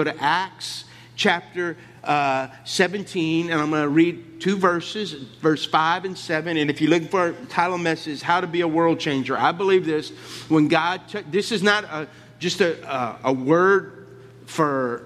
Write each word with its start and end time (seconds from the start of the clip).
Go 0.00 0.04
to 0.04 0.18
Acts 0.18 0.84
chapter 1.14 1.76
uh, 2.02 2.48
17, 2.64 3.50
and 3.50 3.60
I'm 3.60 3.68
going 3.68 3.82
to 3.82 3.88
read 3.90 4.40
two 4.40 4.56
verses, 4.56 5.12
verse 5.12 5.66
5 5.66 6.06
and 6.06 6.16
7. 6.16 6.56
And 6.56 6.70
if 6.70 6.80
you're 6.80 6.88
looking 6.88 7.08
for 7.08 7.26
a 7.26 7.32
title 7.50 7.76
message, 7.76 8.22
How 8.22 8.40
to 8.40 8.46
Be 8.46 8.62
a 8.62 8.66
World 8.66 8.98
Changer, 8.98 9.36
I 9.36 9.52
believe 9.52 9.84
this. 9.84 10.08
When 10.48 10.68
God, 10.68 11.02
t- 11.06 11.20
this 11.30 11.52
is 11.52 11.62
not 11.62 11.84
a, 11.84 12.08
just 12.38 12.62
a, 12.62 12.82
a, 12.90 13.18
a 13.24 13.32
word 13.34 14.06
for, 14.46 15.04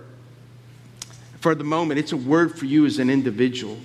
for 1.41 1.57
the 1.57 1.65
moment, 1.65 1.99
it's 1.99 2.13
a 2.13 2.17
word 2.17 2.57
for 2.57 2.67
you 2.67 2.87
as 2.87 3.01
an 3.01 3.11
individual. 3.11 3.77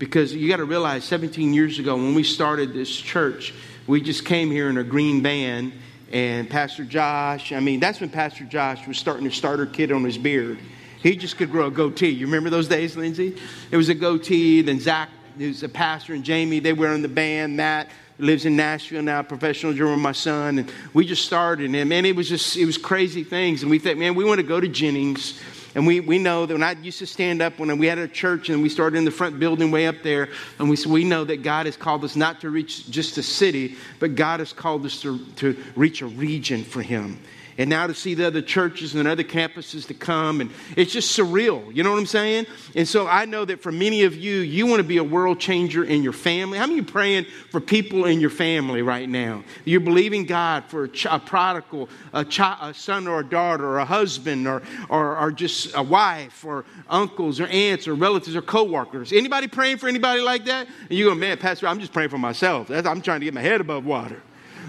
Because 0.00 0.34
you 0.34 0.48
got 0.48 0.56
to 0.56 0.64
realize 0.64 1.04
17 1.04 1.54
years 1.54 1.78
ago 1.78 1.94
when 1.94 2.16
we 2.16 2.24
started 2.24 2.72
this 2.72 2.90
church, 2.90 3.54
we 3.86 4.00
just 4.00 4.24
came 4.24 4.50
here 4.50 4.68
in 4.68 4.78
a 4.78 4.84
green 4.84 5.22
van, 5.22 5.72
and 6.12 6.48
Pastor 6.48 6.84
Josh, 6.84 7.52
I 7.52 7.60
mean, 7.60 7.80
that's 7.80 8.00
when 8.00 8.10
Pastor 8.10 8.44
Josh 8.44 8.86
was 8.86 8.98
starting 8.98 9.28
to 9.28 9.34
start 9.34 9.56
starter 9.56 9.66
kid 9.66 9.90
on 9.90 10.04
his 10.04 10.18
beard. 10.18 10.58
He 11.02 11.16
just 11.16 11.36
could 11.36 11.50
grow 11.50 11.66
a 11.66 11.70
goatee. 11.70 12.08
You 12.08 12.26
remember 12.26 12.50
those 12.50 12.68
days, 12.68 12.96
Lindsay? 12.96 13.36
It 13.70 13.76
was 13.76 13.88
a 13.88 13.94
goatee. 13.94 14.62
Then 14.62 14.80
Zach, 14.80 15.08
who's 15.38 15.62
a 15.62 15.68
pastor, 15.68 16.14
and 16.14 16.24
Jamie, 16.24 16.58
they 16.58 16.72
were 16.72 16.92
in 16.92 17.02
the 17.02 17.08
band. 17.08 17.56
Matt 17.56 17.88
lives 18.18 18.46
in 18.46 18.56
Nashville 18.56 19.02
now, 19.02 19.22
professional 19.22 19.72
drummer, 19.72 19.96
my 19.96 20.12
son. 20.12 20.58
And 20.58 20.72
we 20.94 21.06
just 21.06 21.24
started. 21.24 21.74
And 21.74 21.88
man, 21.88 22.04
it 22.04 22.16
was 22.16 22.28
just, 22.28 22.56
it 22.56 22.64
was 22.64 22.78
crazy 22.78 23.24
things. 23.24 23.62
And 23.62 23.70
we 23.70 23.78
thought, 23.78 23.96
man, 23.96 24.14
we 24.14 24.24
want 24.24 24.40
to 24.40 24.46
go 24.46 24.60
to 24.60 24.68
Jennings. 24.68 25.40
And 25.76 25.86
we, 25.86 26.00
we 26.00 26.18
know 26.18 26.46
that 26.46 26.54
when 26.54 26.62
I 26.62 26.72
used 26.72 27.00
to 27.00 27.06
stand 27.06 27.42
up 27.42 27.58
when 27.58 27.76
we 27.76 27.86
had 27.86 27.98
a 27.98 28.08
church 28.08 28.48
and 28.48 28.62
we 28.62 28.70
started 28.70 28.96
in 28.96 29.04
the 29.04 29.10
front 29.10 29.38
building 29.38 29.70
way 29.70 29.86
up 29.86 29.96
there, 30.02 30.30
and 30.58 30.70
we, 30.70 30.78
we 30.88 31.04
know 31.04 31.22
that 31.24 31.42
God 31.42 31.66
has 31.66 31.76
called 31.76 32.02
us 32.02 32.16
not 32.16 32.40
to 32.40 32.48
reach 32.48 32.90
just 32.90 33.18
a 33.18 33.22
city, 33.22 33.76
but 34.00 34.14
God 34.14 34.40
has 34.40 34.54
called 34.54 34.86
us 34.86 35.02
to, 35.02 35.18
to 35.36 35.54
reach 35.76 36.00
a 36.00 36.06
region 36.06 36.64
for 36.64 36.80
Him 36.80 37.20
and 37.58 37.70
now 37.70 37.86
to 37.86 37.94
see 37.94 38.14
the 38.14 38.26
other 38.26 38.42
churches 38.42 38.94
and 38.94 39.08
other 39.08 39.24
campuses 39.24 39.86
to 39.86 39.94
come 39.94 40.40
and 40.40 40.50
it's 40.76 40.92
just 40.92 41.18
surreal 41.18 41.74
you 41.74 41.82
know 41.82 41.90
what 41.90 41.98
i'm 41.98 42.06
saying? 42.06 42.46
And 42.74 42.86
so 42.86 43.06
i 43.06 43.24
know 43.24 43.44
that 43.44 43.62
for 43.62 43.72
many 43.72 44.04
of 44.04 44.14
you 44.16 44.38
you 44.38 44.66
want 44.66 44.80
to 44.80 44.84
be 44.88 44.98
a 44.98 45.04
world 45.04 45.40
changer 45.40 45.84
in 45.84 46.02
your 46.02 46.12
family. 46.12 46.58
How 46.58 46.66
many 46.66 46.82
praying 46.82 47.26
for 47.50 47.60
people 47.60 48.04
in 48.04 48.20
your 48.20 48.30
family 48.30 48.82
right 48.82 49.08
now? 49.08 49.44
You're 49.64 49.80
believing 49.80 50.26
god 50.26 50.64
for 50.68 50.84
a, 50.84 50.88
ch- 50.88 51.06
a 51.06 51.18
prodigal 51.18 51.88
a, 52.12 52.24
ch- 52.24 52.40
a, 52.40 52.72
son 52.74 53.08
or 53.08 53.20
a 53.20 53.24
daughter 53.24 53.66
or 53.66 53.78
a 53.78 53.84
husband 53.84 54.46
or, 54.46 54.62
or, 54.88 55.16
or 55.16 55.32
just 55.32 55.74
a 55.74 55.82
wife 55.82 56.44
or 56.44 56.64
uncles 56.88 57.40
or 57.40 57.46
aunts 57.46 57.88
or 57.88 57.94
relatives 57.94 58.36
or 58.36 58.42
co-workers. 58.42 59.12
Anybody 59.12 59.48
praying 59.48 59.78
for 59.78 59.88
anybody 59.88 60.20
like 60.20 60.44
that? 60.46 60.66
And 60.88 60.98
you 60.98 61.06
go 61.06 61.14
man 61.14 61.38
pastor 61.38 61.66
i'm 61.66 61.80
just 61.80 61.92
praying 61.92 62.10
for 62.10 62.18
myself. 62.18 62.70
I'm 62.70 63.00
trying 63.00 63.20
to 63.20 63.24
get 63.24 63.34
my 63.34 63.40
head 63.40 63.60
above 63.60 63.84
water 63.84 64.22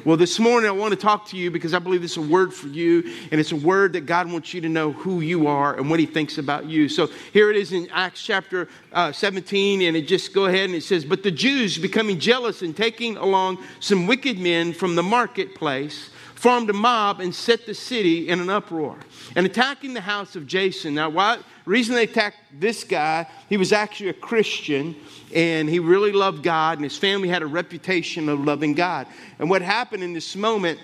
well, 0.07 0.15
this 0.15 0.39
morning 0.39 0.69
I 0.69 0.71
want 0.71 0.93
to 0.93 0.97
talk 0.97 1.27
to 1.27 1.37
you 1.37 1.51
because 1.51 1.73
I 1.73 1.79
believe 1.79 2.01
this 2.01 2.11
is 2.11 2.17
a 2.17 2.21
word 2.21 2.53
for 2.53 2.67
you, 2.69 3.03
and 3.29 3.41
it's 3.41 3.51
a 3.51 3.57
word 3.57 3.91
that 3.91 4.05
God 4.05 4.31
wants 4.31 4.53
you 4.53 4.61
to 4.61 4.69
know 4.69 4.93
who 4.93 5.19
you 5.19 5.47
are 5.47 5.75
and 5.75 5.89
what 5.89 5.99
He 5.99 6.05
thinks 6.05 6.37
about 6.37 6.65
you. 6.65 6.87
So 6.87 7.09
here 7.33 7.49
it 7.49 7.57
is 7.57 7.73
in 7.73 7.89
Acts 7.91 8.23
chapter 8.23 8.69
uh, 8.93 9.11
17, 9.11 9.81
and 9.81 9.97
it 9.97 10.07
just 10.07 10.33
go 10.33 10.45
ahead 10.45 10.69
and 10.69 10.75
it 10.75 10.83
says, 10.83 11.03
But 11.03 11.23
the 11.23 11.31
Jews, 11.31 11.77
becoming 11.77 12.21
jealous 12.21 12.61
and 12.61 12.73
taking 12.73 13.17
along 13.17 13.61
some 13.81 14.07
wicked 14.07 14.39
men 14.39 14.71
from 14.71 14.95
the 14.95 15.03
marketplace, 15.03 16.09
formed 16.35 16.69
a 16.69 16.73
mob 16.73 17.19
and 17.19 17.35
set 17.35 17.65
the 17.65 17.73
city 17.73 18.29
in 18.29 18.39
an 18.39 18.49
uproar 18.49 18.95
and 19.35 19.45
attacking 19.45 19.93
the 19.93 19.99
house 19.99 20.37
of 20.37 20.47
Jason. 20.47 20.95
Now, 20.95 21.09
why? 21.09 21.39
Reason 21.67 21.95
they 21.95 22.03
attacked 22.03 22.37
this 22.59 22.83
guy, 22.83 23.27
he 23.49 23.57
was 23.57 23.73
actually 23.73 24.09
a 24.09 24.13
Christian 24.13 24.95
and 25.33 25.69
he 25.69 25.79
really 25.79 26.13
loved 26.13 26.41
God, 26.41 26.77
and 26.77 26.85
his 26.85 26.97
family 26.97 27.27
had 27.27 27.41
a 27.41 27.47
reputation 27.47 28.29
of 28.29 28.45
loving 28.45 28.73
God. 28.73 29.07
And 29.39 29.49
what 29.49 29.61
happened 29.61 30.01
in 30.01 30.13
this 30.13 30.35
moment, 30.37 30.79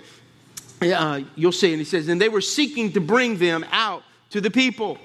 uh, 0.81 1.21
you'll 1.35 1.53
see, 1.53 1.71
and 1.71 1.79
he 1.79 1.85
says, 1.85 2.09
and 2.09 2.19
they 2.19 2.27
were 2.27 2.41
seeking 2.41 2.91
to 2.91 2.99
bring 2.99 3.37
them 3.37 3.65
out 3.71 4.03
to 4.31 4.41
the 4.41 4.51
people. 4.51 4.97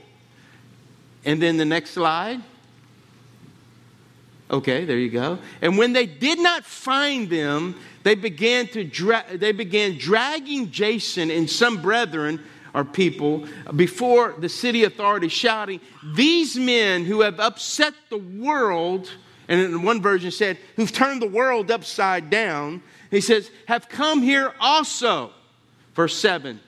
And 1.24 1.40
then 1.40 1.56
the 1.56 1.64
next 1.64 1.90
slide. 1.90 2.42
Okay, 4.50 4.84
there 4.84 4.98
you 4.98 5.10
go. 5.10 5.38
And 5.60 5.78
when 5.78 5.92
they 5.92 6.06
did 6.06 6.40
not 6.40 6.64
find 6.64 7.28
them, 7.28 7.76
they 8.03 8.14
began 8.14 8.66
to 8.69 8.82
dra- 8.82 9.26
they 9.34 9.53
began 9.53 9.98
dragging 9.98 10.70
Jason 10.70 11.30
and 11.30 11.48
some 11.48 11.82
brethren 11.82 12.42
or 12.74 12.84
people 12.84 13.46
before 13.74 14.34
the 14.38 14.48
city 14.48 14.84
authorities, 14.84 15.32
shouting, 15.32 15.80
These 16.14 16.56
men 16.56 17.04
who 17.04 17.20
have 17.22 17.40
upset 17.40 17.94
the 18.10 18.18
world, 18.18 19.10
and 19.48 19.60
in 19.60 19.82
one 19.82 20.02
version 20.02 20.30
said, 20.30 20.58
who've 20.76 20.92
turned 20.92 21.22
the 21.22 21.28
world 21.28 21.70
upside 21.70 22.30
down, 22.30 22.82
he 23.10 23.20
says, 23.20 23.50
have 23.66 23.88
come 23.88 24.22
here 24.22 24.52
also. 24.60 25.32
Verse 25.94 26.16
7. 26.18 26.60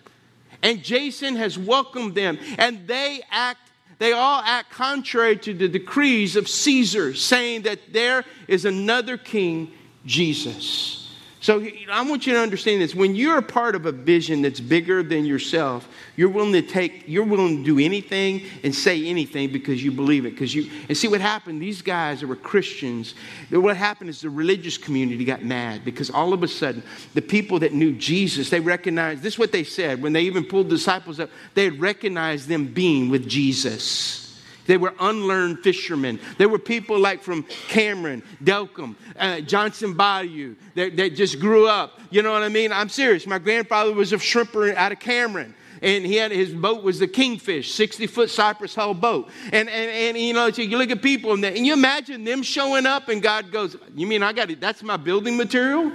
And 0.62 0.82
Jason 0.82 1.36
has 1.36 1.58
welcomed 1.58 2.14
them, 2.14 2.38
and 2.58 2.86
they 2.86 3.20
act 3.30 3.70
they 4.00 4.12
all 4.12 4.40
act 4.42 4.70
contrary 4.70 5.36
to 5.36 5.52
the 5.52 5.68
decrees 5.68 6.34
of 6.34 6.48
Caesar, 6.48 7.12
saying 7.14 7.62
that 7.62 7.92
there 7.92 8.24
is 8.48 8.64
another 8.64 9.18
king, 9.18 9.72
Jesus. 10.06 11.09
So 11.42 11.66
I 11.90 12.06
want 12.06 12.26
you 12.26 12.34
to 12.34 12.38
understand 12.38 12.82
this. 12.82 12.94
When 12.94 13.14
you're 13.14 13.38
a 13.38 13.42
part 13.42 13.74
of 13.74 13.86
a 13.86 13.92
vision 13.92 14.42
that's 14.42 14.60
bigger 14.60 15.02
than 15.02 15.24
yourself, 15.24 15.88
you're 16.14 16.28
willing 16.28 16.52
to 16.52 16.60
take, 16.60 17.04
you're 17.06 17.24
willing 17.24 17.56
to 17.58 17.64
do 17.64 17.78
anything 17.78 18.42
and 18.62 18.74
say 18.74 19.06
anything 19.06 19.50
because 19.50 19.82
you 19.82 19.90
believe 19.90 20.26
it. 20.26 20.32
Because 20.32 20.54
you 20.54 20.70
and 20.90 20.96
see 20.96 21.08
what 21.08 21.22
happened. 21.22 21.62
These 21.62 21.80
guys 21.80 22.20
that 22.20 22.26
were 22.26 22.36
Christians, 22.36 23.14
what 23.48 23.74
happened 23.74 24.10
is 24.10 24.20
the 24.20 24.28
religious 24.28 24.76
community 24.76 25.24
got 25.24 25.42
mad 25.42 25.82
because 25.82 26.10
all 26.10 26.34
of 26.34 26.42
a 26.42 26.48
sudden 26.48 26.82
the 27.14 27.22
people 27.22 27.58
that 27.60 27.72
knew 27.72 27.94
Jesus, 27.94 28.50
they 28.50 28.60
recognized. 28.60 29.22
This 29.22 29.34
is 29.34 29.38
what 29.38 29.50
they 29.50 29.64
said 29.64 30.02
when 30.02 30.12
they 30.12 30.22
even 30.22 30.44
pulled 30.44 30.68
disciples 30.68 31.18
up. 31.20 31.30
They 31.54 31.70
recognized 31.70 32.48
them 32.48 32.66
being 32.66 33.08
with 33.08 33.26
Jesus. 33.26 34.29
They 34.66 34.76
were 34.76 34.94
unlearned 35.00 35.60
fishermen. 35.60 36.20
There 36.38 36.48
were 36.48 36.58
people 36.58 36.98
like 36.98 37.22
from 37.22 37.44
Cameron, 37.68 38.22
Delcambre, 38.42 38.94
uh, 39.18 39.40
Johnson 39.40 39.94
Bayou 39.94 40.54
that, 40.74 40.96
that 40.96 41.16
just 41.16 41.40
grew 41.40 41.66
up. 41.66 41.98
You 42.10 42.22
know 42.22 42.32
what 42.32 42.42
I 42.42 42.48
mean? 42.48 42.72
I'm 42.72 42.88
serious. 42.88 43.26
My 43.26 43.38
grandfather 43.38 43.92
was 43.92 44.12
a 44.12 44.16
shrimper 44.16 44.74
out 44.74 44.92
of 44.92 45.00
Cameron 45.00 45.54
and 45.82 46.04
he 46.04 46.16
had 46.16 46.30
his 46.30 46.52
boat 46.52 46.82
was 46.82 46.98
the 46.98 47.08
kingfish 47.08 47.72
60 47.72 48.06
foot 48.06 48.30
cypress 48.30 48.74
hull 48.74 48.94
boat 48.94 49.28
and, 49.52 49.68
and, 49.68 49.90
and 49.90 50.18
you 50.18 50.34
know 50.34 50.50
so 50.50 50.62
you 50.62 50.76
look 50.76 50.90
at 50.90 51.02
people 51.02 51.32
and, 51.32 51.42
they, 51.42 51.56
and 51.56 51.66
you 51.66 51.72
imagine 51.72 52.24
them 52.24 52.42
showing 52.42 52.86
up 52.86 53.08
and 53.08 53.22
god 53.22 53.50
goes 53.50 53.76
you 53.94 54.06
mean 54.06 54.22
i 54.22 54.32
got 54.32 54.50
it 54.50 54.60
that's 54.60 54.82
my 54.82 54.96
building 54.96 55.36
material 55.36 55.90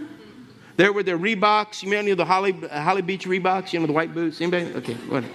there 0.78 0.92
were 0.92 1.03
the 1.03 1.12
reeboks 1.12 1.84
you 1.84 1.90
remember 1.90 2.16
the 2.16 2.26
holly, 2.26 2.52
holly 2.72 3.02
beach 3.02 3.26
reeboks 3.26 3.74
you 3.74 3.80
know 3.80 3.86
the 3.86 3.94
white 3.94 4.14
boots 4.14 4.42
anybody 4.42 4.74
okay 4.74 4.94
whatever 4.94 5.32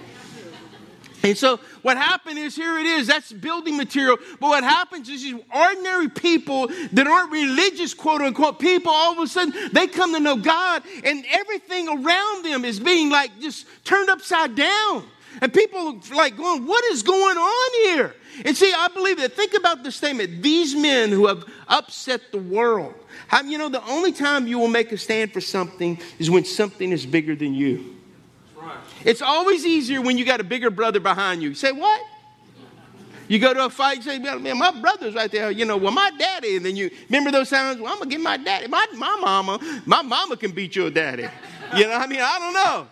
and 1.23 1.37
so 1.37 1.57
what 1.81 1.97
happened 1.97 2.39
is 2.39 2.55
here 2.55 2.77
it 2.77 2.85
is, 2.85 3.07
that's 3.07 3.31
building 3.31 3.77
material. 3.77 4.17
But 4.39 4.49
what 4.49 4.63
happens 4.63 5.07
is 5.09 5.21
these 5.21 5.39
ordinary 5.53 6.09
people 6.09 6.67
that 6.67 7.07
aren't 7.07 7.31
religious, 7.31 7.93
quote 7.93 8.21
unquote, 8.21 8.59
people, 8.59 8.91
all 8.91 9.13
of 9.13 9.19
a 9.19 9.27
sudden 9.27 9.53
they 9.71 9.87
come 9.87 10.13
to 10.13 10.19
know 10.19 10.37
God 10.37 10.83
and 11.03 11.23
everything 11.29 11.87
around 11.87 12.45
them 12.45 12.65
is 12.65 12.79
being 12.79 13.09
like 13.09 13.39
just 13.39 13.67
turned 13.83 14.09
upside 14.09 14.55
down. 14.55 15.03
And 15.41 15.53
people 15.53 16.01
like 16.13 16.35
going, 16.35 16.65
what 16.65 16.83
is 16.85 17.03
going 17.03 17.37
on 17.37 17.85
here? 17.85 18.15
And 18.43 18.57
see, 18.57 18.73
I 18.75 18.89
believe 18.89 19.17
that. 19.17 19.33
Think 19.33 19.53
about 19.53 19.83
the 19.83 19.91
statement. 19.91 20.41
These 20.41 20.75
men 20.75 21.09
who 21.09 21.27
have 21.27 21.45
upset 21.67 22.31
the 22.31 22.37
world. 22.37 22.93
How, 23.27 23.41
you 23.41 23.57
know, 23.57 23.69
the 23.69 23.85
only 23.85 24.11
time 24.11 24.47
you 24.47 24.59
will 24.59 24.67
make 24.67 24.91
a 24.91 24.97
stand 24.97 25.31
for 25.31 25.39
something 25.39 25.99
is 26.19 26.29
when 26.29 26.43
something 26.43 26.91
is 26.91 27.05
bigger 27.05 27.35
than 27.35 27.53
you. 27.53 28.00
It's 29.05 29.21
always 29.21 29.65
easier 29.65 30.01
when 30.01 30.17
you 30.17 30.25
got 30.25 30.39
a 30.39 30.43
bigger 30.43 30.69
brother 30.69 30.99
behind 30.99 31.41
you. 31.41 31.49
You 31.49 31.55
say, 31.55 31.71
What? 31.71 32.01
You 33.27 33.39
go 33.39 33.53
to 33.53 33.65
a 33.65 33.69
fight, 33.69 33.97
you 33.97 34.03
say, 34.03 34.19
Man, 34.19 34.57
my 34.57 34.71
brother's 34.81 35.15
right 35.15 35.31
there. 35.31 35.51
You 35.51 35.65
know, 35.65 35.77
well, 35.77 35.93
my 35.93 36.11
daddy. 36.17 36.57
And 36.57 36.65
then 36.65 36.75
you 36.75 36.91
remember 37.09 37.31
those 37.31 37.49
times, 37.49 37.79
Well, 37.79 37.91
I'm 37.91 37.97
going 37.97 38.09
to 38.09 38.15
get 38.15 38.21
my 38.21 38.37
daddy. 38.37 38.67
My, 38.67 38.85
my 38.95 39.17
mama, 39.21 39.81
my 39.85 40.01
mama 40.01 40.37
can 40.37 40.51
beat 40.51 40.75
your 40.75 40.89
daddy. 40.89 41.27
You 41.75 41.83
know, 41.83 41.91
what 41.91 42.01
I 42.01 42.07
mean, 42.07 42.19
I 42.21 42.39
don't 42.39 42.53
know. 42.53 42.87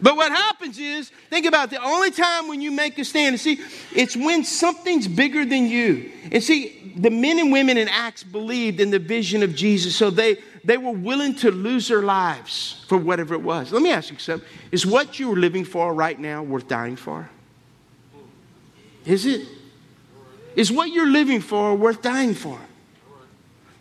But 0.00 0.16
what 0.16 0.30
happens 0.30 0.78
is, 0.78 1.10
think 1.30 1.46
about 1.46 1.72
it, 1.72 1.76
the 1.76 1.82
only 1.82 2.10
time 2.10 2.48
when 2.48 2.60
you 2.60 2.70
make 2.70 2.98
a 2.98 3.04
stand, 3.04 3.34
and 3.34 3.40
see, 3.40 3.60
it's 3.94 4.16
when 4.16 4.44
something's 4.44 5.08
bigger 5.08 5.44
than 5.44 5.66
you. 5.66 6.12
And 6.30 6.42
see, 6.42 6.92
the 6.96 7.10
men 7.10 7.38
and 7.38 7.50
women 7.52 7.76
in 7.76 7.88
Acts 7.88 8.22
believed 8.22 8.80
in 8.80 8.90
the 8.90 8.98
vision 8.98 9.42
of 9.42 9.54
Jesus, 9.54 9.96
so 9.96 10.10
they, 10.10 10.36
they 10.64 10.76
were 10.76 10.92
willing 10.92 11.34
to 11.36 11.50
lose 11.50 11.88
their 11.88 12.02
lives 12.02 12.84
for 12.88 12.98
whatever 12.98 13.34
it 13.34 13.42
was. 13.42 13.72
Let 13.72 13.82
me 13.82 13.90
ask 13.90 14.10
you 14.10 14.18
something. 14.18 14.48
Is 14.70 14.84
what 14.84 15.18
you're 15.18 15.36
living 15.36 15.64
for 15.64 15.94
right 15.94 16.18
now 16.18 16.42
worth 16.42 16.68
dying 16.68 16.96
for? 16.96 17.30
Is 19.04 19.24
it? 19.24 19.46
Is 20.56 20.72
what 20.72 20.90
you're 20.90 21.10
living 21.10 21.40
for 21.40 21.74
worth 21.74 22.02
dying 22.02 22.34
for? 22.34 22.58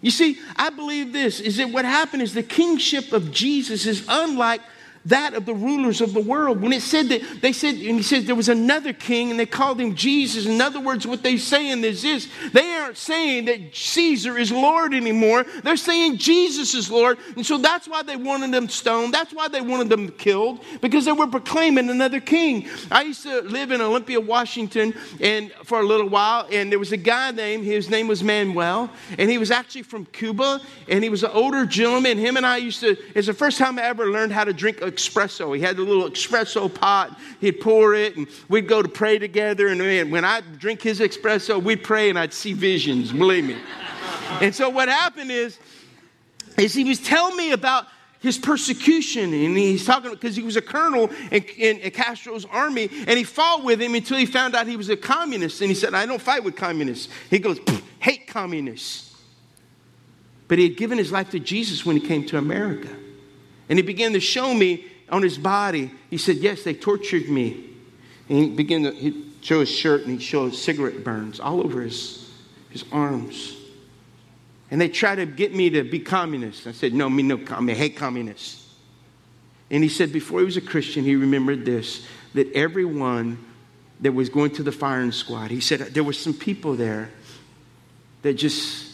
You 0.02 0.12
see, 0.12 0.38
I 0.56 0.70
believe 0.70 1.14
this 1.14 1.40
is 1.40 1.58
that 1.58 1.72
what 1.72 1.84
happened 1.84 2.22
is 2.22 2.34
the 2.34 2.44
kingship 2.44 3.12
of 3.12 3.32
Jesus 3.32 3.88
is 3.88 4.06
unlike 4.08 4.62
that 5.06 5.34
of 5.34 5.46
the 5.46 5.54
rulers 5.54 6.02
of 6.02 6.14
the 6.14 6.20
world. 6.20 6.62
When 6.62 6.74
it 6.74 6.82
said 6.82 7.10
that, 7.10 7.22
they 7.42 7.54
said, 7.54 7.76
and 7.76 7.98
he 7.98 8.02
said 8.02 8.26
there 8.26 8.36
was 8.36 8.50
another 8.50 8.94
king 8.94 9.32
and 9.32 9.40
they 9.40 9.46
called 9.46 9.80
him 9.80 9.96
Jesus. 9.96 10.46
In 10.46 10.60
other 10.62 10.80
words, 10.80 11.06
what 11.06 11.24
they're 11.24 11.38
saying 11.38 11.84
is 11.84 12.02
this 12.02 12.28
they 12.54 12.72
aren't 12.74 12.98
saying 12.98 13.46
that 13.46 13.76
Caesar 13.76 14.38
is 14.38 14.52
Lord 14.52 14.94
anymore. 14.94 15.46
They're 15.64 15.78
saying 15.78 16.18
Jesus 16.18 16.74
is 16.74 16.90
Lord. 16.90 17.18
And 17.36 17.46
so 17.46 17.58
that's 17.58 17.88
why 17.88 18.04
they 18.04 18.16
wanted 18.16 18.52
them 18.52 18.70
stoned. 18.70 19.14
That's 19.14 19.34
why 19.34 19.48
they 19.48 19.62
wanted 19.62 19.90
them 19.90 20.10
killed, 20.10 20.64
because 20.82 21.06
they 21.06 21.12
were 21.12 21.28
proclaiming 21.28 21.90
another 21.90 22.20
king. 22.20 22.68
I 22.92 23.04
used 23.04 23.24
to 23.24 23.42
live 23.42 23.72
in 23.72 23.82
Olympia, 23.82 24.20
Washington, 24.20 24.94
and 25.20 25.52
for 25.64 25.80
a 25.80 25.84
little 25.84 26.10
while, 26.10 26.48
and 26.52 26.72
there 26.72 26.80
was 26.80 26.92
a 26.92 26.98
guy 26.98 27.32
named, 27.32 27.66
his 27.66 27.90
name 27.90 28.08
was 28.08 28.24
Manuel, 28.24 28.90
and 29.18 29.30
he 29.30 29.38
was 29.38 29.52
actually 29.52 29.84
from 29.84 30.06
Cuba, 30.08 30.62
and 30.88 31.04
he 31.04 31.10
was 31.10 31.24
an 31.24 31.32
older 31.32 31.66
gentleman. 31.66 32.18
Him 32.18 32.38
and 32.38 32.46
I 32.46 32.58
used 32.58 32.80
to, 32.82 32.98
it's 33.14 33.28
the 33.28 33.34
first 33.34 33.58
time 33.58 33.78
I 33.78 33.84
ever 33.84 34.08
learned 34.08 34.32
how 34.32 34.44
to 34.44 34.54
drink 34.54 34.82
espresso. 34.96 35.56
He 35.56 35.62
had 35.62 35.78
a 35.78 35.84
little 35.84 36.10
espresso 36.10 36.74
pot. 36.74 37.20
He'd 37.40 37.60
pour 37.62 37.94
it, 37.94 38.16
and 38.18 38.28
we'd 38.50 38.68
go 38.68 38.82
to 38.82 38.90
pray 38.90 39.20
together. 39.20 39.68
And 39.68 39.80
man, 39.80 40.12
when 40.12 40.26
I'd 40.26 40.60
drink 40.60 40.82
his 40.82 41.00
espresso, 41.00 41.62
we'd 41.62 41.84
pray, 41.84 42.10
and 42.10 42.18
I'd 42.18 42.34
see 42.34 42.54
visions. 42.54 43.12
Believe 43.12 43.46
me. 43.46 43.58
and 44.42 44.54
so 44.54 44.70
what 44.70 44.90
happened 44.90 45.32
is, 45.32 45.58
is 46.58 46.74
he 46.74 46.84
was 46.84 47.00
telling 47.00 47.36
me 47.36 47.52
about 47.52 47.88
his 48.20 48.38
persecution. 48.38 49.34
And 49.34 49.56
he's 49.56 49.86
talking 49.86 50.12
because 50.12 50.36
he 50.36 50.44
was 50.44 50.56
a 50.56 50.62
colonel 50.62 51.10
in, 51.32 51.44
in, 51.58 51.78
in, 51.78 51.92
Castro's 51.92 52.46
army, 52.46 52.90
and 53.08 53.18
he 53.18 53.24
fought 53.24 53.64
with 53.64 53.82
him 53.82 53.96
until 53.96 54.18
he 54.18 54.26
found 54.26 54.56
out 54.56 54.68
he 54.68 54.78
was 54.78 54.90
a 54.90 54.98
communist. 54.98 55.62
And 55.62 55.70
he 55.70 55.76
said, 55.76 55.94
I 55.94 56.06
don't 56.06 56.22
fight 56.22 56.44
with 56.44 56.56
communists. 56.56 57.08
He 57.30 57.40
goes, 57.40 57.60
hate 58.00 58.28
communists. 58.28 59.16
But 60.48 60.58
he 60.58 60.68
had 60.68 60.78
given 60.78 60.98
his 60.98 61.12
life 61.12 61.32
to 61.32 61.40
Jesus 61.40 61.86
when 61.86 61.98
he 61.98 62.06
came 62.06 62.26
to 62.28 62.38
America. 62.38 62.90
And 63.70 63.80
he 63.80 63.84
began 63.84 64.14
to 64.14 64.20
show 64.20 64.54
me 64.54 64.86
on 65.10 65.22
his 65.24 65.38
body. 65.38 65.92
He 66.10 66.18
said, 66.18 66.38
Yes, 66.38 66.64
they 66.64 66.74
tortured 66.74 67.30
me. 67.30 67.70
And 68.30 68.38
he 68.38 68.50
began 68.50 68.84
to 68.84 68.92
he 68.92 69.32
show 69.42 69.60
his 69.60 69.70
shirt 69.70 70.06
and 70.06 70.20
he 70.20 70.26
showed 70.26 70.56
cigarette 70.56 71.04
burns 71.04 71.40
all 71.40 71.62
over 71.62 71.82
his, 71.82 72.32
his 72.70 72.84
arms. 72.92 73.56
And 74.72 74.82
they 74.82 74.90
tried 74.90 75.16
to 75.16 75.26
get 75.26 75.54
me 75.54 75.70
to 75.72 75.84
be 75.84 76.00
communist. 76.00 76.66
I 76.68 76.72
said, 76.72 76.94
No, 76.94 77.10
me 77.10 77.24
no 77.24 77.38
communist. 77.38 77.80
I 77.80 77.84
hate 77.84 77.96
communists. 77.96 78.66
And 79.70 79.84
he 79.84 79.90
said, 79.90 80.14
before 80.14 80.40
he 80.40 80.46
was 80.46 80.58
a 80.58 80.62
Christian, 80.62 81.04
he 81.04 81.16
remembered 81.16 81.66
this 81.66 82.06
that 82.34 82.52
everyone 82.54 83.44
that 84.02 84.12
was 84.12 84.30
going 84.30 84.52
to 84.52 84.64
the 84.64 84.72
firing 84.72 85.12
squad, 85.12 85.52
he 85.52 85.62
said, 85.62 85.80
there 85.80 86.04
were 86.04 86.14
some 86.14 86.34
people 86.34 86.76
there 86.76 87.10
that 88.24 88.34
just 88.34 88.92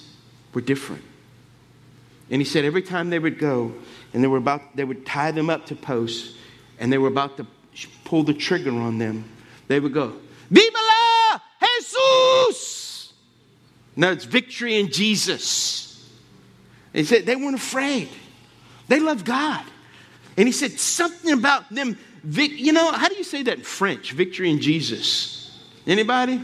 were 0.54 0.62
different. 0.62 1.04
And 2.32 2.42
he 2.42 2.46
said, 2.46 2.66
every 2.66 2.82
time 2.82 3.10
they 3.10 3.20
would 3.20 3.38
go, 3.38 3.74
and 4.14 4.24
they 4.24 4.28
were 4.28 4.38
about, 4.38 4.76
they 4.76 4.86
would 4.86 5.06
tie 5.06 5.32
them 5.32 5.50
up 5.50 5.68
to 5.68 5.76
posts, 5.76 6.36
and 6.80 6.92
they 6.92 6.98
were 6.98 7.10
about 7.10 7.38
to 7.38 7.46
pull 8.06 8.24
the 8.24 8.34
trigger 8.34 8.72
on 8.72 8.98
them. 8.98 9.26
They 9.68 9.80
would 9.80 9.94
go, 9.94 10.14
Viva 10.50 10.78
la 10.78 11.40
Jesus! 11.62 13.14
No, 13.96 14.12
it's 14.12 14.26
victory 14.26 14.80
in 14.80 14.92
Jesus. 14.92 16.10
He 16.94 17.04
said 17.04 17.26
they 17.26 17.36
weren't 17.36 17.56
afraid. 17.56 18.10
They 18.88 19.00
loved 19.00 19.26
God. 19.26 19.64
And 20.38 20.48
he 20.48 20.52
said 20.52 20.72
something 20.80 21.32
about 21.34 21.70
them, 21.74 21.98
you 22.24 22.74
know, 22.74 22.92
how 22.92 23.10
do 23.10 23.16
you 23.16 23.24
say 23.24 23.44
that 23.44 23.58
in 23.58 23.64
French? 23.64 24.12
Victory 24.12 24.50
in 24.50 24.60
Jesus. 24.60 25.60
Anybody? 25.86 26.42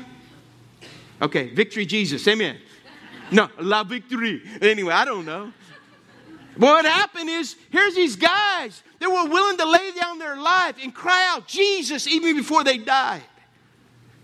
Okay, 1.22 1.54
victory 1.54 1.86
Jesus. 1.86 2.28
Amen. 2.28 2.58
No, 3.32 3.50
la 3.60 3.84
victory. 3.84 4.42
Anyway, 4.62 4.94
I 4.94 5.06
don't 5.06 5.26
know. 5.26 5.52
What 6.58 6.86
happened 6.86 7.30
is, 7.30 7.56
here's 7.70 7.96
these 7.96 8.16
guys 8.16 8.82
that 9.00 9.10
were 9.10 9.30
willing 9.30 9.58
to 9.58 9.66
lay 9.66 9.92
down 9.92 10.18
their 10.18 10.38
life 10.38 10.76
and 10.82 10.94
cry 10.94 11.26
out 11.30 11.48
Jesus 11.48 12.08
even 12.08 12.36
before 12.36 12.64
they 12.64 12.78
died. 12.78 13.24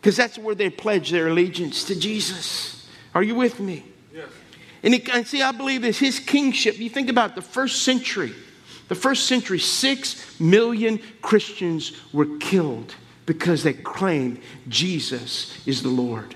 Because 0.01 0.18
that's 0.18 0.38
where 0.38 0.56
they 0.56 0.69
pledged 0.69 1.13
their 1.13 1.27
allegiance 1.27 1.85
to 1.85 2.00
Jesus. 2.00 2.89
Are 3.13 3.24
you 3.24 3.35
with 3.35 3.59
me? 3.59 3.85
Yes. 4.13 4.27
And, 4.81 4.94
he, 4.94 5.12
and 5.12 5.25
see, 5.25 5.41
I 5.41 5.51
believe 5.51 5.83
this 5.83 6.00
his 6.00 6.19
kingship. 6.19 6.80
You 6.80 6.89
think 6.89 7.09
about 7.09 7.35
the 7.35 7.41
first 7.41 7.83
century. 7.83 8.33
The 8.89 8.95
first 8.95 9.27
century, 9.27 9.59
six 9.59 10.39
million 10.39 11.00
Christians 11.21 11.94
were 12.12 12.38
killed 12.39 12.95
because 13.25 13.63
they 13.63 13.74
claimed 13.74 14.41
Jesus 14.68 15.57
is 15.65 15.83
the 15.83 15.89
Lord. 15.89 16.35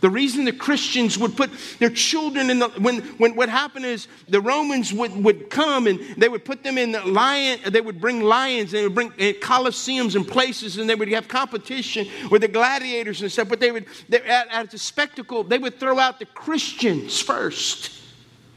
The 0.00 0.10
reason 0.10 0.44
the 0.44 0.52
Christians 0.52 1.18
would 1.18 1.36
put 1.36 1.50
their 1.78 1.90
children 1.90 2.50
in 2.50 2.58
the, 2.58 2.68
when, 2.70 3.00
when 3.18 3.36
what 3.36 3.48
happened 3.48 3.84
is 3.84 4.08
the 4.28 4.40
Romans 4.40 4.92
would, 4.92 5.14
would 5.22 5.50
come 5.50 5.86
and 5.86 6.00
they 6.16 6.28
would 6.28 6.44
put 6.44 6.62
them 6.62 6.78
in 6.78 6.92
the 6.92 7.04
lion, 7.04 7.60
they 7.70 7.80
would 7.80 8.00
bring 8.00 8.22
lions, 8.22 8.70
they 8.70 8.82
would 8.82 8.94
bring 8.94 9.08
uh, 9.12 9.34
coliseums 9.40 10.16
and 10.16 10.26
places 10.26 10.78
and 10.78 10.88
they 10.88 10.94
would 10.94 11.08
have 11.08 11.28
competition 11.28 12.06
with 12.30 12.40
the 12.42 12.48
gladiators 12.48 13.20
and 13.20 13.30
stuff, 13.30 13.48
but 13.48 13.60
they 13.60 13.72
would, 13.72 13.86
they, 14.08 14.22
at, 14.22 14.48
at 14.48 14.70
the 14.70 14.78
spectacle, 14.78 15.44
they 15.44 15.58
would 15.58 15.78
throw 15.78 15.98
out 15.98 16.18
the 16.18 16.26
Christians 16.26 17.20
first 17.20 17.92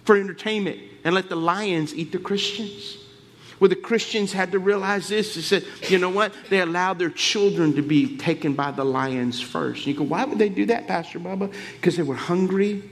for 0.05 0.15
entertainment 0.15 0.79
and 1.03 1.13
let 1.13 1.29
the 1.29 1.35
lions 1.35 1.93
eat 1.93 2.11
the 2.11 2.19
Christians 2.19 3.02
where 3.63 3.69
the 3.69 3.75
Christians 3.77 4.33
had 4.33 4.51
to 4.51 4.59
realize 4.59 5.07
this. 5.07 5.35
They 5.35 5.41
said, 5.41 5.63
you 5.87 5.97
know 5.97 6.09
what? 6.09 6.33
They 6.49 6.59
allowed 6.59 6.99
their 6.99 7.09
children 7.09 7.73
to 7.75 7.81
be 7.81 8.17
taken 8.17 8.55
by 8.55 8.71
the 8.71 8.83
lions 8.83 9.39
first. 9.39 9.85
And 9.85 9.87
you 9.87 9.93
go, 9.93 10.03
why 10.03 10.25
would 10.25 10.37
they 10.37 10.49
do 10.49 10.65
that, 10.65 10.85
Pastor 10.85 11.17
Bubba? 11.17 11.49
Because 11.75 11.95
they 11.95 12.03
were 12.03 12.13
hungry 12.13 12.83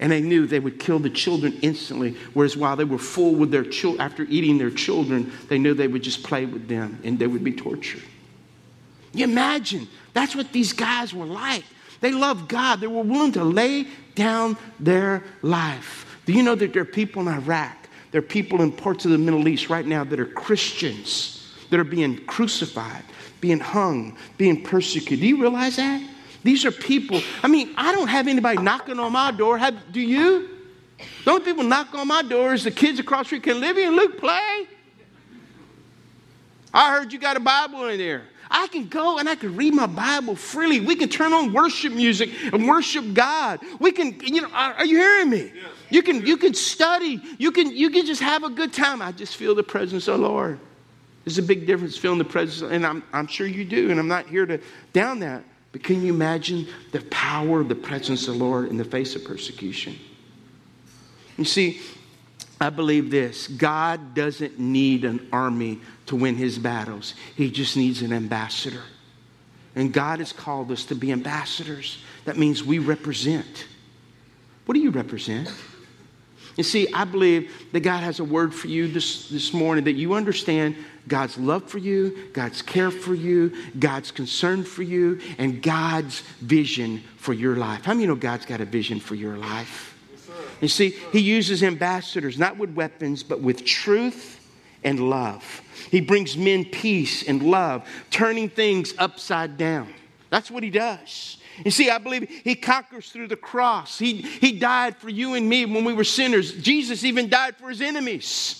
and 0.00 0.10
they 0.10 0.20
knew 0.20 0.48
they 0.48 0.58
would 0.58 0.80
kill 0.80 0.98
the 0.98 1.10
children 1.10 1.56
instantly. 1.62 2.16
Whereas 2.34 2.56
while 2.56 2.74
they 2.74 2.82
were 2.82 2.98
full 2.98 3.36
with 3.36 3.52
their 3.52 3.62
children, 3.62 4.00
after 4.00 4.24
eating 4.24 4.58
their 4.58 4.72
children, 4.72 5.32
they 5.48 5.58
knew 5.58 5.74
they 5.74 5.86
would 5.86 6.02
just 6.02 6.24
play 6.24 6.44
with 6.44 6.66
them 6.66 6.98
and 7.04 7.16
they 7.16 7.28
would 7.28 7.44
be 7.44 7.52
tortured. 7.52 8.02
You 9.12 9.22
imagine, 9.22 9.86
that's 10.12 10.34
what 10.34 10.50
these 10.50 10.72
guys 10.72 11.14
were 11.14 11.24
like. 11.24 11.62
They 12.00 12.10
loved 12.10 12.48
God. 12.48 12.80
They 12.80 12.88
were 12.88 13.04
willing 13.04 13.30
to 13.34 13.44
lay 13.44 13.86
down 14.16 14.56
their 14.80 15.22
life. 15.40 16.18
Do 16.26 16.32
you 16.32 16.42
know 16.42 16.56
that 16.56 16.72
there 16.72 16.82
are 16.82 16.84
people 16.84 17.22
in 17.22 17.28
Iraq 17.28 17.81
there 18.12 18.18
are 18.18 18.22
people 18.22 18.60
in 18.62 18.70
parts 18.70 19.04
of 19.04 19.10
the 19.10 19.18
Middle 19.18 19.48
East 19.48 19.68
right 19.68 19.84
now 19.84 20.04
that 20.04 20.20
are 20.20 20.26
Christians 20.26 21.50
that 21.70 21.80
are 21.80 21.84
being 21.84 22.18
crucified, 22.26 23.02
being 23.40 23.58
hung, 23.58 24.16
being 24.36 24.62
persecuted. 24.62 25.20
Do 25.20 25.26
you 25.26 25.40
realize 25.40 25.76
that? 25.76 26.06
These 26.44 26.66
are 26.66 26.70
people. 26.70 27.22
I 27.42 27.48
mean, 27.48 27.72
I 27.76 27.92
don't 27.92 28.08
have 28.08 28.28
anybody 28.28 28.60
knocking 28.60 28.98
on 28.98 29.12
my 29.12 29.30
door. 29.30 29.56
Have, 29.56 29.92
do 29.92 30.00
you? 30.00 30.48
The 31.24 31.30
only 31.30 31.44
people 31.44 31.64
knock 31.64 31.94
on 31.94 32.06
my 32.06 32.22
door 32.22 32.52
is 32.52 32.64
the 32.64 32.70
kids 32.70 33.00
across 33.00 33.22
the 33.22 33.38
street. 33.38 33.44
Can 33.44 33.60
Livy 33.60 33.84
and 33.84 33.96
Luke 33.96 34.18
play? 34.18 34.66
I 36.74 36.90
heard 36.90 37.12
you 37.12 37.18
got 37.18 37.36
a 37.36 37.40
Bible 37.40 37.86
in 37.86 37.98
there. 37.98 38.24
I 38.50 38.66
can 38.66 38.88
go 38.88 39.18
and 39.18 39.28
I 39.28 39.34
can 39.34 39.56
read 39.56 39.72
my 39.72 39.86
Bible 39.86 40.36
freely. 40.36 40.80
We 40.80 40.96
can 40.96 41.08
turn 41.08 41.32
on 41.32 41.54
worship 41.54 41.94
music 41.94 42.30
and 42.52 42.68
worship 42.68 43.14
God. 43.14 43.60
We 43.80 43.92
can, 43.92 44.20
you 44.20 44.42
know, 44.42 44.50
are, 44.52 44.84
you 44.84 44.98
hearing 44.98 45.30
me? 45.30 45.52
Yes. 45.54 45.72
You 45.92 46.02
can, 46.02 46.24
you 46.24 46.38
can 46.38 46.54
study. 46.54 47.20
You 47.36 47.52
can, 47.52 47.76
you 47.76 47.90
can 47.90 48.06
just 48.06 48.22
have 48.22 48.44
a 48.44 48.48
good 48.48 48.72
time. 48.72 49.02
I 49.02 49.12
just 49.12 49.36
feel 49.36 49.54
the 49.54 49.62
presence 49.62 50.08
of 50.08 50.20
the 50.20 50.26
Lord. 50.26 50.58
There's 51.22 51.36
a 51.36 51.42
big 51.42 51.66
difference 51.66 51.98
feeling 51.98 52.16
the 52.16 52.24
presence, 52.24 52.62
and 52.72 52.86
I'm, 52.86 53.04
I'm 53.12 53.26
sure 53.26 53.46
you 53.46 53.66
do, 53.66 53.90
and 53.90 54.00
I'm 54.00 54.08
not 54.08 54.26
here 54.26 54.46
to 54.46 54.58
down 54.94 55.18
that. 55.20 55.44
But 55.70 55.82
can 55.82 56.02
you 56.02 56.14
imagine 56.14 56.66
the 56.92 57.02
power 57.02 57.60
of 57.60 57.68
the 57.68 57.74
presence 57.74 58.26
of 58.26 58.38
the 58.38 58.44
Lord 58.44 58.70
in 58.70 58.78
the 58.78 58.86
face 58.86 59.14
of 59.14 59.22
persecution? 59.22 59.98
You 61.36 61.44
see, 61.44 61.82
I 62.58 62.70
believe 62.70 63.10
this 63.10 63.46
God 63.46 64.14
doesn't 64.14 64.58
need 64.58 65.04
an 65.04 65.28
army 65.30 65.78
to 66.06 66.16
win 66.16 66.36
his 66.36 66.58
battles, 66.58 67.14
he 67.36 67.50
just 67.50 67.76
needs 67.76 68.00
an 68.00 68.14
ambassador. 68.14 68.82
And 69.74 69.92
God 69.92 70.20
has 70.20 70.32
called 70.32 70.70
us 70.70 70.86
to 70.86 70.94
be 70.94 71.12
ambassadors. 71.12 71.98
That 72.24 72.38
means 72.38 72.64
we 72.64 72.78
represent. 72.78 73.66
What 74.64 74.74
do 74.74 74.80
you 74.80 74.90
represent? 74.90 75.50
You 76.56 76.64
see, 76.64 76.92
I 76.92 77.04
believe 77.04 77.50
that 77.72 77.80
God 77.80 78.02
has 78.02 78.20
a 78.20 78.24
word 78.24 78.54
for 78.54 78.68
you 78.68 78.88
this, 78.88 79.28
this 79.28 79.52
morning 79.52 79.84
that 79.84 79.94
you 79.94 80.14
understand 80.14 80.76
God's 81.08 81.38
love 81.38 81.68
for 81.68 81.78
you, 81.78 82.28
God's 82.32 82.62
care 82.62 82.90
for 82.90 83.14
you, 83.14 83.52
God's 83.78 84.10
concern 84.10 84.62
for 84.62 84.82
you, 84.82 85.20
and 85.38 85.62
God's 85.62 86.20
vision 86.40 87.02
for 87.16 87.32
your 87.32 87.56
life. 87.56 87.84
How 87.84 87.94
many 87.94 88.06
know 88.06 88.14
God's 88.14 88.46
got 88.46 88.60
a 88.60 88.64
vision 88.64 89.00
for 89.00 89.14
your 89.14 89.36
life? 89.36 89.88
You 90.60 90.68
see, 90.68 90.90
he 91.10 91.18
uses 91.18 91.62
ambassadors 91.62 92.38
not 92.38 92.56
with 92.56 92.74
weapons, 92.74 93.22
but 93.22 93.40
with 93.40 93.64
truth 93.64 94.38
and 94.84 95.10
love. 95.10 95.62
He 95.90 96.00
brings 96.00 96.36
men 96.36 96.64
peace 96.64 97.26
and 97.26 97.42
love, 97.42 97.88
turning 98.10 98.48
things 98.48 98.94
upside 98.98 99.56
down. 99.56 99.92
That's 100.30 100.50
what 100.50 100.62
he 100.62 100.70
does. 100.70 101.38
You 101.64 101.70
see, 101.70 101.90
I 101.90 101.98
believe 101.98 102.28
he 102.28 102.54
conquers 102.54 103.10
through 103.10 103.28
the 103.28 103.36
cross. 103.36 103.98
He, 103.98 104.14
he 104.14 104.52
died 104.52 104.96
for 104.96 105.10
you 105.10 105.34
and 105.34 105.48
me 105.48 105.66
when 105.66 105.84
we 105.84 105.92
were 105.92 106.04
sinners. 106.04 106.52
Jesus 106.52 107.04
even 107.04 107.28
died 107.28 107.56
for 107.56 107.68
his 107.68 107.80
enemies. 107.80 108.58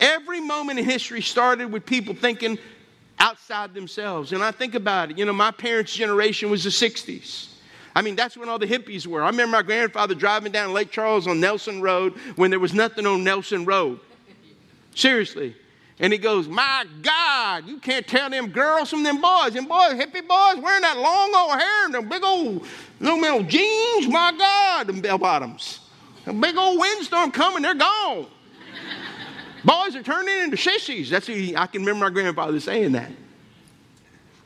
Every 0.00 0.40
moment 0.40 0.78
in 0.78 0.84
history 0.84 1.20
started 1.20 1.70
with 1.70 1.84
people 1.84 2.14
thinking 2.14 2.58
outside 3.18 3.74
themselves. 3.74 4.32
And 4.32 4.42
I 4.42 4.50
think 4.50 4.74
about 4.74 5.10
it. 5.10 5.18
You 5.18 5.24
know, 5.24 5.32
my 5.32 5.50
parents' 5.50 5.94
generation 5.94 6.50
was 6.50 6.64
the 6.64 6.70
60s. 6.70 7.48
I 7.94 8.00
mean, 8.00 8.16
that's 8.16 8.36
when 8.36 8.48
all 8.48 8.58
the 8.58 8.66
hippies 8.66 9.06
were. 9.06 9.22
I 9.22 9.26
remember 9.26 9.52
my 9.52 9.62
grandfather 9.62 10.14
driving 10.14 10.50
down 10.50 10.72
Lake 10.72 10.90
Charles 10.90 11.26
on 11.26 11.40
Nelson 11.40 11.82
Road 11.82 12.14
when 12.36 12.50
there 12.50 12.58
was 12.58 12.72
nothing 12.72 13.06
on 13.06 13.22
Nelson 13.22 13.64
Road. 13.64 14.00
Seriously. 14.94 15.54
And 15.98 16.12
he 16.12 16.18
goes, 16.18 16.48
My 16.48 16.84
God, 17.02 17.66
you 17.66 17.78
can't 17.78 18.06
tell 18.06 18.30
them 18.30 18.48
girls 18.48 18.90
from 18.90 19.02
them 19.02 19.20
boys. 19.20 19.52
Them 19.52 19.66
boys, 19.66 19.92
hippie 19.92 20.26
boys, 20.26 20.62
wearing 20.62 20.82
that 20.82 20.98
long 20.98 21.32
old 21.34 21.60
hair 21.60 21.84
and 21.84 21.94
them 21.94 22.08
big 22.08 22.24
old, 22.24 22.66
little 23.00 23.24
old 23.24 23.48
jeans. 23.48 24.08
My 24.08 24.32
God, 24.36 24.86
them 24.86 25.00
bell 25.00 25.18
bottoms. 25.18 25.80
A 26.26 26.32
big 26.32 26.56
old 26.56 26.78
windstorm 26.78 27.30
coming, 27.30 27.62
they're 27.62 27.74
gone. 27.74 28.26
boys 29.64 29.94
are 29.96 30.02
turning 30.02 30.38
into 30.38 30.56
sissies. 30.56 31.10
That's 31.10 31.28
what 31.28 31.36
I 31.36 31.66
can 31.66 31.84
remember 31.84 32.06
my 32.06 32.10
grandfather 32.10 32.58
saying 32.60 32.92
that. 32.92 33.10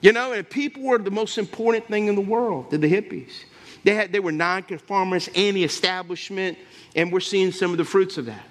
You 0.00 0.12
know, 0.12 0.32
and 0.32 0.48
people 0.48 0.82
were 0.82 0.98
the 0.98 1.10
most 1.10 1.38
important 1.38 1.86
thing 1.88 2.08
in 2.08 2.14
the 2.14 2.20
world 2.20 2.70
to 2.70 2.78
the 2.78 2.90
hippies. 2.90 3.32
They, 3.84 3.94
had, 3.94 4.12
they 4.12 4.20
were 4.20 4.32
nonconformists, 4.32 5.28
anti 5.34 5.64
establishment, 5.64 6.58
and 6.94 7.12
we're 7.12 7.20
seeing 7.20 7.52
some 7.52 7.70
of 7.70 7.78
the 7.78 7.84
fruits 7.84 8.18
of 8.18 8.26
that. 8.26 8.44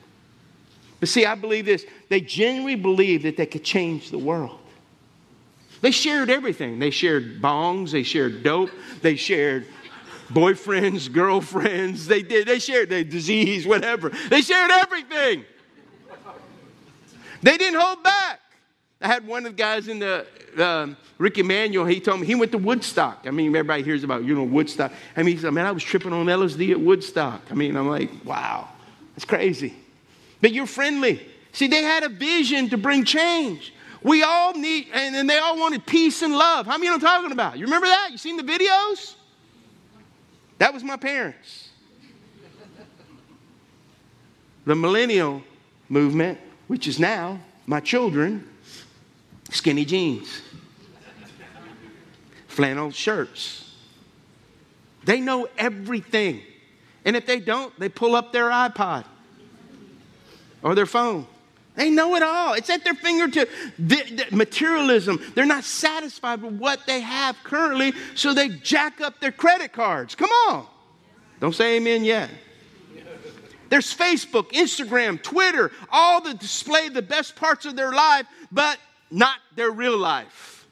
But 1.00 1.10
see, 1.10 1.26
I 1.26 1.36
believe 1.36 1.66
this 1.66 1.86
they 2.10 2.22
genuinely 2.22 2.76
believed 2.76 3.24
that 3.26 3.38
they 3.38 3.46
could 3.46 3.64
change 3.64 4.12
the 4.12 4.18
world. 4.18 4.60
They 5.82 5.92
shared 5.92 6.30
everything. 6.30 6.80
They 6.80 6.90
shared 6.90 7.42
bongs, 7.42 7.92
they 7.92 8.04
shared 8.04 8.44
dope, 8.44 8.72
they 9.02 9.16
shared 9.16 9.68
boyfriends, 10.30 11.12
girlfriends, 11.12 12.08
they 12.08 12.24
did, 12.24 12.48
they 12.48 12.60
shared 12.60 12.90
their 12.90 13.04
disease, 13.04 13.68
whatever. 13.68 14.10
They 14.30 14.42
shared 14.42 14.72
everything. 14.72 15.46
They 17.44 17.58
didn't 17.58 17.80
hold 17.80 18.02
back. 18.02 18.40
I 19.02 19.08
had 19.08 19.28
one 19.28 19.46
of 19.46 19.52
the 19.52 19.58
guys 19.58 19.88
in 19.88 20.00
the 20.00 20.26
uh, 20.58 20.88
Ricky 21.20 21.44
Manuel. 21.44 21.86
He 21.86 22.00
told 22.00 22.22
me 22.22 22.26
he 22.26 22.34
went 22.34 22.52
to 22.54 22.58
Woodstock. 22.58 23.26
I 23.28 23.32
mean, 23.32 23.50
everybody 23.50 23.84
hears 23.84 24.04
about 24.04 24.24
you 24.24 24.34
know 24.34 24.44
Woodstock. 24.44 24.92
I 25.16 25.22
mean, 25.22 25.36
he 25.36 25.42
said, 25.42 25.54
"Man, 25.54 25.66
I 25.66 25.72
was 25.72 25.84
tripping 25.84 26.14
on 26.14 26.26
LSD 26.26 26.72
at 26.72 26.80
Woodstock." 26.80 27.42
I 27.52 27.54
mean, 27.54 27.76
I'm 27.76 27.88
like, 27.88 28.10
"Wow, 28.26 28.70
that's 29.14 29.26
crazy." 29.26 29.76
But 30.46 30.54
you're 30.54 30.68
friendly. 30.68 31.28
See, 31.54 31.66
they 31.66 31.82
had 31.82 32.04
a 32.04 32.08
vision 32.08 32.70
to 32.70 32.78
bring 32.78 33.04
change. 33.04 33.74
We 34.04 34.22
all 34.22 34.54
need, 34.54 34.90
and, 34.94 35.16
and 35.16 35.28
they 35.28 35.40
all 35.40 35.58
wanted 35.58 35.88
peace 35.88 36.22
and 36.22 36.36
love. 36.36 36.68
How 36.68 36.78
many 36.78 36.88
I'm 36.88 37.00
talking 37.00 37.32
about? 37.32 37.58
You 37.58 37.66
remember 37.66 37.88
that? 37.88 38.10
You 38.12 38.20
seen 38.20 38.38
the 38.38 38.44
videos? 38.44 39.16
That 40.60 40.72
was 40.72 40.84
my 40.84 40.98
parents. 40.98 41.70
The 44.68 44.76
millennial 44.76 45.42
movement, 45.90 46.38
which 46.68 46.88
is 46.88 47.00
now 47.00 47.40
my 47.66 47.80
children, 47.80 48.48
skinny 49.50 49.84
jeans, 49.84 50.44
flannel 52.46 52.92
shirts. 52.92 53.74
They 55.06 55.22
know 55.22 55.48
everything. 55.58 56.42
And 57.04 57.16
if 57.16 57.26
they 57.26 57.40
don't, 57.40 57.74
they 57.80 57.90
pull 57.90 58.16
up 58.16 58.32
their 58.32 58.52
iPod 58.52 59.06
or 60.66 60.74
their 60.74 60.88
phone. 60.88 61.28
They 61.76 61.92
know 61.92 62.16
it 62.16 62.24
all. 62.24 62.54
It's 62.54 62.70
at 62.70 62.84
their 62.84 62.96
fingertip. 62.96 63.50
The, 63.78 64.26
the 64.30 64.36
materialism. 64.36 65.22
They're 65.36 65.46
not 65.46 65.64
satisfied 65.64 66.42
with 66.42 66.56
what 66.56 66.86
they 66.88 67.02
have 67.02 67.38
currently, 67.44 67.94
so 68.16 68.34
they 68.34 68.50
jack 68.50 69.00
up 69.00 69.20
their 69.20 69.32
credit 69.32 69.74
cards. 69.74 70.16
Come 70.16 70.32
on. 70.50 70.66
Don't 71.40 71.54
say 71.54 71.78
amen 71.78 72.04
yet. 72.04 72.30
There's 73.70 73.96
Facebook, 73.96 74.52
Instagram, 74.52 75.22
Twitter, 75.22 75.72
all 75.92 76.22
that 76.22 76.40
display 76.40 76.90
the 76.90 77.02
best 77.02 77.36
parts 77.36 77.66
of 77.66 77.76
their 77.76 77.92
life, 77.92 78.26
but 78.52 78.80
not 79.12 79.38
their 79.56 79.72
real 79.72 79.98
life. 79.98 80.66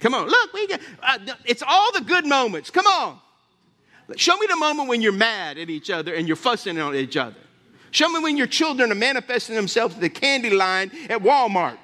Come 0.00 0.14
on, 0.14 0.28
look, 0.28 0.52
we 0.52 0.66
get, 0.68 0.80
uh, 1.02 1.18
it's 1.44 1.62
all 1.66 1.92
the 1.92 2.00
good 2.00 2.24
moments. 2.24 2.70
Come 2.70 2.86
on. 2.86 3.18
Show 4.16 4.36
me 4.38 4.46
the 4.48 4.56
moment 4.56 4.88
when 4.88 5.02
you're 5.02 5.12
mad 5.12 5.58
at 5.58 5.70
each 5.70 5.90
other 5.90 6.14
and 6.14 6.26
you're 6.26 6.36
fussing 6.36 6.80
on 6.80 6.94
each 6.94 7.16
other. 7.16 7.36
Show 7.90 8.08
me 8.08 8.20
when 8.20 8.36
your 8.36 8.46
children 8.46 8.92
are 8.92 8.94
manifesting 8.94 9.54
themselves 9.54 9.94
at 9.94 10.00
the 10.00 10.10
candy 10.10 10.50
line 10.50 10.90
at 11.08 11.22
Walmart. 11.22 11.78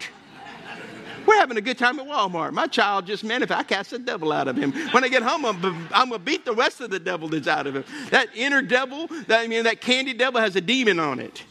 We're 1.26 1.36
having 1.36 1.56
a 1.56 1.62
good 1.62 1.78
time 1.78 1.98
at 1.98 2.06
Walmart. 2.06 2.52
My 2.52 2.66
child 2.66 3.06
just 3.06 3.24
manifested. 3.24 3.58
I 3.58 3.62
cast 3.62 3.90
the 3.90 3.98
devil 3.98 4.30
out 4.30 4.46
of 4.46 4.56
him. 4.56 4.72
When 4.90 5.04
I 5.04 5.08
get 5.08 5.22
home, 5.22 5.46
I'm, 5.46 5.56
I'm 5.92 6.10
going 6.10 6.20
to 6.20 6.24
beat 6.24 6.44
the 6.44 6.52
rest 6.52 6.82
of 6.82 6.90
the 6.90 6.98
devil 6.98 7.28
that's 7.28 7.48
out 7.48 7.66
of 7.66 7.76
him. 7.76 7.84
That 8.10 8.28
inner 8.34 8.60
devil, 8.60 9.06
that, 9.28 9.40
I 9.40 9.46
mean, 9.46 9.64
that 9.64 9.80
candy 9.80 10.12
devil 10.12 10.40
has 10.40 10.54
a 10.56 10.60
demon 10.60 10.98
on 10.98 11.20
it. 11.20 11.42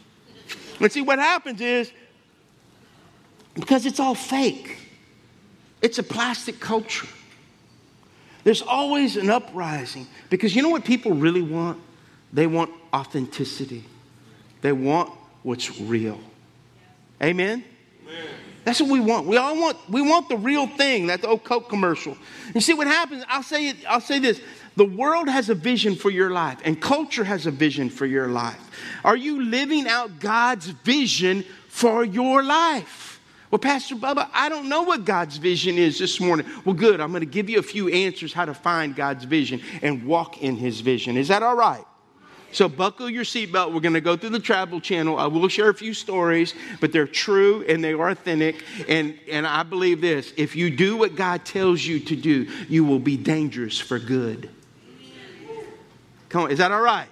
And 0.78 0.92
see, 0.92 1.02
what 1.02 1.18
happens 1.18 1.60
is, 1.60 1.90
because 3.54 3.86
it's 3.86 3.98
all 3.98 4.14
fake, 4.14 4.78
it's 5.82 5.98
a 5.98 6.02
plastic 6.04 6.60
culture. 6.60 7.08
There's 8.44 8.62
always 8.62 9.16
an 9.16 9.30
uprising. 9.30 10.06
Because 10.30 10.54
you 10.54 10.62
know 10.62 10.68
what 10.68 10.84
people 10.84 11.12
really 11.12 11.42
want? 11.42 11.80
They 12.32 12.46
want 12.46 12.70
authenticity. 12.92 13.84
They 14.64 14.72
want 14.72 15.12
what's 15.42 15.78
real. 15.78 16.18
Amen? 17.22 17.62
Amen? 18.02 18.26
That's 18.64 18.80
what 18.80 18.88
we 18.88 18.98
want. 18.98 19.26
We 19.26 19.36
all 19.36 19.60
want, 19.60 19.76
we 19.90 20.00
want 20.00 20.30
the 20.30 20.38
real 20.38 20.66
thing, 20.66 21.08
that 21.08 21.22
old 21.22 21.44
Coke 21.44 21.68
commercial. 21.68 22.16
You 22.54 22.62
see 22.62 22.72
what 22.72 22.86
happens? 22.86 23.24
I'll 23.28 23.42
say 23.42 23.68
it, 23.68 23.76
I'll 23.86 24.00
say 24.00 24.20
this. 24.20 24.40
The 24.76 24.86
world 24.86 25.28
has 25.28 25.50
a 25.50 25.54
vision 25.54 25.94
for 25.94 26.08
your 26.10 26.30
life, 26.30 26.60
and 26.64 26.80
culture 26.80 27.24
has 27.24 27.44
a 27.44 27.50
vision 27.50 27.90
for 27.90 28.06
your 28.06 28.28
life. 28.28 28.58
Are 29.04 29.16
you 29.16 29.44
living 29.44 29.86
out 29.86 30.18
God's 30.18 30.68
vision 30.68 31.44
for 31.68 32.02
your 32.02 32.42
life? 32.42 33.20
Well, 33.50 33.58
Pastor 33.58 33.96
Bubba, 33.96 34.30
I 34.32 34.48
don't 34.48 34.70
know 34.70 34.84
what 34.84 35.04
God's 35.04 35.36
vision 35.36 35.76
is 35.76 35.98
this 35.98 36.20
morning. 36.20 36.46
Well, 36.64 36.74
good. 36.74 37.02
I'm 37.02 37.10
going 37.10 37.20
to 37.20 37.26
give 37.26 37.50
you 37.50 37.58
a 37.58 37.62
few 37.62 37.88
answers 37.90 38.32
how 38.32 38.46
to 38.46 38.54
find 38.54 38.96
God's 38.96 39.24
vision 39.24 39.60
and 39.82 40.06
walk 40.06 40.40
in 40.40 40.56
his 40.56 40.80
vision. 40.80 41.18
Is 41.18 41.28
that 41.28 41.42
all 41.42 41.54
right? 41.54 41.84
So 42.54 42.68
buckle 42.68 43.10
your 43.10 43.24
seatbelt. 43.24 43.72
We're 43.72 43.80
going 43.80 43.94
to 43.94 44.00
go 44.00 44.16
through 44.16 44.30
the 44.30 44.38
travel 44.38 44.80
channel. 44.80 45.18
I 45.18 45.26
will 45.26 45.48
share 45.48 45.70
a 45.70 45.74
few 45.74 45.92
stories, 45.92 46.54
but 46.80 46.92
they're 46.92 47.04
true 47.04 47.64
and 47.68 47.82
they 47.82 47.94
are 47.94 48.10
authentic. 48.10 48.62
And, 48.88 49.18
and 49.28 49.44
I 49.44 49.64
believe 49.64 50.00
this 50.00 50.32
if 50.36 50.54
you 50.54 50.70
do 50.70 50.96
what 50.96 51.16
God 51.16 51.44
tells 51.44 51.84
you 51.84 51.98
to 51.98 52.14
do, 52.14 52.44
you 52.68 52.84
will 52.84 53.00
be 53.00 53.16
dangerous 53.16 53.80
for 53.80 53.98
good. 53.98 54.50
Come 56.28 56.44
on, 56.44 56.52
is 56.52 56.58
that 56.58 56.70
all 56.70 56.80
right? 56.80 57.08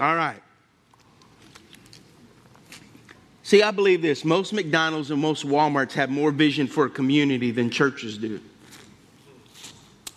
All 0.00 0.14
right. 0.14 0.42
See, 3.42 3.62
I 3.62 3.70
believe 3.70 4.02
this 4.02 4.22
most 4.22 4.52
McDonald's 4.52 5.10
and 5.10 5.20
most 5.20 5.46
Walmarts 5.46 5.92
have 5.92 6.10
more 6.10 6.30
vision 6.30 6.66
for 6.66 6.84
a 6.84 6.90
community 6.90 7.50
than 7.50 7.70
churches 7.70 8.18
do, 8.18 8.38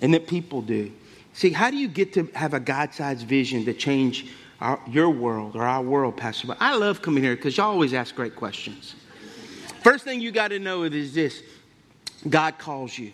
and 0.01 0.13
that 0.13 0.27
people 0.27 0.61
do. 0.61 0.91
See, 1.33 1.51
how 1.51 1.71
do 1.71 1.77
you 1.77 1.87
get 1.87 2.11
to 2.13 2.25
have 2.35 2.53
a 2.53 2.59
God 2.59 2.93
sized 2.93 3.25
vision 3.25 3.63
to 3.65 3.73
change 3.73 4.27
our, 4.61 4.79
your 4.87 5.09
world 5.09 5.55
or 5.55 5.63
our 5.63 5.81
world, 5.81 6.15
Pastor. 6.15 6.47
But 6.47 6.57
I 6.59 6.75
love 6.75 7.01
coming 7.01 7.23
here 7.23 7.35
because 7.35 7.57
y'all 7.57 7.71
always 7.71 7.93
ask 7.93 8.15
great 8.15 8.35
questions. 8.35 8.95
First 9.81 10.03
thing 10.03 10.21
you 10.21 10.31
got 10.31 10.49
to 10.49 10.59
know 10.59 10.83
is 10.83 11.13
this 11.13 11.41
God 12.29 12.57
calls 12.57 12.97
you. 12.97 13.11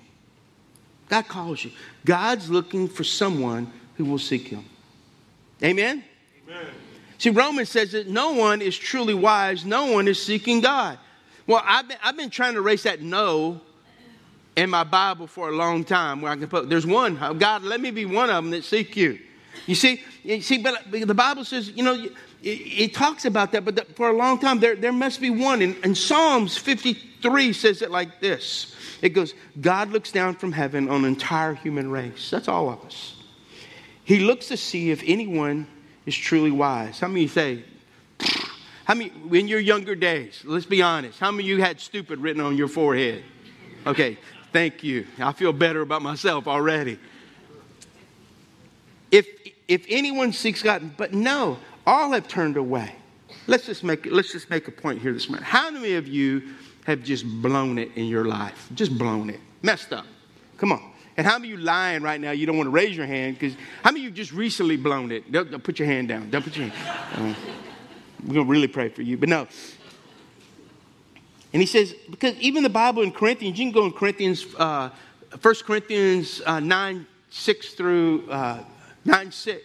God 1.10 1.28
calls 1.28 1.64
you. 1.64 1.72
God's 2.06 2.50
looking 2.50 2.90
for 2.90 3.06
someone 3.06 3.72
who 3.96 4.04
will 4.04 4.20
seek 4.20 4.50
him. 4.50 4.66
Amen? 5.64 6.04
Amen? 6.48 6.66
See, 7.18 7.30
Romans 7.30 7.70
says 7.70 7.94
that 7.94 8.08
no 8.08 8.34
one 8.34 8.62
is 8.62 8.78
truly 8.78 9.14
wise, 9.14 9.66
no 9.66 9.92
one 9.92 10.08
is 10.08 10.22
seeking 10.22 10.60
God. 10.60 11.00
Well, 11.48 11.64
I've 11.66 11.88
been, 11.88 11.98
I've 12.04 12.18
been 12.18 12.30
trying 12.30 12.54
to 12.54 12.60
erase 12.60 12.84
that 12.84 13.02
no 13.02 13.62
in 14.58 14.70
my 14.70 14.84
Bible 14.84 15.28
for 15.28 15.50
a 15.50 15.52
long 15.54 15.84
time 15.84 16.22
where 16.22 16.32
I 16.32 16.36
can 16.36 16.48
put, 16.48 16.70
there's 16.70 16.86
one, 16.86 17.16
God, 17.40 17.64
let 17.64 17.80
me 17.80 17.90
be 17.90 18.06
one 18.06 18.30
of 18.30 18.44
them 18.44 18.52
that 18.52 18.66
seek 18.66 18.98
you. 18.98 19.18
You 19.66 19.76
see, 19.76 20.04
you 20.24 20.42
see, 20.42 20.58
but 20.58 20.92
the 20.92 21.14
Bible 21.14 21.44
says, 21.44 21.70
you 21.70 21.84
know, 21.84 21.94
it, 21.94 22.14
it 22.44 22.94
talks 22.94 23.26
about 23.26 23.52
that, 23.52 23.66
but 23.66 23.76
the, 23.76 23.86
for 23.96 24.10
a 24.10 24.14
long 24.14 24.40
time, 24.40 24.60
there, 24.60 24.76
there 24.76 24.94
must 24.94 25.20
be 25.20 25.30
one. 25.30 25.62
And, 25.62 25.76
and 25.84 25.98
Psalms 25.98 26.58
53 26.58 27.54
says 27.54 27.82
it 27.82 27.92
like 27.92 28.20
this 28.20 28.76
it 29.02 29.10
goes, 29.10 29.34
God 29.62 29.92
looks 29.92 30.12
down 30.12 30.36
from 30.36 30.52
heaven 30.52 30.90
on 30.90 31.06
entire 31.06 31.54
human 31.54 31.92
race. 31.92 32.30
That's 32.30 32.48
all 32.48 32.70
of 32.70 32.84
us. 32.84 33.16
He 34.04 34.20
looks 34.20 34.48
to 34.48 34.58
see 34.58 34.90
if 34.90 35.04
anyone 35.06 35.68
is 36.06 36.16
truly 36.16 36.52
wise. 36.52 37.00
How 37.00 37.08
many 37.08 37.28
say, 37.28 37.64
how 38.86 38.96
many, 38.96 39.12
in 39.32 39.48
your 39.48 39.60
younger 39.60 39.96
days, 39.96 40.42
let's 40.46 40.66
be 40.66 40.82
honest, 40.82 41.20
how 41.20 41.30
many 41.32 41.44
of 41.44 41.50
you 41.50 41.62
had 41.62 41.80
stupid 41.80 42.20
written 42.20 42.42
on 42.42 42.58
your 42.58 42.70
forehead? 42.70 43.24
Okay, 43.86 44.18
thank 44.54 44.84
you. 44.84 45.06
I 45.20 45.34
feel 45.34 45.54
better 45.54 45.82
about 45.82 46.02
myself 46.02 46.48
already. 46.48 46.98
If, 49.12 49.28
if 49.68 49.86
anyone 49.90 50.32
seeks 50.32 50.62
God, 50.64 50.98
but 50.98 51.14
no, 51.14 51.58
all 51.86 52.12
have 52.12 52.28
turned 52.28 52.58
away. 52.58 52.94
Let's 53.48 53.66
just 53.66 53.84
make, 53.84 54.06
let's 54.06 54.32
just 54.32 54.50
make 54.50 54.68
a 54.68 54.72
point 54.72 55.02
here 55.02 55.14
this 55.14 55.30
morning. 55.30 55.46
How 55.46 55.70
many 55.70 55.94
of 55.96 56.08
you 56.08 56.54
have 56.86 57.04
just 57.04 57.26
blown 57.42 57.78
it 57.78 57.92
in 57.96 58.06
your 58.06 58.26
life? 58.26 58.70
Just 58.74 58.98
blown 58.98 59.30
it, 59.30 59.40
messed 59.62 59.94
up. 59.94 60.06
Come 60.58 60.72
on. 60.72 60.92
And 61.18 61.26
how 61.26 61.40
many 61.40 61.54
of 61.54 61.60
you 61.60 61.66
lying 61.66 62.04
right 62.04 62.22
now? 62.22 62.32
You 62.32 62.46
don't 62.46 62.58
want 62.58 62.68
to 62.68 62.72
raise 62.72 62.96
your 62.96 63.08
hand 63.08 63.40
because 63.40 63.58
how 63.84 63.92
many 63.92 64.06
of 64.06 64.06
you 64.06 64.12
just 64.12 64.32
recently 64.32 64.78
blown 64.78 65.12
it? 65.12 65.32
Don't, 65.32 65.50
don't 65.50 65.64
put 65.64 65.80
your 65.80 65.88
hand 65.88 66.08
down. 66.08 66.30
Don't 66.30 66.44
put 66.44 66.56
your 66.56 66.68
hand. 66.68 67.36
Uh, 67.36 67.52
we're 68.26 68.36
gonna 68.36 68.46
really 68.46 68.68
pray 68.68 68.90
for 68.90 69.02
you, 69.02 69.18
but 69.18 69.28
no. 69.28 69.48
And 71.54 71.62
he 71.62 71.66
says 71.66 71.96
because 72.10 72.36
even 72.36 72.62
the 72.62 72.70
Bible 72.70 73.02
in 73.02 73.12
Corinthians, 73.12 73.58
you 73.58 73.66
can 73.66 73.72
go 73.72 73.86
in 73.86 73.94
Corinthians, 73.94 74.46
uh, 74.58 74.90
1 75.42 75.56
Corinthians 75.66 76.42
uh, 76.46 76.60
nine 76.60 77.08
six 77.30 77.74
through 77.74 78.30
uh, 78.30 78.64
9 79.08 79.32
6, 79.32 79.64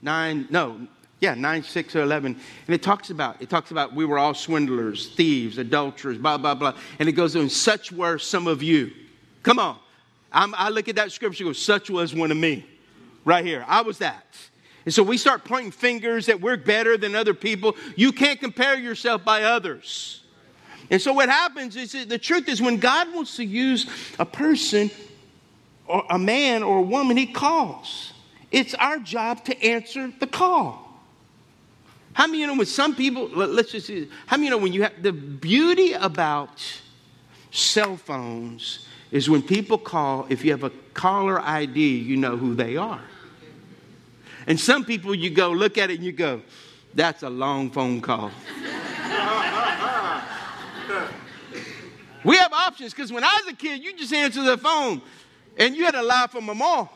9, 0.00 0.46
no, 0.48 0.86
Yeah, 1.20 1.34
9, 1.34 1.62
6, 1.62 1.96
or 1.96 2.02
11. 2.02 2.36
And 2.66 2.74
it 2.74 2.82
talks 2.82 3.10
about, 3.10 3.42
it 3.42 3.50
talks 3.50 3.72
about 3.72 3.94
we 3.94 4.04
were 4.04 4.18
all 4.18 4.32
swindlers, 4.32 5.08
thieves, 5.14 5.58
adulterers, 5.58 6.18
blah, 6.18 6.38
blah, 6.38 6.54
blah. 6.54 6.74
And 6.98 7.08
it 7.08 7.12
goes 7.12 7.34
on, 7.34 7.48
such 7.48 7.90
were 7.90 8.18
some 8.18 8.46
of 8.46 8.62
you. 8.62 8.92
Come 9.42 9.58
on. 9.58 9.78
I'm, 10.32 10.54
i 10.54 10.68
look 10.68 10.88
at 10.88 10.96
that 10.96 11.12
scripture, 11.12 11.44
go, 11.44 11.52
such 11.52 11.90
was 11.90 12.14
one 12.14 12.30
of 12.30 12.36
me. 12.36 12.64
Right 13.24 13.44
here. 13.44 13.64
I 13.66 13.82
was 13.82 13.98
that. 13.98 14.24
And 14.84 14.94
so 14.94 15.02
we 15.02 15.16
start 15.16 15.44
pointing 15.44 15.72
fingers 15.72 16.26
that 16.26 16.40
we're 16.40 16.56
better 16.56 16.96
than 16.96 17.16
other 17.16 17.34
people. 17.34 17.76
You 17.96 18.12
can't 18.12 18.38
compare 18.38 18.78
yourself 18.78 19.24
by 19.24 19.42
others. 19.42 20.22
And 20.90 21.02
so 21.02 21.12
what 21.12 21.28
happens 21.28 21.74
is 21.74 22.06
the 22.06 22.18
truth 22.18 22.48
is 22.48 22.62
when 22.62 22.76
God 22.76 23.12
wants 23.12 23.34
to 23.36 23.44
use 23.44 23.86
a 24.20 24.24
person 24.24 24.92
or 25.88 26.04
a 26.08 26.18
man 26.18 26.62
or 26.62 26.78
a 26.78 26.82
woman, 26.82 27.16
he 27.16 27.26
calls. 27.26 28.12
It's 28.50 28.74
our 28.74 28.98
job 28.98 29.44
to 29.44 29.62
answer 29.62 30.12
the 30.18 30.26
call. 30.26 30.82
How 32.12 32.26
many 32.26 32.40
you 32.40 32.46
know 32.46 32.54
when 32.54 32.66
some 32.66 32.94
people, 32.94 33.28
let's 33.28 33.72
just 33.72 33.88
see, 33.88 34.08
how 34.26 34.36
many 34.36 34.46
you 34.46 34.50
know 34.50 34.58
when 34.58 34.72
you 34.72 34.82
have 34.82 35.02
the 35.02 35.12
beauty 35.12 35.92
about 35.92 36.62
cell 37.50 37.96
phones 37.96 38.86
is 39.10 39.28
when 39.28 39.42
people 39.42 39.78
call, 39.78 40.26
if 40.28 40.44
you 40.44 40.50
have 40.50 40.64
a 40.64 40.70
caller 40.94 41.40
ID, 41.40 41.78
you 41.78 42.16
know 42.16 42.36
who 42.36 42.54
they 42.54 42.76
are. 42.76 43.02
And 44.46 44.58
some 44.58 44.84
people, 44.84 45.14
you 45.14 45.30
go 45.30 45.50
look 45.50 45.76
at 45.76 45.90
it 45.90 45.96
and 45.96 46.04
you 46.04 46.12
go, 46.12 46.40
that's 46.94 47.22
a 47.22 47.30
long 47.30 47.70
phone 47.70 48.00
call. 48.00 48.30
we 52.24 52.36
have 52.36 52.52
options 52.52 52.94
because 52.94 53.12
when 53.12 53.24
I 53.24 53.42
was 53.44 53.52
a 53.52 53.56
kid, 53.56 53.82
you 53.82 53.96
just 53.96 54.12
answer 54.12 54.42
the 54.42 54.56
phone 54.56 55.02
and 55.58 55.76
you 55.76 55.84
had 55.84 55.92
to 55.92 56.02
lie 56.02 56.28
for 56.30 56.40
mama. 56.40 56.88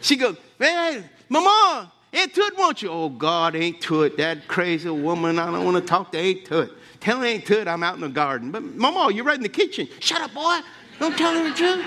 She 0.00 0.16
goes, 0.16 0.36
man, 0.58 1.08
mama, 1.28 1.92
Aunt 2.12 2.34
Tut 2.34 2.58
wants 2.58 2.82
you. 2.82 2.90
Oh, 2.90 3.08
God, 3.08 3.54
Ain't 3.54 3.80
Tut, 3.80 4.16
that 4.16 4.48
crazy 4.48 4.88
woman. 4.88 5.38
I 5.38 5.46
don't 5.46 5.64
want 5.64 5.76
to 5.76 5.82
talk 5.82 6.12
to 6.12 6.18
Ain't 6.18 6.46
Tut. 6.46 6.72
Tell 7.00 7.22
Ain't 7.24 7.46
Tut 7.46 7.68
I'm 7.68 7.82
out 7.82 7.94
in 7.94 8.00
the 8.00 8.08
garden. 8.08 8.50
But, 8.50 8.62
Mama, 8.62 9.12
you're 9.12 9.24
right 9.24 9.36
in 9.36 9.42
the 9.42 9.48
kitchen. 9.48 9.88
Shut 10.00 10.20
up, 10.20 10.34
boy. 10.34 10.60
Don't 10.98 11.16
tell 11.16 11.34
her 11.34 11.48
the 11.48 11.54
truth. 11.54 11.86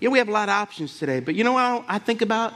Yeah, 0.00 0.08
we 0.08 0.18
have 0.18 0.28
a 0.28 0.32
lot 0.32 0.48
of 0.48 0.54
options 0.54 0.98
today, 0.98 1.20
but 1.20 1.34
you 1.34 1.44
know 1.44 1.52
what 1.52 1.84
I 1.86 1.98
think 1.98 2.22
about? 2.22 2.54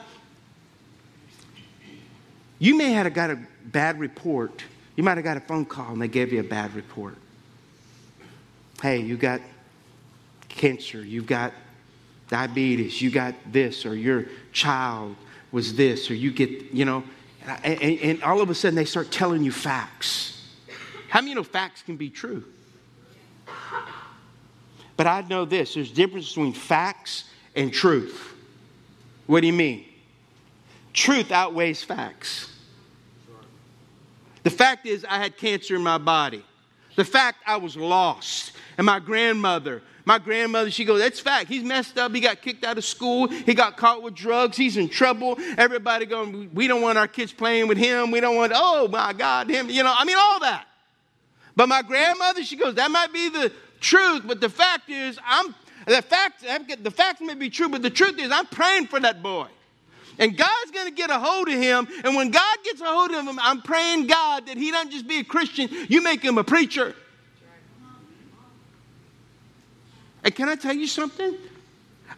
You 2.58 2.74
may 2.74 2.92
have 2.92 3.12
got 3.12 3.30
a 3.30 3.38
bad 3.66 4.00
report. 4.00 4.64
You 4.96 5.02
might 5.02 5.16
have 5.16 5.24
got 5.24 5.36
a 5.36 5.40
phone 5.40 5.64
call 5.64 5.92
and 5.92 6.02
they 6.02 6.08
gave 6.08 6.32
you 6.32 6.40
a 6.40 6.44
bad 6.44 6.74
report. 6.74 7.16
Hey, 8.80 9.00
you 9.00 9.16
got 9.16 9.40
cancer, 10.48 11.02
you've 11.04 11.26
got 11.26 11.52
diabetes, 12.28 13.00
you 13.02 13.10
got 13.10 13.34
this, 13.50 13.84
or 13.84 13.94
your 13.94 14.26
child 14.52 15.16
was 15.52 15.74
this, 15.74 16.10
or 16.10 16.14
you 16.14 16.30
get, 16.30 16.50
you 16.72 16.84
know, 16.84 17.04
and, 17.62 17.80
and 17.82 18.22
all 18.22 18.40
of 18.40 18.50
a 18.50 18.54
sudden 18.54 18.74
they 18.74 18.84
start 18.84 19.10
telling 19.10 19.42
you 19.42 19.52
facts. 19.52 20.48
How 21.08 21.20
many 21.20 21.30
you 21.30 21.36
know 21.36 21.44
facts 21.44 21.82
can 21.82 21.96
be 21.96 22.10
true? 22.10 22.44
But 24.96 25.06
I 25.06 25.22
know 25.22 25.44
this 25.44 25.74
there's 25.74 25.90
a 25.90 25.94
difference 25.94 26.28
between 26.28 26.52
facts 26.52 27.24
and 27.54 27.72
truth. 27.72 28.32
What 29.26 29.40
do 29.40 29.46
you 29.46 29.52
mean? 29.52 29.84
Truth 30.92 31.32
outweighs 31.32 31.82
facts. 31.82 32.53
The 34.44 34.50
fact 34.50 34.86
is, 34.86 35.04
I 35.04 35.18
had 35.18 35.36
cancer 35.36 35.74
in 35.74 35.82
my 35.82 35.98
body. 35.98 36.44
The 36.96 37.04
fact 37.04 37.38
I 37.46 37.56
was 37.56 37.76
lost. 37.76 38.52
And 38.78 38.86
my 38.86 39.00
grandmother, 39.00 39.82
my 40.04 40.18
grandmother, 40.18 40.70
she 40.70 40.84
goes, 40.84 41.00
That's 41.00 41.18
fact. 41.18 41.48
He's 41.48 41.64
messed 41.64 41.98
up. 41.98 42.14
He 42.14 42.20
got 42.20 42.42
kicked 42.42 42.64
out 42.64 42.78
of 42.78 42.84
school. 42.84 43.26
He 43.28 43.54
got 43.54 43.76
caught 43.76 44.02
with 44.02 44.14
drugs. 44.14 44.56
He's 44.56 44.76
in 44.76 44.88
trouble. 44.88 45.36
Everybody 45.56 46.06
going, 46.06 46.50
We 46.54 46.68
don't 46.68 46.82
want 46.82 46.98
our 46.98 47.08
kids 47.08 47.32
playing 47.32 47.68
with 47.68 47.78
him. 47.78 48.10
We 48.10 48.20
don't 48.20 48.36
want, 48.36 48.52
oh 48.54 48.86
my 48.88 49.12
God, 49.12 49.50
him. 49.50 49.70
You 49.70 49.82
know, 49.82 49.92
I 49.94 50.04
mean, 50.04 50.16
all 50.18 50.40
that. 50.40 50.66
But 51.56 51.68
my 51.68 51.82
grandmother, 51.82 52.44
she 52.44 52.56
goes, 52.56 52.74
That 52.74 52.90
might 52.90 53.12
be 53.12 53.30
the 53.30 53.50
truth, 53.80 54.22
but 54.26 54.40
the 54.40 54.48
fact 54.48 54.90
is, 54.90 55.18
I'm 55.26 55.54
the 55.86 56.02
fact, 56.02 56.42
the 56.82 56.90
facts 56.90 57.20
may 57.20 57.34
be 57.34 57.50
true, 57.50 57.68
but 57.68 57.82
the 57.82 57.90
truth 57.90 58.18
is, 58.18 58.30
I'm 58.30 58.46
praying 58.46 58.86
for 58.86 59.00
that 59.00 59.22
boy. 59.22 59.46
And 60.18 60.36
God's 60.36 60.70
going 60.72 60.86
to 60.86 60.94
get 60.94 61.10
a 61.10 61.18
hold 61.18 61.48
of 61.48 61.54
him. 61.54 61.88
And 62.04 62.14
when 62.14 62.30
God 62.30 62.56
gets 62.64 62.80
a 62.80 62.86
hold 62.86 63.10
of 63.10 63.26
him, 63.26 63.38
I'm 63.40 63.62
praying 63.62 64.06
God 64.06 64.46
that 64.46 64.56
he 64.56 64.70
doesn't 64.70 64.90
just 64.90 65.08
be 65.08 65.18
a 65.18 65.24
Christian, 65.24 65.68
you 65.88 66.02
make 66.02 66.22
him 66.22 66.38
a 66.38 66.44
preacher. 66.44 66.94
And 70.22 70.34
can 70.34 70.48
I 70.48 70.56
tell 70.56 70.74
you 70.74 70.86
something? 70.86 71.36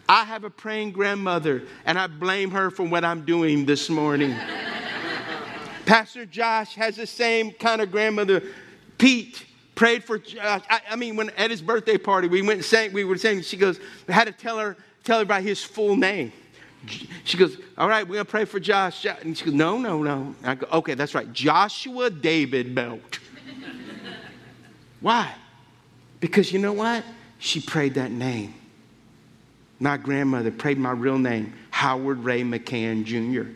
I 0.08 0.24
have 0.24 0.44
a 0.44 0.50
praying 0.50 0.92
grandmother, 0.92 1.64
and 1.84 1.98
I 1.98 2.06
blame 2.06 2.52
her 2.52 2.70
for 2.70 2.84
what 2.84 3.04
I'm 3.04 3.24
doing 3.24 3.66
this 3.66 3.90
morning. 3.90 4.36
Pastor 5.86 6.26
Josh 6.26 6.74
has 6.74 6.96
the 6.96 7.06
same 7.06 7.50
kind 7.50 7.80
of 7.80 7.90
grandmother. 7.90 8.42
Pete, 8.98 9.44
prayed 9.76 10.02
for 10.02 10.18
Josh. 10.18 10.62
I, 10.68 10.80
I, 10.90 10.96
mean 10.96 11.16
when 11.16 11.30
at 11.30 11.50
his 11.50 11.62
birthday 11.62 11.98
party 11.98 12.26
we 12.28 12.42
went 12.42 12.58
and 12.58 12.64
sang 12.64 12.92
we 12.92 13.04
were 13.04 13.16
saying 13.18 13.42
she 13.42 13.56
goes 13.56 13.78
I 14.08 14.12
had 14.12 14.26
to 14.26 14.32
tell 14.32 14.58
her 14.58 14.76
tell 15.04 15.20
her 15.20 15.24
by 15.24 15.42
his 15.42 15.62
full 15.62 15.94
name 15.94 16.32
she 17.24 17.36
goes 17.36 17.56
all 17.76 17.88
right 17.88 18.06
we're 18.06 18.14
going 18.14 18.26
to 18.26 18.30
pray 18.30 18.44
for 18.44 18.60
josh. 18.60 19.04
And 19.04 19.36
she 19.36 19.44
goes 19.44 19.54
no 19.54 19.78
no 19.78 20.02
no. 20.02 20.34
I 20.44 20.54
go 20.54 20.66
okay 20.78 20.94
that's 20.94 21.14
right. 21.14 21.32
Joshua 21.32 22.10
david 22.10 22.74
belt. 22.74 23.18
Why? 25.00 25.34
Because 26.20 26.52
you 26.52 26.58
know 26.58 26.72
what? 26.72 27.04
She 27.38 27.60
prayed 27.60 27.94
that 27.94 28.10
name. 28.10 28.54
My 29.78 29.96
grandmother 29.98 30.50
prayed 30.50 30.78
my 30.78 30.92
real 30.92 31.18
name 31.18 31.52
howard 31.70 32.24
ray 32.24 32.42
mccann 32.42 33.04
jr 33.04 33.50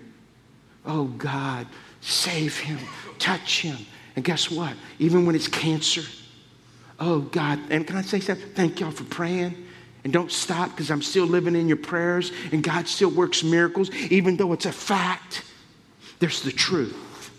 oh 0.85 1.05
god 1.05 1.67
save 2.01 2.59
him 2.59 2.79
touch 3.21 3.61
him. 3.61 3.77
And 4.17 4.25
guess 4.25 4.51
what? 4.51 4.75
Even 4.99 5.25
when 5.27 5.37
it's 5.37 5.47
cancer, 5.47 6.03
oh 6.99 7.21
God, 7.21 7.61
and 7.71 7.87
can 7.87 7.97
I 7.97 8.03
say 8.03 8.19
something? 8.19 8.49
Thank 8.55 8.81
y'all 8.81 8.91
for 8.91 9.05
praying. 9.05 9.67
And 10.05 10.13
don't 10.13 10.33
stop 10.33 10.71
because 10.71 10.91
I'm 10.91 11.03
still 11.03 11.27
living 11.27 11.55
in 11.55 11.69
your 11.69 11.77
prayers 11.77 12.33
and 12.53 12.63
God 12.63 12.89
still 12.89 13.11
works 13.11 13.45
miracles, 13.45 13.91
even 14.11 14.37
though 14.37 14.53
it's 14.53 14.67
a 14.67 14.73
fact. 14.73 15.45
There's 16.21 16.43
the 16.43 16.53
truth. 16.53 17.31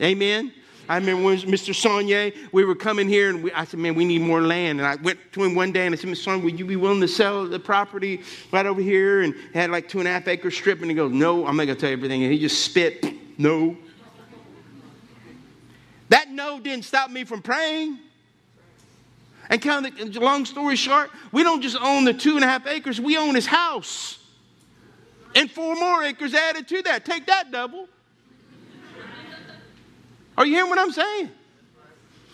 Amen. 0.00 0.52
I 0.88 0.96
remember 0.98 1.24
when 1.24 1.38
Mr. 1.38 1.74
Saunier, 1.74 2.34
we 2.52 2.64
were 2.64 2.74
coming 2.74 3.08
here 3.08 3.30
and 3.30 3.42
we, 3.42 3.52
I 3.52 3.64
said, 3.64 3.80
man, 3.80 3.94
we 3.94 4.04
need 4.04 4.20
more 4.20 4.40
land. 4.40 4.78
And 4.78 4.86
I 4.86 4.94
went 4.96 5.18
to 5.32 5.42
him 5.42 5.54
one 5.54 5.72
day 5.72 5.84
and 5.84 5.94
I 5.94 5.98
said, 5.98 6.08
Mr. 6.08 6.28
Saunier, 6.28 6.44
would 6.44 6.58
you 6.58 6.64
be 6.64 6.76
willing 6.76 7.00
to 7.00 7.08
sell 7.08 7.44
the 7.46 7.58
property 7.58 8.22
right 8.52 8.66
over 8.66 8.80
here? 8.80 9.22
And 9.22 9.34
had 9.52 9.70
like 9.70 9.88
two 9.88 9.98
and 9.98 10.06
a 10.06 10.12
half 10.12 10.28
acre 10.28 10.50
strip. 10.50 10.80
And 10.82 10.90
he 10.90 10.94
goes, 10.94 11.12
no, 11.12 11.46
I'm 11.46 11.56
not 11.56 11.64
going 11.64 11.76
to 11.76 11.80
tell 11.80 11.90
you 11.90 11.96
everything. 11.96 12.22
And 12.22 12.32
he 12.32 12.38
just 12.38 12.64
spit, 12.64 13.04
no. 13.36 13.76
That 16.08 16.30
no 16.30 16.60
didn't 16.60 16.84
stop 16.84 17.10
me 17.10 17.24
from 17.24 17.42
praying. 17.42 17.98
And 19.48 19.62
kind 19.62 19.86
of 19.86 20.16
long 20.16 20.44
story 20.44 20.76
short, 20.76 21.10
we 21.32 21.42
don't 21.42 21.62
just 21.62 21.76
own 21.80 22.04
the 22.04 22.14
two 22.14 22.34
and 22.34 22.44
a 22.44 22.48
half 22.48 22.66
acres, 22.66 23.00
we 23.00 23.16
own 23.16 23.34
his 23.34 23.46
house. 23.46 24.18
And 25.34 25.50
four 25.50 25.74
more 25.76 26.02
acres 26.02 26.34
added 26.34 26.66
to 26.68 26.82
that. 26.82 27.04
Take 27.04 27.26
that 27.26 27.52
double. 27.52 27.88
Are 30.36 30.46
you 30.46 30.54
hearing 30.54 30.70
what 30.70 30.78
I'm 30.78 30.92
saying? 30.92 31.30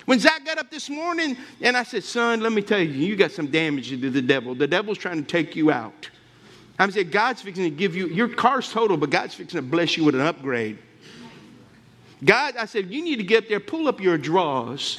When 0.07 0.19
Zach 0.19 0.45
got 0.45 0.59
up 0.59 0.71
this 0.71 0.91
morning 0.91 1.37
and 1.61 1.77
I 1.77 1.85
said, 1.85 2.03
Son, 2.03 2.41
let 2.41 2.53
me 2.53 2.63
tell 2.63 2.81
you, 2.81 2.89
you 2.89 3.15
got 3.15 3.31
some 3.31 3.47
damage 3.47 3.91
to 3.91 4.11
the 4.11 4.23
devil. 4.23 4.55
The 4.55 4.67
devil's 4.67 4.99
trying 4.99 5.23
to 5.23 5.29
take 5.29 5.55
you 5.55 5.71
out. 5.71 6.11
I'm 6.79 6.91
saying, 6.91 7.11
God's 7.11 7.43
fixing 7.43 7.65
to 7.65 7.71
give 7.71 7.95
you, 7.95 8.09
your 8.09 8.29
car's 8.29 8.71
total, 8.73 8.97
but 8.97 9.11
God's 9.11 9.35
fixing 9.35 9.59
to 9.59 9.63
bless 9.63 9.97
you 9.97 10.05
with 10.05 10.15
an 10.15 10.21
upgrade. 10.21 10.79
God, 12.25 12.57
I 12.57 12.67
said, 12.67 12.91
you 12.91 13.03
need 13.03 13.17
to 13.17 13.25
get 13.25 13.45
up 13.45 13.49
there, 13.49 13.61
pull 13.61 13.89
up 13.89 14.01
your 14.01 14.19
drawers, 14.19 14.99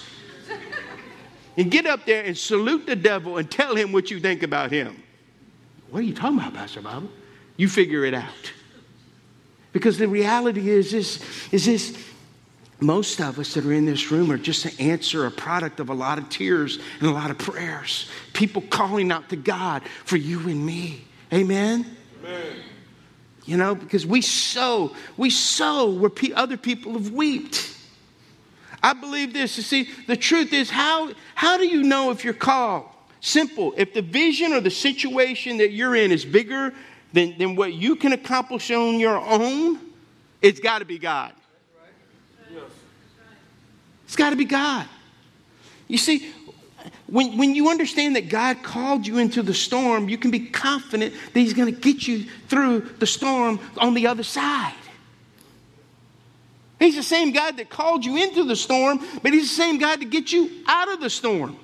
and 1.57 1.69
get 1.69 1.85
up 1.85 2.05
there 2.05 2.23
and 2.23 2.37
salute 2.37 2.85
the 2.85 2.95
devil 2.95 3.37
and 3.37 3.49
tell 3.49 3.75
him 3.75 3.91
what 3.91 4.11
you 4.11 4.19
think 4.19 4.43
about 4.43 4.71
him. 4.71 5.01
What 5.89 5.99
are 5.99 6.03
you 6.03 6.13
talking 6.13 6.39
about, 6.39 6.53
Pastor 6.53 6.81
Bob? 6.81 7.09
You 7.57 7.67
figure 7.67 8.03
it 8.05 8.13
out. 8.13 8.51
Because 9.71 9.97
the 9.97 10.07
reality 10.07 10.69
is 10.69 10.91
this, 10.91 11.23
is 11.51 11.65
this 11.65 11.97
most 12.79 13.19
of 13.21 13.39
us 13.39 13.53
that 13.53 13.65
are 13.65 13.73
in 13.73 13.85
this 13.85 14.11
room 14.11 14.31
are 14.31 14.37
just 14.37 14.63
to 14.63 14.81
answer 14.81 15.25
a 15.25 15.31
product 15.31 15.79
of 15.79 15.89
a 15.89 15.93
lot 15.93 16.17
of 16.17 16.29
tears 16.29 16.79
and 16.99 17.09
a 17.09 17.13
lot 17.13 17.31
of 17.31 17.37
prayers. 17.37 18.09
People 18.33 18.61
calling 18.61 19.11
out 19.11 19.29
to 19.29 19.35
God 19.35 19.83
for 20.05 20.17
you 20.17 20.39
and 20.49 20.65
me. 20.65 21.03
Amen? 21.31 21.85
Amen. 22.23 22.55
You 23.45 23.57
know, 23.57 23.75
because 23.75 24.05
we 24.05 24.21
sow, 24.21 24.95
we 25.17 25.29
sow 25.29 25.89
where 25.89 26.11
other 26.35 26.57
people 26.57 26.93
have 26.93 27.11
wept. 27.11 27.72
I 28.83 28.91
believe 28.91 29.31
this. 29.33 29.55
You 29.55 29.63
see, 29.63 29.89
the 30.07 30.17
truth 30.17 30.51
is, 30.51 30.69
how, 30.69 31.13
how 31.35 31.57
do 31.57 31.65
you 31.65 31.83
know 31.83 32.11
if 32.11 32.25
you're 32.25 32.33
called? 32.33 32.85
Simple. 33.21 33.73
If 33.77 33.93
the 33.93 34.01
vision 34.01 34.51
or 34.51 34.59
the 34.59 34.69
situation 34.69 35.57
that 35.57 35.71
you're 35.71 35.95
in 35.95 36.11
is 36.11 36.25
bigger 36.25 36.73
than, 37.13 37.37
than 37.37 37.55
what 37.55 37.73
you 37.73 37.95
can 37.95 38.11
accomplish 38.11 38.69
on 38.69 38.99
your 38.99 39.17
own, 39.17 39.79
it's 40.41 40.59
got 40.59 40.79
to 40.79 40.85
be 40.85 40.99
God. 40.99 41.31
It's 44.05 44.17
got 44.17 44.31
to 44.31 44.35
be 44.35 44.45
God. 44.45 44.85
You 45.87 45.97
see, 45.97 46.31
when, 47.07 47.37
when 47.37 47.55
you 47.55 47.69
understand 47.69 48.17
that 48.17 48.27
God 48.27 48.61
called 48.61 49.07
you 49.07 49.17
into 49.17 49.41
the 49.41 49.53
storm, 49.53 50.09
you 50.09 50.17
can 50.17 50.29
be 50.29 50.41
confident 50.47 51.13
that 51.33 51.39
He's 51.39 51.53
going 51.53 51.73
to 51.73 51.79
get 51.79 52.05
you 52.07 52.25
through 52.47 52.81
the 52.99 53.07
storm 53.07 53.59
on 53.77 53.93
the 53.93 54.07
other 54.07 54.23
side. 54.23 54.75
He's 56.83 56.97
the 56.97 57.03
same 57.03 57.31
God 57.31 57.55
that 57.57 57.69
called 57.69 58.03
you 58.03 58.17
into 58.17 58.43
the 58.43 58.57
storm, 58.57 58.99
but 59.21 59.31
He's 59.31 59.49
the 59.49 59.55
same 59.55 59.77
God 59.77 60.01
to 60.01 60.05
get 60.05 60.33
you 60.33 60.51
out 60.67 60.91
of 60.91 60.99
the 60.99 61.09
storm. 61.09 61.55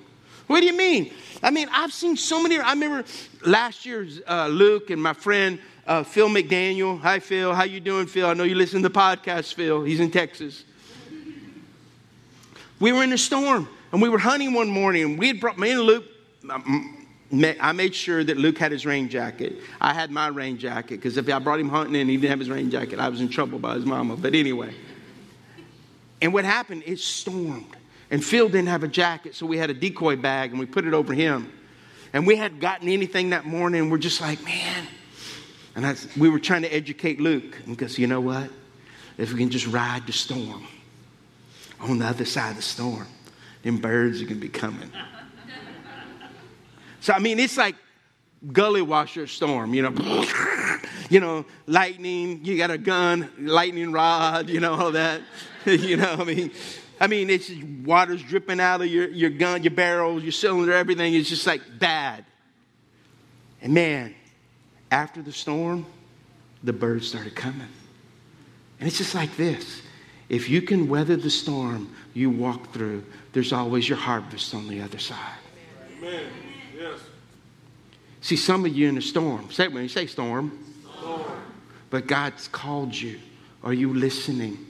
What 0.47 0.61
do 0.61 0.65
you 0.65 0.77
mean? 0.77 1.11
I 1.43 1.51
mean, 1.51 1.67
I've 1.73 1.91
seen 1.91 2.15
so 2.15 2.41
many. 2.41 2.57
I 2.57 2.71
remember 2.71 3.03
last 3.45 3.85
year, 3.85 4.07
uh, 4.25 4.47
Luke 4.47 4.91
and 4.91 5.03
my 5.03 5.11
friend 5.11 5.59
uh, 5.85 6.03
Phil 6.03 6.29
McDaniel. 6.29 7.01
Hi, 7.01 7.19
Phil. 7.19 7.53
How 7.53 7.65
you 7.65 7.81
doing, 7.81 8.07
Phil? 8.07 8.27
I 8.27 8.33
know 8.33 8.45
you 8.45 8.55
listen 8.55 8.81
to 8.81 8.87
the 8.87 8.97
podcast, 8.97 9.55
Phil. 9.55 9.83
He's 9.83 9.99
in 9.99 10.09
Texas. 10.09 10.63
We 12.79 12.93
were 12.93 13.03
in 13.03 13.11
a 13.11 13.17
storm, 13.17 13.67
and 13.91 14.01
we 14.01 14.07
were 14.07 14.19
hunting 14.19 14.53
one 14.53 14.69
morning, 14.69 15.03
and 15.03 15.19
we 15.19 15.27
had 15.27 15.41
brought 15.41 15.59
me 15.59 15.71
and 15.71 15.81
Luke. 15.81 16.05
I 16.49 17.73
made 17.73 17.93
sure 17.93 18.23
that 18.23 18.37
Luke 18.37 18.57
had 18.57 18.71
his 18.71 18.85
rain 18.85 19.09
jacket. 19.09 19.57
I 19.81 19.93
had 19.93 20.11
my 20.11 20.27
rain 20.27 20.57
jacket 20.57 20.95
because 20.95 21.17
if 21.17 21.27
I 21.27 21.39
brought 21.39 21.59
him 21.59 21.67
hunting 21.67 21.97
and 21.97 22.09
he 22.09 22.15
didn't 22.15 22.29
have 22.29 22.39
his 22.39 22.49
rain 22.49 22.71
jacket, 22.71 22.99
I 22.99 23.09
was 23.09 23.19
in 23.19 23.27
trouble 23.27 23.59
by 23.59 23.75
his 23.75 23.85
mama. 23.85 24.15
But 24.15 24.33
anyway. 24.33 24.73
And 26.21 26.33
what 26.33 26.45
happened? 26.45 26.83
It 26.85 26.99
stormed. 26.99 27.75
And 28.11 28.23
Phil 28.23 28.49
didn't 28.49 28.69
have 28.69 28.83
a 28.83 28.87
jacket, 28.87 29.35
so 29.35 29.45
we 29.45 29.57
had 29.57 29.69
a 29.69 29.73
decoy 29.73 30.15
bag 30.15 30.51
and 30.51 30.59
we 30.59 30.65
put 30.65 30.85
it 30.85 30.93
over 30.93 31.13
him. 31.13 31.51
And 32.11 32.25
we 32.25 32.35
hadn't 32.35 32.59
gotten 32.59 32.89
anything 32.89 33.29
that 33.29 33.45
morning. 33.45 33.89
We're 33.89 33.99
just 33.99 34.19
like, 34.19 34.43
man. 34.43 34.87
And 35.75 35.85
I, 35.85 35.95
we 36.17 36.29
were 36.29 36.39
trying 36.39 36.63
to 36.63 36.73
educate 36.73 37.21
Luke 37.21 37.55
because 37.67 37.99
you 37.99 38.07
know 38.07 38.19
what? 38.19 38.49
If 39.17 39.31
we 39.31 39.39
can 39.39 39.49
just 39.49 39.67
ride 39.67 40.07
the 40.07 40.13
storm 40.13 40.65
on 41.79 41.99
the 41.99 42.05
other 42.05 42.25
side 42.25 42.51
of 42.51 42.55
the 42.55 42.61
storm, 42.61 43.07
then 43.63 43.77
birds 43.77 44.21
are 44.21 44.25
going 44.25 44.35
to 44.35 44.41
be 44.41 44.49
coming. 44.49 44.91
so, 46.99 47.13
I 47.13 47.19
mean, 47.19 47.39
it's 47.39 47.57
like 47.57 47.75
gully 48.51 48.81
washer 48.81 49.27
storm, 49.27 49.73
you 49.73 49.83
know, 49.83 50.25
you 51.09 51.19
know, 51.19 51.45
lightning, 51.67 52.43
you 52.43 52.57
got 52.57 52.71
a 52.71 52.77
gun, 52.77 53.29
lightning 53.37 53.91
rod, 53.91 54.49
you 54.49 54.59
know, 54.59 54.73
all 54.73 54.91
that. 54.93 55.21
you 55.65 55.97
know, 55.97 56.15
I 56.17 56.23
mean, 56.23 56.51
I 56.99 57.07
mean, 57.07 57.29
it's 57.29 57.51
water's 57.85 58.21
dripping 58.21 58.59
out 58.59 58.81
of 58.81 58.87
your, 58.87 59.09
your 59.09 59.29
gun, 59.29 59.63
your 59.63 59.71
barrels, 59.71 60.23
your 60.23 60.31
cylinder, 60.31 60.73
everything 60.73 61.13
is 61.13 61.29
just 61.29 61.47
like 61.47 61.61
bad. 61.79 62.25
And 63.61 63.73
man, 63.73 64.15
after 64.91 65.21
the 65.21 65.31
storm, 65.31 65.85
the 66.63 66.73
birds 66.73 67.07
started 67.07 67.35
coming. 67.35 67.67
And 68.79 68.87
it's 68.87 68.97
just 68.97 69.15
like 69.15 69.35
this. 69.37 69.81
If 70.29 70.49
you 70.49 70.61
can 70.61 70.87
weather 70.87 71.15
the 71.15 71.29
storm 71.29 71.93
you 72.13 72.29
walk 72.29 72.71
through, 72.73 73.03
there's 73.33 73.51
always 73.51 73.87
your 73.87 73.97
harvest 73.97 74.53
on 74.53 74.67
the 74.67 74.81
other 74.81 74.99
side. 74.99 75.37
Amen. 75.97 76.25
Yes. 76.77 76.99
See, 78.21 78.35
some 78.35 78.65
of 78.65 78.75
you 78.75 78.87
in 78.89 78.97
a 78.97 79.01
storm. 79.01 79.51
Say 79.51 79.67
when 79.67 79.83
you 79.83 79.89
say 79.89 80.05
storm. 80.05 80.57
Storm. 80.99 81.23
But 81.89 82.07
God's 82.07 82.47
called 82.47 82.95
you. 82.95 83.19
Are 83.63 83.73
you 83.73 83.93
listening? 83.93 84.68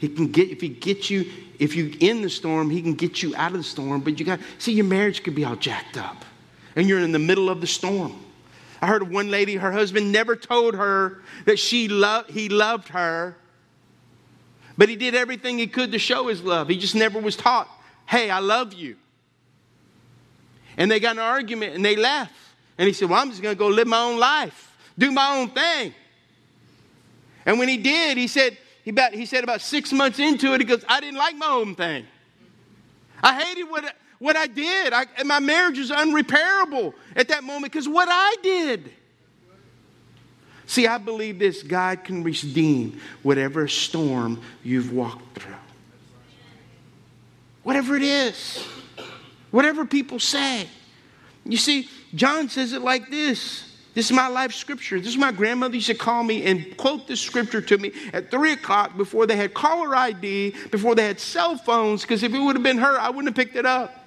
He 0.00 0.08
can 0.08 0.32
get 0.32 0.48
if 0.48 0.62
he 0.62 0.70
gets 0.70 1.10
you 1.10 1.30
if 1.58 1.76
you 1.76 1.94
in 2.00 2.22
the 2.22 2.30
storm, 2.30 2.70
he 2.70 2.80
can 2.80 2.94
get 2.94 3.22
you 3.22 3.36
out 3.36 3.50
of 3.50 3.58
the 3.58 3.62
storm. 3.62 4.00
But 4.00 4.18
you 4.18 4.24
got 4.24 4.40
see 4.56 4.72
your 4.72 4.86
marriage 4.86 5.22
could 5.22 5.34
be 5.34 5.44
all 5.44 5.56
jacked 5.56 5.98
up, 5.98 6.24
and 6.74 6.88
you're 6.88 7.00
in 7.00 7.12
the 7.12 7.18
middle 7.18 7.50
of 7.50 7.60
the 7.60 7.66
storm. 7.66 8.18
I 8.80 8.86
heard 8.86 9.02
of 9.02 9.10
one 9.10 9.30
lady, 9.30 9.56
her 9.56 9.70
husband 9.70 10.10
never 10.10 10.36
told 10.36 10.74
her 10.74 11.20
that 11.44 11.58
she 11.58 11.86
loved 11.86 12.30
he 12.30 12.48
loved 12.48 12.88
her, 12.88 13.36
but 14.78 14.88
he 14.88 14.96
did 14.96 15.14
everything 15.14 15.58
he 15.58 15.66
could 15.66 15.92
to 15.92 15.98
show 15.98 16.28
his 16.28 16.40
love. 16.42 16.68
He 16.68 16.78
just 16.78 16.94
never 16.94 17.20
was 17.20 17.36
taught, 17.36 17.68
"Hey, 18.06 18.30
I 18.30 18.38
love 18.38 18.72
you." 18.72 18.96
And 20.78 20.90
they 20.90 20.98
got 20.98 21.16
an 21.16 21.18
argument 21.18 21.74
and 21.74 21.84
they 21.84 21.94
left. 21.94 22.32
And 22.78 22.86
he 22.86 22.94
said, 22.94 23.10
"Well, 23.10 23.20
I'm 23.20 23.28
just 23.28 23.42
going 23.42 23.54
to 23.54 23.58
go 23.58 23.68
live 23.68 23.86
my 23.86 24.00
own 24.00 24.18
life, 24.18 24.74
do 24.96 25.10
my 25.10 25.36
own 25.36 25.50
thing." 25.50 25.92
And 27.44 27.58
when 27.58 27.68
he 27.68 27.76
did, 27.76 28.16
he 28.16 28.28
said, 28.28 28.56
he, 28.84 28.90
about, 28.90 29.12
he 29.12 29.26
said 29.26 29.44
about 29.44 29.60
six 29.60 29.92
months 29.92 30.18
into 30.18 30.54
it, 30.54 30.60
he 30.60 30.66
goes, 30.66 30.84
I 30.88 31.00
didn't 31.00 31.18
like 31.18 31.36
my 31.36 31.48
own 31.48 31.74
thing. 31.74 32.06
I 33.22 33.40
hated 33.42 33.64
what, 33.64 33.94
what 34.18 34.36
I 34.36 34.46
did. 34.46 34.92
I, 34.92 35.06
my 35.24 35.40
marriage 35.40 35.78
was 35.78 35.90
unrepairable 35.90 36.94
at 37.14 37.28
that 37.28 37.44
moment 37.44 37.72
because 37.72 37.88
what 37.88 38.08
I 38.10 38.36
did. 38.42 38.90
See, 40.66 40.86
I 40.86 40.98
believe 40.98 41.38
this 41.38 41.62
God 41.62 42.04
can 42.04 42.22
redeem 42.22 43.00
whatever 43.22 43.66
storm 43.66 44.40
you've 44.62 44.92
walked 44.92 45.38
through. 45.38 45.54
Whatever 47.64 47.96
it 47.96 48.02
is, 48.02 48.64
whatever 49.50 49.84
people 49.84 50.18
say. 50.18 50.66
You 51.44 51.56
see, 51.56 51.88
John 52.14 52.48
says 52.48 52.72
it 52.72 52.82
like 52.82 53.10
this 53.10 53.69
this 53.94 54.06
is 54.06 54.12
my 54.12 54.28
life 54.28 54.52
scripture. 54.52 54.98
This 54.98 55.08
is 55.08 55.16
my 55.16 55.32
grandmother 55.32 55.74
used 55.74 55.88
to 55.88 55.94
call 55.94 56.22
me 56.22 56.44
and 56.46 56.76
quote 56.76 57.08
this 57.08 57.20
scripture 57.20 57.60
to 57.60 57.78
me 57.78 57.92
at 58.12 58.30
three 58.30 58.52
o'clock 58.52 58.96
before 58.96 59.26
they 59.26 59.36
had 59.36 59.52
caller 59.52 59.96
ID, 59.96 60.54
before 60.70 60.94
they 60.94 61.04
had 61.04 61.18
cell 61.18 61.56
phones, 61.56 62.02
because 62.02 62.22
if 62.22 62.32
it 62.32 62.38
would 62.38 62.54
have 62.54 62.62
been 62.62 62.78
her, 62.78 62.98
I 62.98 63.10
wouldn't 63.10 63.28
have 63.28 63.34
picked 63.34 63.56
it 63.56 63.66
up. 63.66 64.06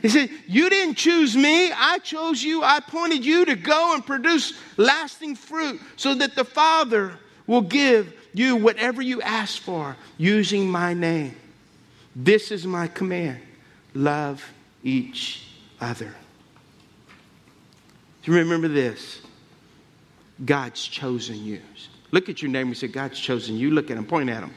He 0.00 0.08
said, 0.08 0.30
You 0.46 0.68
didn't 0.68 0.96
choose 0.96 1.36
me, 1.36 1.72
I 1.72 1.98
chose 1.98 2.42
you. 2.42 2.62
I 2.62 2.78
appointed 2.78 3.24
you 3.24 3.44
to 3.46 3.56
go 3.56 3.94
and 3.94 4.04
produce 4.04 4.52
lasting 4.76 5.36
fruit 5.36 5.80
so 5.96 6.14
that 6.14 6.34
the 6.34 6.44
Father 6.44 7.18
will 7.46 7.62
give 7.62 8.12
you 8.34 8.56
whatever 8.56 9.02
you 9.02 9.22
ask 9.22 9.60
for 9.60 9.96
using 10.18 10.68
my 10.70 10.94
name. 10.94 11.36
This 12.14 12.50
is 12.50 12.66
my 12.66 12.88
command 12.88 13.40
love 13.94 14.44
each 14.82 15.46
other. 15.80 16.14
Remember 18.26 18.68
this? 18.68 19.20
God's 20.44 20.86
chosen 20.86 21.44
you. 21.44 21.60
Look 22.10 22.28
at 22.28 22.42
your 22.42 22.50
neighbor 22.50 22.68
and 22.68 22.76
say, 22.76 22.88
God's 22.88 23.18
chosen 23.18 23.56
you. 23.56 23.70
Look 23.70 23.90
at 23.90 23.96
him, 23.96 24.04
point 24.04 24.30
at 24.30 24.42
him. 24.42 24.52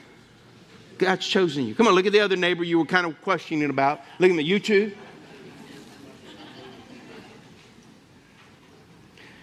God's 0.97 1.27
chosen 1.27 1.65
you. 1.65 1.75
Come 1.75 1.87
on, 1.87 1.93
look 1.93 2.05
at 2.05 2.13
the 2.13 2.19
other 2.19 2.35
neighbor 2.35 2.63
you 2.63 2.79
were 2.79 2.85
kind 2.85 3.05
of 3.05 3.19
questioning 3.21 3.69
about. 3.69 4.01
Look 4.19 4.29
at 4.29 4.35
me, 4.35 4.43
you 4.43 4.59
too. 4.59 4.95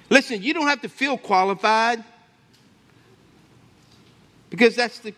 Listen, 0.08 0.42
you 0.42 0.52
don't 0.52 0.66
have 0.66 0.82
to 0.82 0.88
feel 0.88 1.16
qualified 1.16 2.04
because 4.50 4.76
that's 4.76 4.98
the 4.98 5.14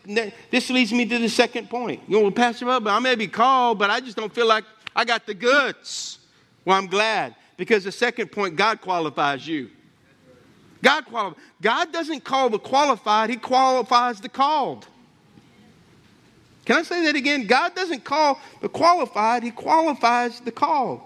this 0.49 0.69
leads 0.69 0.93
me 0.93 1.05
to 1.05 1.19
the 1.19 1.27
second 1.27 1.69
point. 1.69 2.01
You 2.07 2.15
know, 2.15 2.21
well, 2.21 2.31
Pastor, 2.31 2.65
but 2.65 2.87
I 2.87 2.99
may 2.99 3.15
be 3.15 3.27
called, 3.27 3.77
but 3.77 3.89
I 3.89 3.99
just 3.99 4.15
don't 4.15 4.33
feel 4.33 4.47
like 4.47 4.63
I 4.95 5.03
got 5.03 5.25
the 5.25 5.33
goods. 5.33 6.19
Well, 6.63 6.77
I'm 6.77 6.87
glad 6.87 7.35
because 7.57 7.83
the 7.83 7.91
second 7.91 8.31
point, 8.31 8.55
God 8.55 8.81
qualifies 8.81 9.47
you. 9.47 9.69
God 10.83 11.05
qualifies. 11.05 11.43
God 11.61 11.91
doesn't 11.91 12.23
call 12.23 12.49
the 12.49 12.59
qualified, 12.59 13.29
He 13.29 13.37
qualifies 13.37 14.21
the 14.21 14.29
called. 14.29 14.87
Can 16.65 16.77
I 16.77 16.83
say 16.83 17.05
that 17.05 17.15
again? 17.15 17.45
God 17.45 17.75
doesn't 17.75 18.03
call 18.03 18.39
the 18.61 18.69
qualified, 18.69 19.43
He 19.43 19.51
qualifies 19.51 20.39
the 20.41 20.51
called. 20.51 21.01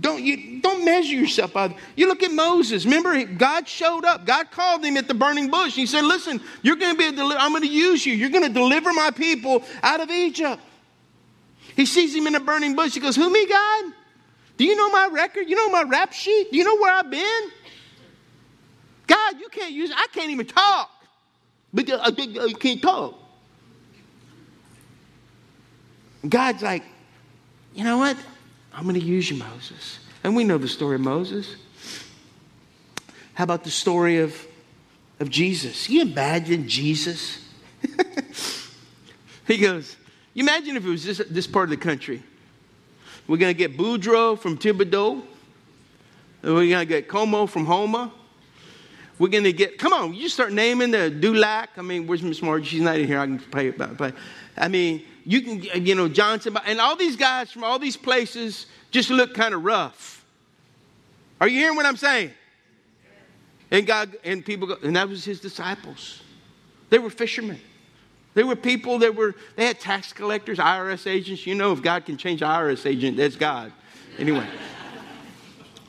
Don't 0.00 0.22
you 0.22 0.60
don't 0.60 0.84
measure 0.84 1.14
yourself 1.14 1.52
by 1.52 1.74
you 1.96 2.06
look 2.06 2.22
at 2.22 2.30
Moses. 2.30 2.84
Remember, 2.84 3.24
God 3.24 3.66
showed 3.66 4.04
up. 4.04 4.24
God 4.26 4.50
called 4.50 4.84
him 4.84 4.96
at 4.96 5.08
the 5.08 5.14
burning 5.14 5.50
bush. 5.50 5.74
He 5.74 5.86
said, 5.86 6.04
Listen, 6.04 6.40
you're 6.62 6.76
gonna 6.76 6.94
be 6.94 7.06
a 7.06 7.12
deli- 7.12 7.36
I'm 7.36 7.52
gonna 7.52 7.66
use 7.66 8.06
you. 8.06 8.14
You're 8.14 8.30
gonna 8.30 8.48
deliver 8.48 8.92
my 8.92 9.10
people 9.10 9.64
out 9.82 10.00
of 10.00 10.08
Egypt. 10.10 10.62
He 11.74 11.84
sees 11.84 12.14
him 12.14 12.28
in 12.28 12.36
a 12.36 12.40
burning 12.40 12.76
bush. 12.76 12.94
He 12.94 13.00
goes, 13.00 13.16
Who 13.16 13.28
me, 13.28 13.46
God? 13.46 13.92
Do 14.58 14.64
you 14.64 14.76
know 14.76 14.90
my 14.90 15.08
record? 15.12 15.48
You 15.48 15.56
know 15.56 15.70
my 15.70 15.84
rap 15.84 16.12
sheet? 16.12 16.50
Do 16.50 16.58
you 16.58 16.64
know 16.64 16.76
where 16.76 16.92
I've 16.92 17.10
been? 17.10 17.50
God, 19.06 19.40
you 19.40 19.48
can't 19.48 19.72
use. 19.72 19.90
I 19.94 20.06
can't 20.12 20.30
even 20.30 20.46
talk. 20.46 20.90
But 21.72 21.88
uh, 21.88 22.10
you 22.16 22.56
can't 22.56 22.82
talk. 22.82 23.14
God's 26.28 26.62
like, 26.62 26.82
you 27.72 27.84
know 27.84 27.98
what? 27.98 28.16
I'm 28.72 28.82
going 28.82 28.98
to 28.98 29.00
use 29.00 29.30
you, 29.30 29.36
Moses. 29.36 30.00
And 30.24 30.34
we 30.34 30.42
know 30.42 30.58
the 30.58 30.68
story 30.68 30.96
of 30.96 31.02
Moses. 31.02 31.54
How 33.34 33.44
about 33.44 33.62
the 33.62 33.70
story 33.70 34.18
of, 34.18 34.44
of 35.20 35.30
Jesus? 35.30 35.86
Can 35.86 35.94
you 35.94 36.02
imagine 36.02 36.68
Jesus? 36.68 37.48
he 39.46 39.58
goes, 39.58 39.96
you 40.34 40.42
imagine 40.42 40.76
if 40.76 40.84
it 40.84 40.88
was 40.88 41.04
this, 41.04 41.22
this 41.30 41.46
part 41.46 41.64
of 41.64 41.70
the 41.70 41.76
country. 41.76 42.24
We're 43.28 43.36
going 43.36 43.54
to 43.54 43.58
get 43.58 43.76
Boudreaux 43.76 44.38
from 44.38 44.56
Thibodaux. 44.58 45.22
We're 46.42 46.68
going 46.68 46.70
to 46.70 46.86
get 46.86 47.08
Comeaux 47.08 47.48
from 47.48 47.66
Houma. 47.66 48.10
We're 49.18 49.28
going 49.28 49.44
to 49.44 49.52
get, 49.52 49.78
come 49.78 49.92
on, 49.92 50.14
you 50.14 50.28
start 50.28 50.52
naming 50.52 50.92
the 50.92 51.10
Dulac. 51.10 51.70
I 51.76 51.82
mean, 51.82 52.06
where's 52.06 52.22
Miss 52.22 52.40
Margie? 52.40 52.66
She's 52.66 52.80
not 52.80 52.96
in 52.98 53.06
here. 53.06 53.18
I 53.18 53.26
can 53.26 53.38
play 53.38 53.68
about 53.68 54.00
it. 54.00 54.14
I 54.56 54.68
mean, 54.68 55.04
you 55.24 55.42
can, 55.42 55.84
you 55.84 55.94
know, 55.94 56.08
Johnson, 56.08 56.56
and 56.64 56.80
all 56.80 56.96
these 56.96 57.16
guys 57.16 57.50
from 57.50 57.64
all 57.64 57.78
these 57.78 57.96
places 57.96 58.66
just 58.90 59.10
look 59.10 59.34
kind 59.34 59.52
of 59.52 59.62
rough. 59.62 60.24
Are 61.40 61.48
you 61.48 61.58
hearing 61.58 61.76
what 61.76 61.84
I'm 61.84 61.96
saying? 61.96 62.30
And 63.70 63.86
God, 63.86 64.16
and 64.24 64.44
people, 64.44 64.68
go, 64.68 64.76
and 64.82 64.96
that 64.96 65.08
was 65.08 65.24
his 65.24 65.40
disciples. 65.40 66.22
They 66.88 66.98
were 66.98 67.10
fishermen. 67.10 67.60
There 68.34 68.46
were 68.46 68.56
people 68.56 68.98
that 69.00 69.14
were, 69.14 69.34
they 69.56 69.66
had 69.66 69.80
tax 69.80 70.12
collectors, 70.12 70.58
IRS 70.58 71.06
agents. 71.06 71.46
You 71.46 71.54
know, 71.54 71.72
if 71.72 71.82
God 71.82 72.04
can 72.04 72.16
change 72.16 72.42
an 72.42 72.48
IRS 72.48 72.86
agent, 72.86 73.16
that's 73.16 73.36
God. 73.36 73.72
Anyway. 74.18 74.46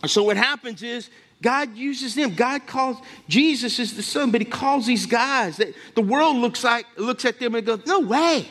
So 0.05 0.23
what 0.23 0.37
happens 0.37 0.81
is 0.81 1.09
God 1.41 1.75
uses 1.75 2.15
them. 2.15 2.33
God 2.35 2.65
calls 2.67 2.97
Jesus 3.27 3.79
is 3.79 3.95
the 3.95 4.03
son, 4.03 4.31
but 4.31 4.41
he 4.41 4.45
calls 4.45 4.85
these 4.85 5.05
guys 5.05 5.57
that 5.57 5.73
the 5.95 6.01
world 6.01 6.37
looks 6.37 6.63
like 6.63 6.85
looks 6.97 7.25
at 7.25 7.39
them 7.39 7.55
and 7.55 7.65
goes, 7.65 7.85
No 7.85 7.99
way. 7.99 8.47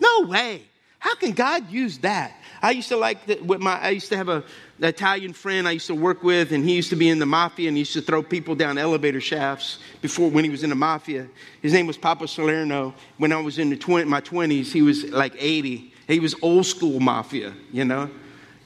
No 0.00 0.22
way. 0.22 0.62
How 0.98 1.14
can 1.14 1.32
God 1.32 1.70
use 1.70 1.98
that? 1.98 2.36
I 2.62 2.72
used 2.72 2.88
to 2.88 2.96
like 2.96 3.26
that 3.26 3.44
with 3.44 3.60
my 3.60 3.78
I 3.80 3.90
used 3.90 4.08
to 4.08 4.16
have 4.16 4.28
a 4.28 4.44
an 4.78 4.84
Italian 4.84 5.32
friend 5.32 5.66
I 5.66 5.72
used 5.72 5.86
to 5.86 5.94
work 5.94 6.22
with, 6.22 6.52
and 6.52 6.62
he 6.64 6.74
used 6.74 6.90
to 6.90 6.96
be 6.96 7.08
in 7.08 7.18
the 7.18 7.26
mafia 7.26 7.68
and 7.68 7.76
he 7.76 7.80
used 7.80 7.94
to 7.94 8.02
throw 8.02 8.22
people 8.22 8.54
down 8.54 8.76
elevator 8.76 9.20
shafts 9.20 9.78
before 10.02 10.30
when 10.30 10.44
he 10.44 10.50
was 10.50 10.62
in 10.62 10.70
the 10.70 10.76
mafia. 10.76 11.26
His 11.62 11.72
name 11.72 11.86
was 11.86 11.96
Papa 11.96 12.28
Salerno. 12.28 12.94
When 13.16 13.32
I 13.32 13.40
was 13.40 13.58
in 13.58 13.70
the 13.70 13.76
20, 13.76 14.04
my 14.04 14.20
20s, 14.20 14.72
he 14.72 14.82
was 14.82 15.04
like 15.04 15.34
80. 15.38 15.92
He 16.08 16.20
was 16.20 16.34
old 16.42 16.66
school 16.66 17.00
mafia, 17.00 17.54
you 17.72 17.84
know? 17.84 18.10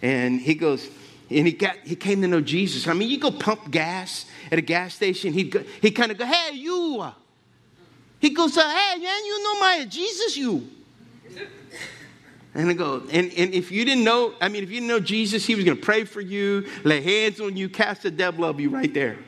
And 0.03 0.41
he 0.41 0.55
goes, 0.55 0.89
and 1.31 1.47
he 1.47 1.53
got 1.53 1.77
he 1.85 1.95
came 1.95 2.21
to 2.23 2.29
know 2.29 2.41
Jesus. 2.41 2.89
I 2.89 2.93
mean, 2.93 3.09
you 3.09 3.19
go 3.19 3.31
pump 3.31 3.71
gas 3.71 4.27
at 4.51 4.59
a 4.59 4.63
gas 4.63 4.95
station, 4.95 5.33
he'd 5.33 5.53
go, 5.53 5.63
he 5.81 5.93
kind 5.93 6.11
of 6.11 6.19
go, 6.19 6.27
hey, 6.27 6.57
you. 6.57 7.05
He 8.19 8.31
goes, 8.31 8.55
hey, 8.57 8.97
man, 8.99 9.25
you 9.25 9.43
know 9.43 9.61
my 9.61 9.87
Jesus, 9.89 10.37
you. 10.37 10.69
And 12.55 12.69
I 12.69 12.73
go, 12.73 13.03
and, 13.13 13.33
and 13.33 13.55
if 13.55 13.71
you 13.71 13.85
didn't 13.85 14.03
know, 14.03 14.35
I 14.41 14.49
mean, 14.49 14.65
if 14.65 14.71
you 14.71 14.77
didn't 14.77 14.89
know 14.89 15.01
Jesus, 15.01 15.47
he 15.47 15.55
was 15.55 15.65
going 15.65 15.77
to 15.77 15.83
pray 15.83 16.05
for 16.05 16.21
you, 16.21 16.69
lay 16.83 17.01
hands 17.01 17.41
on 17.41 17.57
you, 17.57 17.69
cast 17.69 18.03
the 18.03 18.11
devil 18.11 18.45
of 18.45 18.59
you 18.59 18.71
right 18.71 18.93
there. 18.93 19.19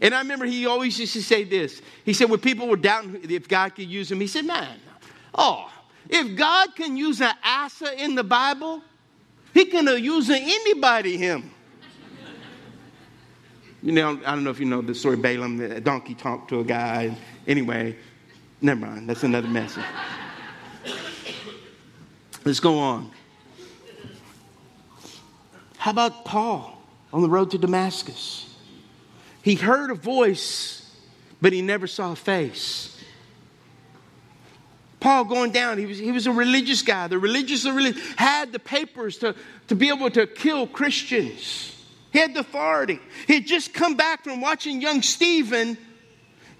And 0.00 0.14
I 0.14 0.18
remember 0.18 0.44
he 0.44 0.66
always 0.66 0.98
used 0.98 1.12
to 1.12 1.22
say 1.22 1.44
this. 1.44 1.80
He 2.04 2.12
said, 2.12 2.28
when 2.28 2.40
people 2.40 2.66
were 2.66 2.76
doubting 2.76 3.20
if 3.30 3.48
God 3.48 3.74
could 3.74 3.88
use 3.88 4.10
him, 4.10 4.20
he 4.20 4.26
said, 4.26 4.44
man, 4.44 4.78
oh, 5.34 5.70
if 6.08 6.36
God 6.36 6.74
can 6.74 6.96
use 6.96 7.20
an 7.20 7.34
Asa 7.44 8.02
in 8.02 8.14
the 8.14 8.24
Bible, 8.24 8.82
he 9.54 9.66
can 9.66 9.86
use 10.02 10.30
anybody 10.30 11.16
him. 11.16 11.50
You 13.82 13.92
know, 13.92 14.20
I 14.26 14.34
don't 14.34 14.42
know 14.42 14.50
if 14.50 14.58
you 14.58 14.66
know 14.66 14.82
the 14.82 14.94
story 14.94 15.14
of 15.14 15.22
Balaam, 15.22 15.56
the 15.56 15.80
donkey 15.80 16.14
talked 16.14 16.48
to 16.50 16.60
a 16.60 16.64
guy. 16.64 17.16
Anyway, 17.46 17.96
never 18.60 18.80
mind. 18.80 19.08
That's 19.08 19.22
another 19.22 19.46
message. 19.46 19.84
Let's 22.44 22.60
go 22.60 22.78
on. 22.78 23.10
How 25.76 25.90
about 25.90 26.24
Paul 26.24 26.80
on 27.12 27.22
the 27.22 27.28
road 27.28 27.50
to 27.52 27.58
Damascus? 27.58 28.52
He 29.42 29.54
heard 29.54 29.90
a 29.90 29.94
voice, 29.94 30.90
but 31.40 31.52
he 31.52 31.62
never 31.62 31.86
saw 31.86 32.12
a 32.12 32.16
face. 32.16 32.96
Paul 35.00 35.24
going 35.24 35.52
down, 35.52 35.78
he 35.78 35.86
was, 35.86 35.98
he 35.98 36.10
was 36.10 36.26
a 36.26 36.32
religious 36.32 36.82
guy. 36.82 37.06
The 37.06 37.18
religious 37.18 37.64
had 38.16 38.52
the 38.52 38.58
papers 38.58 39.18
to, 39.18 39.34
to 39.68 39.74
be 39.76 39.88
able 39.88 40.10
to 40.10 40.26
kill 40.26 40.66
Christians. 40.66 41.74
He 42.12 42.18
had 42.18 42.34
the 42.34 42.40
authority. 42.40 42.98
He 43.26 43.34
had 43.34 43.46
just 43.46 43.72
come 43.72 43.96
back 43.96 44.24
from 44.24 44.40
watching 44.40 44.80
young 44.80 45.02
Stephen 45.02 45.78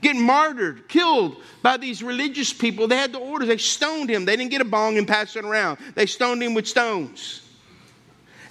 get 0.00 0.16
martyred, 0.16 0.88
killed 0.88 1.42
by 1.62 1.76
these 1.76 2.02
religious 2.02 2.52
people. 2.52 2.88
They 2.88 2.96
had 2.96 3.12
the 3.12 3.18
orders. 3.18 3.48
They 3.48 3.56
stoned 3.58 4.10
him. 4.10 4.24
They 4.24 4.36
didn't 4.36 4.50
get 4.50 4.60
a 4.60 4.64
bong 4.64 4.98
and 4.98 5.06
pass 5.06 5.36
it 5.36 5.44
around. 5.44 5.78
They 5.94 6.06
stoned 6.06 6.42
him 6.42 6.54
with 6.54 6.66
stones. 6.66 7.42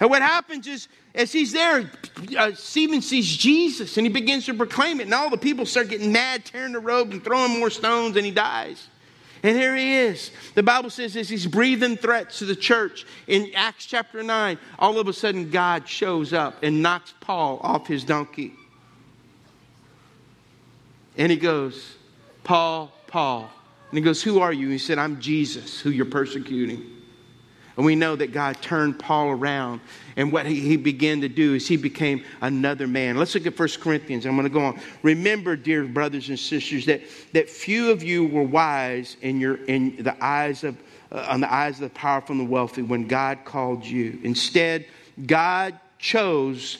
And 0.00 0.10
what 0.10 0.22
happens 0.22 0.66
is, 0.66 0.88
as 1.14 1.32
he's 1.32 1.52
there, 1.52 1.90
uh, 2.36 2.52
Stephen 2.54 3.02
sees 3.02 3.26
Jesus 3.26 3.96
and 3.96 4.06
he 4.06 4.12
begins 4.12 4.46
to 4.46 4.54
proclaim 4.54 5.00
it. 5.00 5.04
And 5.04 5.14
all 5.14 5.30
the 5.30 5.38
people 5.38 5.66
start 5.66 5.88
getting 5.88 6.12
mad, 6.12 6.44
tearing 6.44 6.72
the 6.72 6.78
robe 6.78 7.10
and 7.10 7.22
throwing 7.24 7.58
more 7.58 7.70
stones, 7.70 8.16
and 8.16 8.24
he 8.24 8.30
dies. 8.30 8.88
And 9.42 9.56
here 9.56 9.76
he 9.76 9.94
is. 9.94 10.30
The 10.54 10.62
Bible 10.62 10.90
says 10.90 11.16
as 11.16 11.28
he's 11.28 11.46
breathing 11.46 11.96
threats 11.96 12.40
to 12.40 12.44
the 12.44 12.56
church 12.56 13.06
in 13.26 13.52
Acts 13.54 13.86
chapter 13.86 14.22
9, 14.22 14.58
all 14.78 14.98
of 14.98 15.08
a 15.08 15.12
sudden 15.12 15.50
God 15.50 15.88
shows 15.88 16.32
up 16.32 16.62
and 16.62 16.82
knocks 16.82 17.14
Paul 17.20 17.60
off 17.62 17.86
his 17.86 18.04
donkey. 18.04 18.54
And 21.18 21.30
he 21.30 21.36
goes, 21.36 21.96
Paul, 22.44 22.92
Paul. 23.08 23.50
And 23.90 23.98
he 23.98 24.04
goes, 24.04 24.22
Who 24.22 24.40
are 24.40 24.52
you? 24.52 24.64
And 24.64 24.72
He 24.72 24.78
said, 24.78 24.98
I'm 24.98 25.20
Jesus, 25.20 25.80
who 25.80 25.90
you're 25.90 26.06
persecuting. 26.06 26.94
And 27.76 27.86
we 27.86 27.94
know 27.94 28.16
that 28.16 28.32
God 28.32 28.60
turned 28.60 28.98
Paul 28.98 29.28
around. 29.28 29.80
And 30.16 30.32
what 30.32 30.46
he, 30.46 30.76
began 30.76 31.20
to 31.20 31.28
do 31.28 31.54
is 31.54 31.68
he 31.68 31.76
became 31.76 32.24
another 32.40 32.88
man. 32.88 33.16
Let's 33.16 33.36
look 33.36 33.46
at 33.46 33.56
1 33.56 33.68
Corinthians. 33.80 34.26
I'm 34.26 34.34
going 34.34 34.48
to 34.48 34.52
go 34.52 34.64
on. 34.64 34.80
Remember, 35.04 35.54
dear 35.54 35.84
brothers 35.84 36.28
and 36.28 36.36
sisters, 36.36 36.86
that, 36.86 37.02
that 37.34 37.48
few 37.48 37.92
of 37.92 38.02
you 38.02 38.26
were 38.26 38.42
wise 38.42 39.16
in, 39.22 39.38
your, 39.38 39.64
in 39.66 40.02
the 40.02 40.16
eyes 40.20 40.64
of, 40.64 40.76
uh, 41.12 41.26
on 41.28 41.40
the 41.40 41.54
eyes 41.54 41.76
of 41.76 41.82
the 41.82 41.90
powerful 41.90 42.32
and 42.36 42.48
the 42.48 42.50
wealthy 42.50 42.82
when 42.82 43.06
God 43.06 43.44
called 43.44 43.84
you. 43.84 44.18
Instead, 44.24 44.84
God 45.24 45.78
chose 46.00 46.78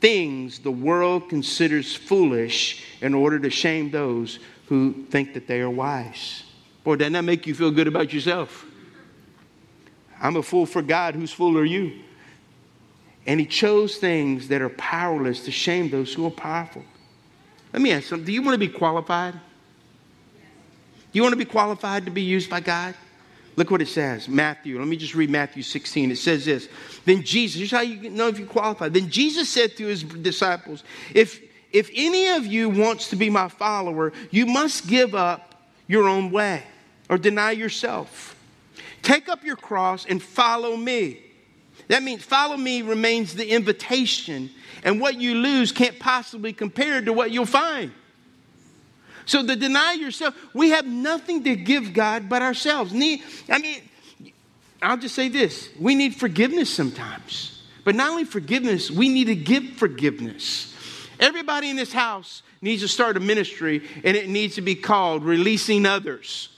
things 0.00 0.58
the 0.58 0.70
world 0.70 1.28
considers 1.28 1.94
foolish 1.94 2.84
in 3.00 3.14
order 3.14 3.38
to 3.38 3.50
shame 3.50 3.90
those 3.90 4.38
who 4.66 5.04
think 5.10 5.34
that 5.34 5.46
they 5.46 5.60
are 5.60 5.70
wise. 5.70 6.44
Boy, 6.84 6.96
doesn't 6.96 7.12
that 7.12 7.22
make 7.22 7.46
you 7.46 7.54
feel 7.54 7.70
good 7.70 7.86
about 7.86 8.12
yourself? 8.12 8.64
I'm 10.20 10.36
a 10.36 10.42
fool 10.42 10.66
for 10.66 10.82
God. 10.82 11.14
Whose 11.14 11.32
fool 11.32 11.58
are 11.58 11.64
you? 11.64 12.00
And 13.26 13.38
he 13.40 13.46
chose 13.46 13.96
things 13.96 14.48
that 14.48 14.62
are 14.62 14.70
powerless 14.70 15.44
to 15.44 15.50
shame 15.50 15.90
those 15.90 16.12
who 16.14 16.26
are 16.26 16.30
powerful. 16.30 16.82
Let 17.72 17.82
me 17.82 17.92
ask 17.92 18.08
something. 18.08 18.26
Do 18.26 18.32
you 18.32 18.42
want 18.42 18.54
to 18.54 18.58
be 18.58 18.68
qualified? 18.68 19.34
Do 19.34 19.38
you 21.12 21.22
want 21.22 21.32
to 21.32 21.38
be 21.38 21.44
qualified 21.44 22.04
to 22.06 22.10
be 22.10 22.22
used 22.22 22.48
by 22.48 22.60
God? 22.60 22.94
Look 23.60 23.70
what 23.70 23.82
it 23.82 23.88
says. 23.88 24.28
Matthew. 24.28 24.78
Let 24.78 24.88
me 24.88 24.96
just 24.96 25.14
read 25.14 25.28
Matthew 25.28 25.62
16. 25.62 26.10
It 26.10 26.16
says 26.16 26.46
this. 26.46 26.68
Then 27.04 27.22
Jesus, 27.22 27.58
here's 27.58 27.70
how 27.70 27.82
you 27.82 28.08
know 28.08 28.28
if 28.28 28.38
you 28.38 28.46
qualify. 28.46 28.88
Then 28.88 29.10
Jesus 29.10 29.48
said 29.48 29.76
to 29.76 29.86
his 29.86 30.02
disciples, 30.02 30.82
if, 31.14 31.40
if 31.70 31.90
any 31.94 32.28
of 32.28 32.46
you 32.46 32.70
wants 32.70 33.10
to 33.10 33.16
be 33.16 33.28
my 33.28 33.48
follower, 33.48 34.12
you 34.30 34.46
must 34.46 34.88
give 34.88 35.14
up 35.14 35.54
your 35.86 36.08
own 36.08 36.30
way 36.30 36.62
or 37.08 37.18
deny 37.18 37.50
yourself 37.50 38.36
Take 39.02 39.28
up 39.28 39.44
your 39.44 39.56
cross 39.56 40.04
and 40.06 40.22
follow 40.22 40.76
me. 40.76 41.20
That 41.88 42.02
means 42.02 42.22
follow 42.22 42.56
me 42.56 42.82
remains 42.82 43.34
the 43.34 43.48
invitation, 43.48 44.50
and 44.84 45.00
what 45.00 45.20
you 45.20 45.34
lose 45.34 45.72
can't 45.72 45.98
possibly 45.98 46.52
compare 46.52 47.00
to 47.00 47.12
what 47.12 47.30
you'll 47.30 47.46
find. 47.46 47.92
So 49.30 49.46
to 49.46 49.54
deny 49.54 49.92
yourself, 49.92 50.34
we 50.52 50.70
have 50.70 50.88
nothing 50.88 51.44
to 51.44 51.54
give 51.54 51.94
God 51.94 52.28
but 52.28 52.42
ourselves. 52.42 52.92
Need, 52.92 53.22
I 53.48 53.58
mean, 53.58 53.80
I'll 54.82 54.96
just 54.96 55.14
say 55.14 55.28
this 55.28 55.70
we 55.78 55.94
need 55.94 56.16
forgiveness 56.16 56.68
sometimes. 56.68 57.62
But 57.84 57.94
not 57.94 58.10
only 58.10 58.24
forgiveness, 58.24 58.90
we 58.90 59.08
need 59.08 59.26
to 59.26 59.36
give 59.36 59.64
forgiveness. 59.74 60.74
Everybody 61.20 61.70
in 61.70 61.76
this 61.76 61.92
house 61.92 62.42
needs 62.60 62.82
to 62.82 62.88
start 62.88 63.16
a 63.16 63.20
ministry, 63.20 63.86
and 64.02 64.16
it 64.16 64.28
needs 64.28 64.56
to 64.56 64.62
be 64.62 64.74
called 64.74 65.22
Releasing 65.22 65.86
Others. 65.86 66.48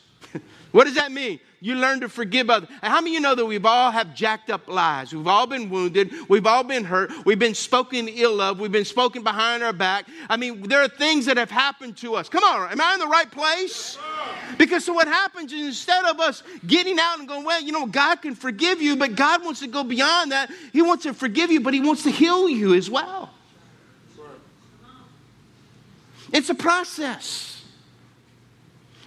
What 0.73 0.85
does 0.85 0.95
that 0.97 1.13
mean? 1.13 1.39
You 1.61 1.77
learn 1.77 2.01
to 2.01 2.09
forgive 2.09 2.51
others. 2.51 2.69
How 2.83 3.01
many 3.01 3.11
of 3.11 3.15
you 3.15 3.21
know 3.21 3.35
that 3.37 3.47
we've 3.47 3.65
all 3.65 3.93
have 3.93 4.17
jacked 4.17 4.51
up 4.51 4.67
lives? 4.67 5.15
We've 5.15 5.29
all 5.29 5.47
been 5.47 5.71
wounded. 5.71 6.13
We've 6.29 6.47
all 6.47 6.65
been 6.65 6.83
hurt. 6.83 7.13
We've 7.25 7.39
been 7.39 7.55
spoken 7.55 8.09
ill 8.09 8.41
of. 8.41 8.59
We've 8.59 8.73
been 8.73 8.85
spoken 8.85 9.23
behind 9.23 9.63
our 9.63 9.73
back. 9.73 10.07
I 10.29 10.37
mean, 10.37 10.63
there 10.63 10.83
are 10.83 10.89
things 10.89 11.27
that 11.27 11.37
have 11.37 11.53
happened 11.53 11.99
to 11.99 12.17
us. 12.17 12.29
Come 12.29 12.43
on, 12.43 12.73
am 12.73 12.81
I 12.81 12.95
in 12.95 13.01
the 13.01 13.07
right 13.07 13.31
place? 13.31 13.97
Because 14.59 14.85
so 14.85 14.93
what 14.93 15.07
happens 15.07 15.53
is 15.53 15.67
instead 15.67 16.05
of 16.05 16.19
us 16.19 16.43
getting 16.67 16.99
out 16.99 17.21
and 17.21 17.29
going, 17.29 17.45
well, 17.45 17.63
you 17.63 17.71
know, 17.71 17.87
God 17.87 18.17
can 18.17 18.35
forgive 18.35 18.83
you, 18.83 18.97
but 18.97 19.15
God 19.15 19.45
wants 19.45 19.61
to 19.61 19.69
go 19.69 19.85
beyond 19.85 20.33
that. 20.33 20.51
He 20.73 20.83
wants 20.83 21.05
to 21.05 21.15
forgive 21.15 21.53
you, 21.53 21.61
but 21.61 21.75
He 21.75 21.81
wants 21.81 22.03
to 22.03 22.11
heal 22.11 22.49
you 22.49 22.75
as 22.75 22.91
well. 22.91 23.31
It's 26.33 26.51
a 26.51 26.55
process. 26.55 27.62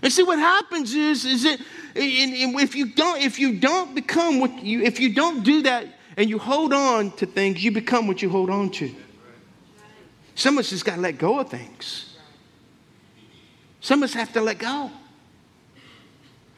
And 0.06 0.14
see 0.14 0.22
what 0.22 0.38
happens 0.38 0.94
is, 0.94 1.26
is 1.26 1.42
that 1.46 1.60
if 1.96 2.76
you 2.76 2.86
don't, 2.86 3.20
if 3.24 3.40
you 3.40 3.58
don't 3.58 3.96
become 3.96 4.40
what 4.40 4.64
you, 4.64 4.84
if 4.84 5.00
you 5.00 5.16
don't 5.16 5.44
do 5.44 5.64
that 5.64 5.88
and 6.16 6.30
you 6.30 6.38
hold 6.38 6.74
on 6.74 7.10
to 7.14 7.26
things, 7.26 7.64
you 7.64 7.72
become 7.72 8.06
what 8.06 8.22
you 8.22 8.30
hold 8.30 8.52
on 8.52 8.70
to. 8.74 8.94
Some 10.36 10.60
of 10.60 10.60
us 10.60 10.70
just 10.70 10.86
got 10.86 10.98
to 10.98 11.02
let 11.02 11.18
go 11.18 11.40
of 11.40 11.50
things. 11.50 12.18
Some 13.82 14.04
of 14.04 14.10
us 14.12 14.14
have 14.14 14.32
to 14.34 14.42
let 14.42 14.60
go. 14.60 14.92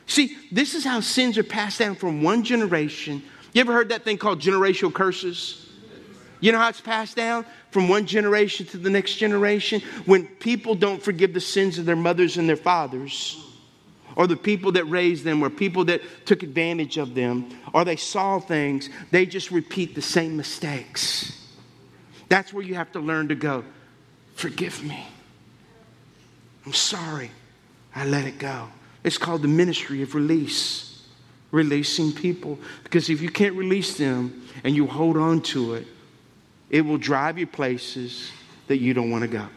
See, 0.07 0.35
this 0.51 0.73
is 0.73 0.83
how 0.83 0.99
sins 0.99 1.37
are 1.37 1.43
passed 1.43 1.79
down 1.79 1.95
from 1.95 2.21
one 2.21 2.43
generation. 2.43 3.23
You 3.53 3.61
ever 3.61 3.71
heard 3.71 3.87
that 3.89 4.03
thing 4.03 4.17
called 4.17 4.41
generational 4.41 4.93
curses? 4.93 5.69
You 6.41 6.51
know 6.51 6.57
how 6.57 6.67
it's 6.67 6.81
passed 6.81 7.15
down 7.15 7.45
from 7.71 7.89
one 7.89 8.05
generation 8.05 8.65
to 8.67 8.77
the 8.77 8.89
next 8.89 9.15
generation? 9.15 9.81
When 10.05 10.27
people 10.27 10.75
don't 10.75 11.01
forgive 11.01 11.33
the 11.33 11.41
sins 11.41 11.77
of 11.77 11.85
their 11.85 11.95
mothers 11.95 12.37
and 12.37 12.47
their 12.47 12.55
fathers, 12.55 13.43
or 14.15 14.25
the 14.25 14.35
people 14.35 14.71
that 14.71 14.85
raised 14.85 15.23
them, 15.23 15.43
or 15.43 15.49
people 15.49 15.85
that 15.85 16.01
took 16.25 16.41
advantage 16.41 16.97
of 16.97 17.13
them, 17.13 17.49
or 17.73 17.85
they 17.85 17.97
saw 17.97 18.39
things, 18.39 18.89
they 19.11 19.25
just 19.25 19.51
repeat 19.51 19.93
the 19.93 20.01
same 20.01 20.35
mistakes. 20.35 21.45
That's 22.29 22.51
where 22.51 22.63
you 22.63 22.75
have 22.75 22.91
to 22.93 22.99
learn 22.99 23.27
to 23.27 23.35
go, 23.35 23.63
forgive 24.35 24.83
me. 24.83 25.05
I'm 26.65 26.73
sorry. 26.73 27.31
I 27.95 28.05
let 28.05 28.25
it 28.25 28.39
go. 28.39 28.69
It's 29.03 29.17
called 29.17 29.41
the 29.41 29.47
ministry 29.47 30.01
of 30.01 30.15
release. 30.15 30.83
releasing 31.51 32.11
people. 32.11 32.59
Because 32.83 33.09
if 33.09 33.21
you 33.21 33.29
can't 33.29 33.55
release 33.55 33.97
them 33.97 34.47
and 34.63 34.75
you 34.75 34.85
hold 34.85 35.17
on 35.17 35.41
to 35.41 35.75
it, 35.75 35.87
it 36.69 36.81
will 36.81 36.97
drive 36.97 37.37
you 37.37 37.47
places 37.47 38.31
that 38.67 38.77
you 38.77 38.93
don't 38.93 39.09
want 39.09 39.23
to 39.23 39.27
go 39.27 39.47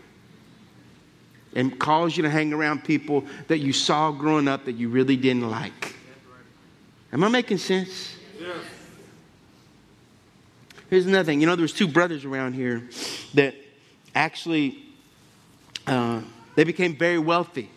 and 1.55 1.79
cause 1.79 2.17
you 2.17 2.23
to 2.23 2.31
hang 2.31 2.53
around 2.53 2.85
people 2.85 3.25
that 3.49 3.59
you 3.59 3.73
saw 3.73 4.13
growing 4.13 4.47
up 4.47 4.65
that 4.67 4.73
you 4.73 4.89
really 4.89 5.17
didn't 5.17 5.49
like. 5.49 5.97
Am 7.13 7.25
I 7.25 7.29
making 7.29 7.59
sense? 7.59 8.15
Yes. 8.39 8.57
Here's 10.89 11.07
another 11.07 11.25
thing. 11.25 11.41
You 11.41 11.47
know, 11.47 11.57
there 11.57 11.63
was 11.63 11.73
two 11.73 11.89
brothers 11.89 12.25
around 12.25 12.55
here 12.55 12.89
that 13.35 13.55
actually 14.15 14.85
uh, 15.87 16.21
they 16.55 16.65
became 16.65 16.97
very 16.97 17.19
wealthy 17.19 17.71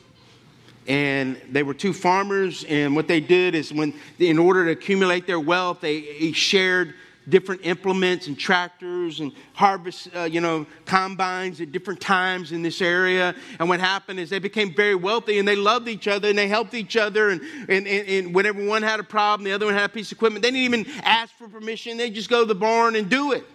and 0.88 1.39
they 1.50 1.63
were 1.63 1.74
two 1.74 1.93
farmers 1.93 2.63
and 2.65 2.96
what 2.96 3.08
they 3.08 3.22
did 3.22 3.56
is 3.56 3.72
when 3.72 3.93
in 4.19 4.38
order 4.38 4.65
to 4.65 4.72
accumulate 4.72 5.26
their 5.26 5.39
wealth 5.39 5.80
they 5.80 6.32
shared 6.34 6.93
different 7.30 7.66
implements 7.66 8.28
and 8.28 8.38
tractors 8.38 9.20
and 9.20 9.32
harvest, 9.54 10.10
uh, 10.16 10.24
you 10.24 10.42
know, 10.42 10.66
combines 10.86 11.62
at 11.62 11.72
different 11.72 12.02
times 12.02 12.52
in 12.52 12.62
this 12.62 12.82
area. 12.82 13.36
And 13.60 13.70
what 13.70 13.80
happened 13.80 14.20
is 14.20 14.30
they 14.30 14.40
became 14.40 14.74
very 14.74 14.96
wealthy 14.96 15.40
and 15.40 15.48
they 15.48 15.56
loved 15.56 15.88
each 15.88 16.08
other 16.08 16.30
and 16.30 16.38
they 16.38 16.48
helped 16.48 16.74
each 16.74 16.98
other. 16.98 17.30
And, 17.30 17.42
and, 17.70 17.88
and, 17.88 18.08
and 18.08 18.36
whenever 18.36 18.66
one 18.66 18.84
had 18.84 19.00
a 19.00 19.04
problem, 19.04 19.46
the 19.46 19.54
other 19.54 19.66
one 19.66 19.76
had 19.76 19.90
a 19.90 19.94
piece 19.94 20.12
of 20.12 20.18
equipment, 20.18 20.44
they 20.44 20.52
didn't 20.52 20.74
even 20.74 20.86
ask 21.04 21.34
for 21.36 21.48
permission. 21.48 21.98
They 21.98 22.10
just 22.10 22.30
go 22.30 22.42
to 22.42 22.46
the 22.46 22.56
barn 22.56 22.96
and 22.96 23.10
do 23.10 23.32
it. 23.32 23.46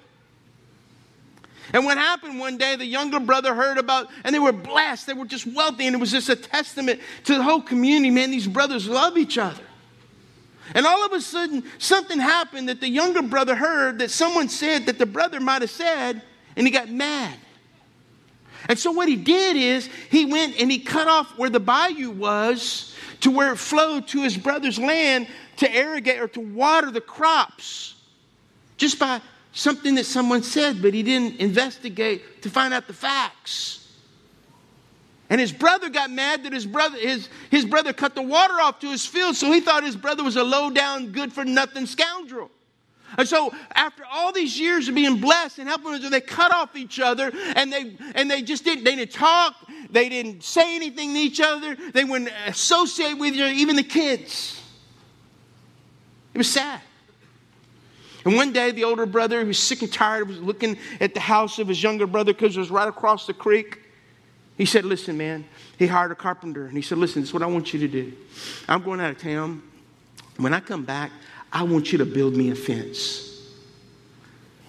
And 1.73 1.85
what 1.85 1.99
happened 1.99 2.39
one 2.39 2.57
day, 2.57 2.77
the 2.77 2.87
younger 2.87 3.21
brother 3.21 3.55
heard 3.55 3.77
about, 3.77 4.09
and 4.25 4.35
they 4.35 4.39
were 4.39 4.53
blessed. 4.53 5.07
They 5.07 5.13
were 5.13 5.27
just 5.27 5.47
wealthy, 5.47 5.87
and 5.87 5.95
it 5.95 5.99
was 5.99 6.11
just 6.11 6.31
a 6.31 6.37
testament 6.37 7.01
to 7.25 7.35
the 7.35 7.43
whole 7.43 7.61
community. 7.61 8.11
Man, 8.11 8.31
these 8.31 8.47
brothers 8.47 8.89
love 8.89 9.19
each 9.19 9.37
other. 9.37 9.63
And 10.75 10.87
all 10.87 11.05
of 11.05 11.13
a 11.13 11.21
sudden, 11.21 11.65
something 11.79 12.19
happened 12.19 12.69
that 12.69 12.81
the 12.81 12.89
younger 12.89 13.23
brother 13.23 13.55
heard 13.55 14.01
that 14.01 14.11
someone 14.11 14.49
said 14.49 14.87
that 14.87 14.99
the 14.99 15.07
brother 15.07 15.41
might 15.41 15.63
have 15.63 15.71
said, 15.71 16.23
and 16.57 16.67
he 16.67 16.71
got 16.71 16.91
mad. 16.91 17.37
And 18.69 18.79
so, 18.79 18.91
what 18.91 19.09
he 19.09 19.17
did 19.17 19.57
is 19.57 19.89
he 20.11 20.25
went 20.25 20.61
and 20.61 20.71
he 20.71 20.79
cut 20.79 21.09
off 21.09 21.39
where 21.39 21.51
the 21.51 21.61
bayou 21.61 22.11
was 22.11 22.95
to 23.21 23.31
where 23.31 23.53
it 23.53 23.57
flowed 23.57 24.09
to 24.09 24.23
his 24.23 24.37
brother's 24.37 24.79
land 24.79 25.29
to 25.57 25.77
irrigate 25.77 26.21
or 26.21 26.29
to 26.29 26.41
water 26.41 26.91
the 26.91 27.01
crops 27.01 27.95
just 28.77 28.99
by 28.99 29.21
something 29.53 29.97
that 29.97 30.07
someone 30.07 30.43
said, 30.43 30.81
but 30.83 30.95
he 30.95 31.03
didn't 31.03 31.41
investigate 31.41 32.43
to 32.43 32.51
find 32.51 32.73
out 32.73 32.87
the 32.87 32.93
facts. 32.93 33.88
And 35.31 35.41
his 35.41 35.53
brother 35.53 35.91
got 35.91 36.11
mad 36.11 36.45
that 36.45 36.53
his 36.53 36.65
brother, 36.65 36.97
his, 36.99 37.29
his 37.51 37.65
brother 37.65 37.93
cut 37.93 38.15
the 38.15 38.23
water 38.23 38.55
off 38.55 38.81
to 38.81 38.91
his 38.91 39.05
field, 39.05 39.37
so 39.37 39.53
he 39.53 39.61
thought 39.61 39.85
his 39.85 39.97
brother 39.97 40.25
was 40.25 40.37
a 40.37 40.45
low 40.45 40.71
down, 40.71 41.13
good 41.13 41.33
for 41.33 41.45
nothing 41.45 41.85
scoundrel. 41.85 42.51
And 43.17 43.27
so, 43.27 43.53
after 43.75 44.05
all 44.11 44.33
these 44.33 44.59
years 44.61 44.89
of 44.89 44.95
being 44.95 45.19
blessed 45.19 45.59
and 45.59 45.69
helping, 45.69 45.95
each 45.95 46.11
they 46.11 46.21
cut 46.21 46.53
off 46.55 46.77
each 46.77 47.01
other, 47.01 47.33
and 47.57 47.73
they 47.73 47.97
and 48.15 48.31
they 48.31 48.43
just 48.43 48.65
didn't 48.65 48.85
they 48.85 48.97
didn't 48.97 49.13
talk, 49.13 49.55
they 49.91 50.11
didn't 50.11 50.43
say 50.43 50.77
anything 50.77 51.15
to 51.15 51.21
each 51.21 51.41
other, 51.41 51.75
they 51.95 52.05
wouldn't 52.05 52.31
associate 52.47 53.15
with 53.15 53.35
each 53.35 53.41
other, 53.41 53.53
even 53.53 53.77
the 53.77 53.83
kids. 53.83 54.63
It 56.35 56.39
was 56.39 56.51
sad. 56.51 56.81
And 58.27 58.37
one 58.37 58.53
day, 58.53 58.73
the 58.73 58.85
older 58.85 59.07
brother, 59.07 59.41
he 59.41 59.47
was 59.47 59.59
sick 59.59 59.81
and 59.81 59.91
tired, 59.91 60.29
was 60.29 60.41
looking 60.41 60.77
at 61.01 61.15
the 61.15 61.21
house 61.21 61.59
of 61.59 61.69
his 61.69 61.83
younger 61.83 62.07
brother 62.07 62.35
because 62.35 62.57
it 62.57 62.61
was 62.61 62.71
right 62.71 62.89
across 62.89 63.27
the 63.27 63.33
creek. 63.33 63.81
He 64.59 64.67
said, 64.67 64.85
Listen, 64.85 65.17
man, 65.17 65.47
he 65.79 65.87
hired 65.87 66.11
a 66.11 66.15
carpenter. 66.15 66.67
And 66.67 66.77
he 66.77 66.83
said, 66.83 66.99
Listen, 66.99 67.23
this 67.23 67.31
is 67.31 67.35
what 67.35 67.43
I 67.43 67.47
want 67.47 67.73
you 67.73 67.79
to 67.81 67.89
do. 67.89 68.13
I'm 68.69 68.83
going 68.83 69.01
out 69.01 69.11
of 69.11 69.19
town. 69.19 69.63
When 70.37 70.53
I 70.53 70.61
come 70.61 70.85
back, 70.85 71.11
I 71.53 71.63
want 71.63 71.93
you 71.93 71.99
to 71.99 72.05
build 72.05 72.37
me 72.37 72.51
a 72.51 72.55
fence. 72.55 73.25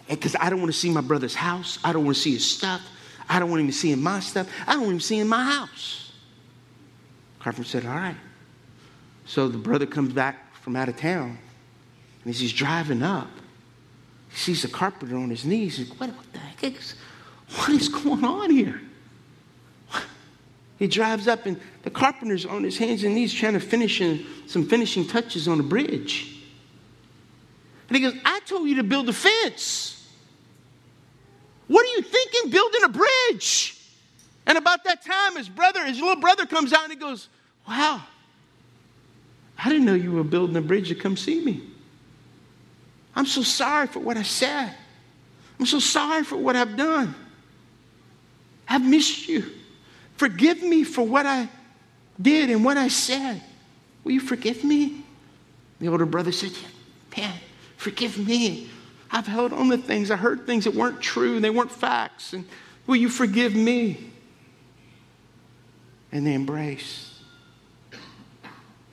Because 0.08 0.36
I 0.40 0.50
don't 0.50 0.60
want 0.60 0.72
to 0.72 0.78
see 0.78 0.90
my 0.90 1.02
brother's 1.02 1.36
house. 1.36 1.80
I 1.84 1.92
don't 1.92 2.06
want 2.06 2.16
to 2.16 2.22
see 2.22 2.34
his 2.34 2.50
stuff. 2.50 2.82
I 3.28 3.40
don't 3.40 3.50
want 3.50 3.62
him 3.62 3.68
to 3.68 3.74
see 3.74 3.94
my 3.96 4.20
stuff. 4.22 4.48
I 4.66 4.74
don't 4.74 4.82
want 4.82 4.94
him 4.94 5.00
to 5.00 5.06
see 5.06 5.24
my 5.24 5.44
house. 5.44 6.12
Carpenter 7.40 7.68
said, 7.68 7.86
All 7.86 7.96
right. 7.96 8.16
So 9.26 9.48
the 9.48 9.58
brother 9.58 9.86
comes 9.86 10.14
back 10.14 10.56
from 10.56 10.76
out 10.76 10.90
of 10.90 10.98
town. 10.98 11.38
And 12.24 12.34
as 12.34 12.40
he's 12.40 12.54
driving 12.54 13.04
up, 13.04 13.30
he 14.30 14.38
sees 14.38 14.62
the 14.62 14.68
carpenter 14.68 15.16
on 15.18 15.30
his 15.30 15.46
knees. 15.46 15.78
He's 15.78 15.90
like, 15.90 16.00
what, 16.00 16.10
what 16.12 16.34
the 16.34 16.40
heck 16.40 16.64
is, 16.64 16.96
what 17.56 17.70
is 17.70 17.90
going 17.90 18.24
on 18.24 18.50
here? 18.50 18.82
He 20.80 20.88
drives 20.88 21.28
up, 21.28 21.46
and 21.46 21.60
the 21.84 21.90
carpenter's 21.90 22.46
on 22.46 22.64
his 22.64 22.78
hands 22.78 23.04
and 23.04 23.14
knees 23.14 23.34
trying 23.34 23.54
to 23.54 23.60
finish 23.60 24.02
some 24.48 24.66
finishing 24.66 25.06
touches 25.06 25.48
on 25.48 25.60
a 25.60 25.64
bridge. 25.64 26.38
And 27.90 27.98
he 27.98 28.02
goes, 28.02 28.14
I 28.24 28.40
told 28.46 28.70
you 28.70 28.76
to 28.76 28.84
build 28.84 29.10
a 29.10 29.14
fence. 29.14 30.08
What 31.68 31.86
are 31.86 31.98
you 31.98 32.02
thinking 32.02 32.50
building 32.50 32.82
a 32.86 32.90
bridge? 32.90 33.76
And 34.48 34.58
about 34.58 34.86
that 34.86 35.06
time, 35.06 35.36
his 35.36 35.50
brother, 35.50 35.86
his 35.86 36.00
little 36.00 36.16
brother 36.16 36.46
comes 36.46 36.72
out 36.72 36.84
and 36.84 36.94
he 36.94 36.98
goes, 36.98 37.28
Wow, 37.68 38.02
I 39.58 39.70
didn't 39.70 39.86
know 39.86 39.94
you 39.94 40.14
were 40.14 40.24
building 40.24 40.56
a 40.56 40.62
bridge 40.62 40.88
to 40.88 40.96
come 40.96 41.18
see 41.18 41.44
me. 41.44 41.62
I'm 43.16 43.26
so 43.26 43.44
sorry 43.44 43.88
for 43.88 44.00
what 44.00 44.16
I 44.16 44.24
said. 44.24 44.74
I'm 45.60 45.66
so 45.66 45.80
sorry 45.80 46.24
for 46.24 46.38
what 46.38 46.56
I've 46.56 46.78
done. 46.78 47.14
I've 48.68 48.84
missed 48.84 49.28
you. 49.28 49.46
Forgive 50.20 50.62
me 50.62 50.84
for 50.84 51.02
what 51.08 51.26
I 51.26 51.48
did 52.22 52.50
and 52.50 52.66
what 52.66 52.76
I 52.76 52.90
said. 52.90 53.42
Will 54.04 54.12
you 54.12 54.20
forgive 54.20 54.66
me? 54.66 55.06
The 55.80 55.88
older 55.88 56.06
brother 56.06 56.34
said, 56.34 56.52
yeah, 57.16 57.28
Man, 57.30 57.40
forgive 57.78 58.18
me. 58.18 58.70
I've 59.10 59.28
held 59.28 59.54
on 59.54 59.70
to 59.70 59.78
things. 59.78 60.12
I 60.12 60.18
heard 60.18 60.46
things 60.46 60.66
that 60.66 60.76
weren't 60.76 61.00
true, 61.00 61.40
they 61.40 61.50
weren't 61.50 61.72
facts. 61.72 62.34
And 62.34 62.44
will 62.86 62.98
you 62.98 63.08
forgive 63.08 63.56
me? 63.56 64.12
And 66.12 66.28
they 66.28 66.34
embrace. 66.34 67.18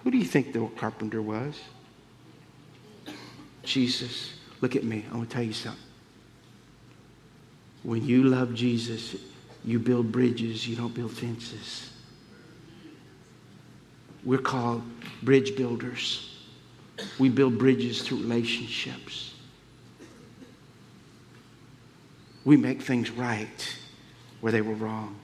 Who 0.04 0.12
do 0.12 0.18
you 0.18 0.24
think 0.24 0.52
the 0.52 0.64
carpenter 0.76 1.20
was? 1.20 1.58
Jesus. 3.64 4.32
Look 4.60 4.76
at 4.76 4.84
me. 4.84 5.04
I 5.10 5.16
want 5.16 5.28
to 5.28 5.34
tell 5.34 5.42
you 5.42 5.52
something. 5.52 5.82
When 7.82 8.06
you 8.06 8.22
love 8.22 8.54
Jesus, 8.54 9.16
you 9.66 9.80
build 9.80 10.12
bridges, 10.12 10.66
you 10.66 10.76
don't 10.76 10.94
build 10.94 11.10
fences. 11.10 11.90
We're 14.24 14.38
called 14.38 14.82
bridge 15.22 15.56
builders. 15.56 16.38
We 17.18 17.28
build 17.28 17.58
bridges 17.58 18.00
through 18.00 18.18
relationships. 18.18 19.34
We 22.44 22.56
make 22.56 22.80
things 22.80 23.10
right 23.10 23.76
where 24.40 24.52
they 24.52 24.62
were 24.62 24.74
wrong. 24.74 25.16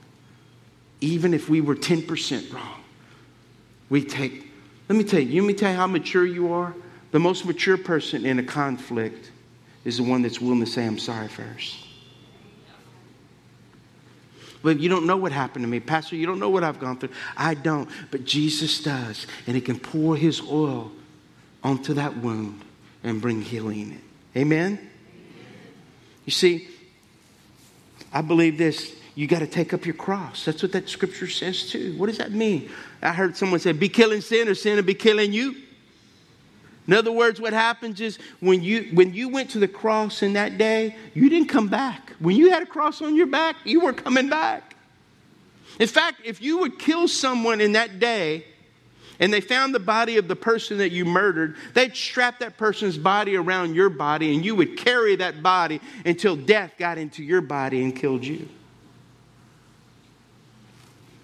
Even 0.99 1.33
if 1.33 1.47
we 1.49 1.61
were 1.61 1.75
10% 1.75 2.53
wrong, 2.53 2.83
we 3.89 4.03
take, 4.03 4.51
let 4.89 4.97
me 4.97 5.05
tell 5.05 5.21
you, 5.21 5.41
let 5.41 5.47
me 5.47 5.53
tell 5.53 5.71
you 5.71 5.77
how 5.77 5.87
mature 5.87 6.25
you 6.25 6.51
are. 6.51 6.75
The 7.11 7.19
most 7.19 7.45
mature 7.45 7.77
person 7.77 8.25
in 8.25 8.39
a 8.39 8.43
conflict 8.43 9.31
is 9.85 9.97
the 9.97 10.03
one 10.03 10.21
that's 10.21 10.41
willing 10.41 10.59
to 10.59 10.65
say, 10.65 10.85
I'm 10.85 10.99
sorry 10.99 11.29
first. 11.29 11.82
But 14.63 14.79
you 14.79 14.89
don't 14.89 15.05
know 15.05 15.17
what 15.17 15.31
happened 15.31 15.63
to 15.63 15.69
me. 15.69 15.79
Pastor, 15.81 16.15
you 16.15 16.25
don't 16.25 16.39
know 16.39 16.49
what 16.49 16.63
I've 16.63 16.79
gone 16.79 16.97
through. 16.97 17.09
I 17.35 17.53
don't. 17.53 17.89
But 18.09 18.23
Jesus 18.23 18.81
does. 18.81 19.27
And 19.45 19.55
he 19.55 19.61
can 19.61 19.77
pour 19.77 20.15
his 20.15 20.41
oil 20.41 20.91
onto 21.63 21.93
that 21.95 22.17
wound 22.17 22.63
and 23.03 23.21
bring 23.21 23.41
healing. 23.41 24.01
Amen? 24.35 24.79
You 26.25 26.31
see, 26.31 26.67
I 28.11 28.21
believe 28.21 28.57
this. 28.57 28.95
You 29.15 29.27
got 29.27 29.39
to 29.39 29.47
take 29.47 29.73
up 29.73 29.85
your 29.85 29.95
cross. 29.95 30.45
That's 30.45 30.63
what 30.63 30.71
that 30.71 30.89
scripture 30.89 31.27
says 31.27 31.69
too. 31.69 31.95
What 31.97 32.07
does 32.07 32.17
that 32.17 32.31
mean? 32.31 32.71
I 33.01 33.13
heard 33.13 33.37
someone 33.37 33.59
say, 33.59 33.73
be 33.73 33.89
killing 33.89 34.21
sin 34.21 34.47
or 34.47 34.55
sin 34.55 34.77
will 34.77 34.83
be 34.83 34.95
killing 34.95 35.33
you. 35.33 35.55
In 36.87 36.93
other 36.93 37.11
words, 37.11 37.39
what 37.39 37.53
happens 37.53 38.01
is 38.01 38.19
when 38.41 38.61
you, 38.61 38.89
when 38.93 39.13
you 39.13 39.29
went 39.29 39.51
to 39.51 39.59
the 39.59 39.67
cross 39.67 40.21
in 40.21 40.33
that 40.33 40.57
day, 40.57 40.95
you 41.13 41.29
didn't 41.29 41.47
come 41.47 41.69
back. 41.69 42.13
When 42.19 42.35
you 42.35 42.49
had 42.49 42.63
a 42.63 42.65
cross 42.65 43.01
on 43.01 43.15
your 43.15 43.27
back, 43.27 43.55
you 43.63 43.81
were 43.81 43.93
coming 43.93 44.29
back. 44.29 44.75
In 45.79 45.87
fact, 45.87 46.21
if 46.25 46.41
you 46.41 46.59
would 46.59 46.77
kill 46.77 47.07
someone 47.07 47.61
in 47.61 47.71
that 47.73 47.99
day 47.99 48.45
and 49.19 49.31
they 49.31 49.41
found 49.41 49.73
the 49.73 49.79
body 49.79 50.17
of 50.17 50.27
the 50.27 50.35
person 50.35 50.77
that 50.79 50.91
you 50.91 51.05
murdered, 51.05 51.55
they'd 51.73 51.95
strap 51.95 52.39
that 52.39 52.57
person's 52.57 52.97
body 52.97 53.37
around 53.37 53.75
your 53.75 53.89
body 53.89 54.35
and 54.35 54.43
you 54.43 54.53
would 54.55 54.77
carry 54.77 55.15
that 55.15 55.41
body 55.41 55.79
until 56.05 56.35
death 56.35 56.73
got 56.77 56.97
into 56.97 57.23
your 57.23 57.41
body 57.41 57.81
and 57.81 57.95
killed 57.95 58.25
you. 58.25 58.47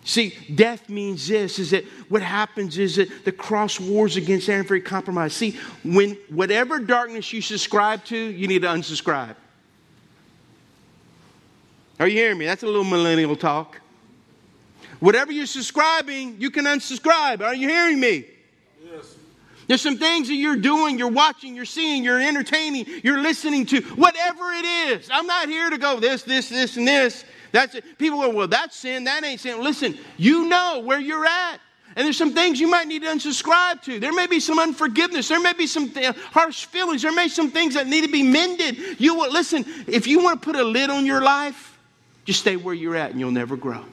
See, 0.10 0.36
death 0.56 0.90
means 0.90 1.28
this 1.28 1.60
is 1.60 1.70
that 1.70 1.86
what 2.10 2.24
happens 2.24 2.80
is 2.80 2.96
that 2.96 3.26
the 3.26 3.32
cross 3.32 3.80
wars 3.80 4.18
against 4.18 4.50
every 4.50 4.82
compromise. 4.82 5.34
See, 5.34 5.56
when 5.84 6.18
whatever 6.30 6.80
darkness 6.80 7.32
you 7.32 7.44
subscribe 7.44 8.04
to, 8.06 8.18
you 8.18 8.48
need 8.48 8.64
to 8.64 8.70
unsubscribe. 8.70 9.36
Are 12.00 12.08
you 12.08 12.18
hearing 12.18 12.40
me? 12.40 12.48
That's 12.48 12.64
a 12.64 12.66
little 12.66 12.84
millennial 12.84 13.36
talk. 13.36 13.80
Whatever 15.00 15.32
you're 15.32 15.46
subscribing, 15.46 16.38
you 16.42 16.50
can 16.50 16.66
unsubscribe. 16.66 17.42
Are 17.42 17.54
you 17.54 17.70
hearing 17.70 18.00
me? 18.00 18.26
Yes. 18.84 19.16
There's 19.68 19.82
some 19.82 20.00
things 20.00 20.28
that 20.30 20.34
you're 20.34 20.56
doing, 20.56 20.98
you're 20.98 21.08
watching, 21.12 21.56
you're 21.56 21.66
seeing, 21.66 22.04
you're 22.04 22.20
entertaining, 22.20 22.88
you're 23.04 23.22
listening 23.22 23.68
to, 23.68 23.82
whatever 23.82 24.54
it 24.54 24.66
is. 24.66 25.08
I'm 25.14 25.28
not 25.28 25.50
here 25.50 25.70
to 25.70 25.78
go 25.78 26.00
this, 26.00 26.24
this, 26.24 26.50
this, 26.50 26.78
and 26.78 26.88
this. 26.88 27.26
That's 27.52 27.76
it. 27.76 27.98
People 27.98 28.22
go, 28.22 28.30
well, 28.30 28.48
that's 28.48 28.76
sin, 28.76 29.06
that 29.06 29.24
ain't 29.24 29.40
sin. 29.40 29.62
Listen, 29.62 29.98
you 30.18 30.48
know 30.48 30.82
where 30.84 31.00
you're 31.00 31.26
at. 31.26 31.60
And 31.96 32.06
there's 32.06 32.18
some 32.18 32.34
things 32.34 32.60
you 32.60 32.68
might 32.68 32.88
need 32.88 33.02
to 33.02 33.08
unsubscribe 33.08 33.82
to. 33.84 34.00
There 34.00 34.14
may 34.14 34.28
be 34.28 34.40
some 34.40 34.60
unforgiveness. 34.60 35.28
There 35.28 35.40
may 35.40 35.54
be 35.54 35.66
some 35.66 35.90
th- 35.90 36.16
harsh 36.16 36.66
feelings. 36.66 37.02
There 37.02 37.12
may 37.12 37.26
be 37.26 37.30
some 37.30 37.50
things 37.50 37.74
that 37.74 37.88
need 37.88 38.02
to 38.02 38.12
be 38.12 38.22
mended. 38.22 39.00
You 39.00 39.16
will 39.16 39.32
listen. 39.32 39.66
If 39.88 40.06
you 40.06 40.24
want 40.24 40.42
to 40.42 40.46
put 40.46 40.56
a 40.56 40.64
lid 40.64 40.92
on 40.92 41.06
your 41.06 41.22
life, 41.22 41.78
just 42.26 42.42
stay 42.42 42.58
where 42.58 42.76
you're 42.76 42.96
at, 42.96 43.12
and 43.12 43.20
you'll 43.20 43.32
never 43.32 43.58
grow. 43.58 43.84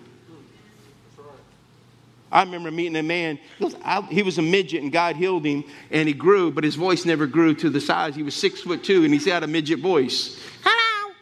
I 2.31 2.43
remember 2.43 2.71
meeting 2.71 2.97
a 2.97 3.03
man. 3.03 3.39
He 4.11 4.23
was, 4.23 4.37
a 4.37 4.43
midget, 4.43 4.83
and 4.83 4.93
God 4.93 5.17
healed 5.17 5.47
him, 5.47 5.65
and 5.91 6.07
he 6.07 6.13
grew, 6.13 6.51
but 6.51 6.65
his 6.65 6.75
voice 6.75 7.07
never 7.07 7.27
grew 7.27 7.55
to 7.55 7.71
the 7.71 7.81
size. 7.81 8.15
He 8.15 8.23
was 8.23 8.35
six 8.35 8.61
foot 8.61 8.85
two, 8.85 9.05
and 9.05 9.15
he 9.15 9.31
had 9.31 9.43
a 9.43 9.47
midget 9.47 9.79
voice. 9.79 10.39
Hello, 10.63 11.15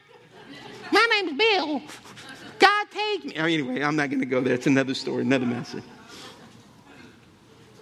my 0.91 1.07
name's 1.13 1.39
Bill. 1.39 1.83
God 2.59 2.87
take 2.91 3.25
me. 3.25 3.35
Oh, 3.37 3.45
anyway, 3.45 3.83
I'm 3.83 3.97
not 3.97 4.11
going 4.11 4.21
to 4.21 4.27
go 4.27 4.41
there. 4.41 4.55
It's 4.55 4.67
another 4.67 4.95
story, 4.95 5.23
another 5.23 5.47
message. 5.47 5.85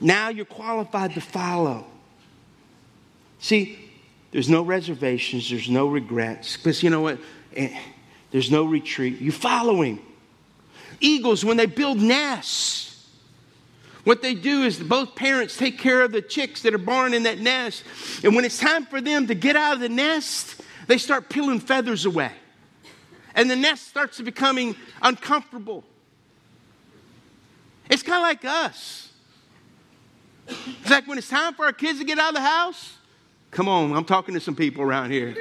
Now 0.00 0.28
you're 0.28 0.44
qualified 0.44 1.14
to 1.14 1.20
follow. 1.20 1.86
See, 3.38 3.78
there's 4.32 4.48
no 4.48 4.62
reservations, 4.62 5.48
there's 5.48 5.68
no 5.68 5.86
regrets, 5.86 6.56
because 6.56 6.82
you 6.82 6.90
know 6.90 7.02
what? 7.02 7.18
Eh, 7.54 7.78
there's 8.30 8.50
no 8.50 8.64
retreat. 8.64 9.20
You 9.20 9.30
follow 9.30 9.82
him. 9.82 10.00
Eagles, 11.00 11.44
when 11.44 11.56
they 11.56 11.66
build 11.66 11.98
nests, 11.98 13.08
what 14.04 14.22
they 14.22 14.34
do 14.34 14.62
is 14.62 14.78
both 14.78 15.14
parents 15.14 15.56
take 15.56 15.78
care 15.78 16.02
of 16.02 16.12
the 16.12 16.22
chicks 16.22 16.62
that 16.62 16.74
are 16.74 16.78
born 16.78 17.14
in 17.14 17.24
that 17.24 17.38
nest. 17.38 17.84
And 18.24 18.34
when 18.34 18.44
it's 18.44 18.58
time 18.58 18.86
for 18.86 19.00
them 19.00 19.28
to 19.28 19.34
get 19.34 19.54
out 19.54 19.74
of 19.74 19.80
the 19.80 19.88
nest, 19.88 20.60
they 20.88 20.98
start 20.98 21.28
peeling 21.28 21.60
feathers 21.60 22.04
away. 22.04 22.32
And 23.34 23.50
the 23.50 23.56
nest 23.56 23.88
starts 23.88 24.18
to 24.18 24.22
becoming 24.22 24.76
uncomfortable. 25.00 25.84
It's 27.88 28.02
kind 28.02 28.16
of 28.16 28.22
like 28.22 28.44
us. 28.44 29.10
It's 30.46 30.90
like 30.90 31.06
when 31.06 31.18
it's 31.18 31.28
time 31.28 31.54
for 31.54 31.64
our 31.64 31.72
kids 31.72 31.98
to 31.98 32.04
get 32.04 32.18
out 32.18 32.30
of 32.30 32.34
the 32.34 32.40
house. 32.40 32.96
Come 33.50 33.68
on, 33.68 33.92
I'm 33.94 34.04
talking 34.04 34.34
to 34.34 34.40
some 34.40 34.56
people 34.56 34.82
around 34.82 35.10
here. 35.10 35.34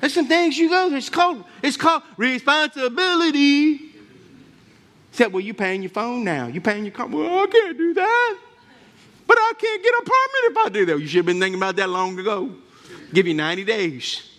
There's 0.00 0.14
some 0.14 0.28
things 0.28 0.56
you 0.56 0.68
go. 0.68 0.94
It's 0.94 1.08
called 1.08 1.44
it's 1.62 1.76
called 1.76 2.02
responsibility. 2.16 3.80
Said, 5.12 5.32
well, 5.32 5.40
you're 5.40 5.54
paying 5.54 5.82
your 5.82 5.90
phone 5.90 6.24
now. 6.24 6.46
You're 6.46 6.62
paying 6.62 6.84
your 6.84 6.92
car. 6.92 7.06
Well, 7.06 7.42
I 7.42 7.46
can't 7.46 7.76
do 7.76 7.94
that. 7.94 8.38
But 9.26 9.38
I 9.38 9.52
can't 9.58 9.82
get 9.82 9.94
a 9.94 10.02
permit 10.02 10.50
if 10.50 10.56
I 10.58 10.68
do 10.68 10.86
that. 10.86 11.00
You 11.00 11.06
should 11.06 11.16
have 11.16 11.26
been 11.26 11.40
thinking 11.40 11.58
about 11.58 11.76
that 11.76 11.88
long 11.88 12.18
ago. 12.18 12.54
Give 13.12 13.26
you 13.26 13.34
90 13.34 13.64
days. 13.64 14.30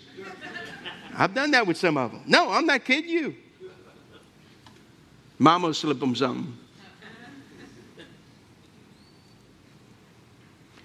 I've 1.17 1.33
done 1.33 1.51
that 1.51 1.65
with 1.65 1.77
some 1.77 1.97
of 1.97 2.11
them. 2.11 2.21
No, 2.27 2.51
I'm 2.51 2.67
not 2.67 2.85
kidding 2.85 3.09
you. 3.09 3.35
Mama 5.39 5.73
slip 5.73 5.99
them 5.99 6.15
something. 6.15 6.55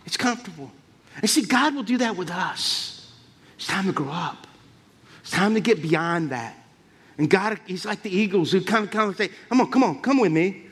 It's 0.06 0.16
comfortable. 0.16 0.70
And 1.16 1.28
see, 1.28 1.42
God 1.42 1.74
will 1.74 1.82
do 1.82 1.98
that 1.98 2.16
with 2.16 2.30
us. 2.30 3.12
It's 3.56 3.66
time 3.66 3.86
to 3.86 3.92
grow 3.92 4.10
up. 4.10 4.46
It's 5.20 5.30
time 5.30 5.54
to 5.54 5.60
get 5.60 5.82
beyond 5.82 6.30
that. 6.30 6.56
And 7.18 7.28
God, 7.28 7.60
He's 7.66 7.84
like 7.84 8.02
the 8.02 8.10
eagles 8.10 8.50
who 8.50 8.62
kind 8.62 8.84
of, 8.84 8.90
kind 8.90 9.10
of 9.10 9.16
say, 9.16 9.30
Come 9.50 9.60
on, 9.60 9.70
come 9.70 9.84
on, 9.84 10.00
come 10.00 10.18
with 10.18 10.32
me. 10.32 10.64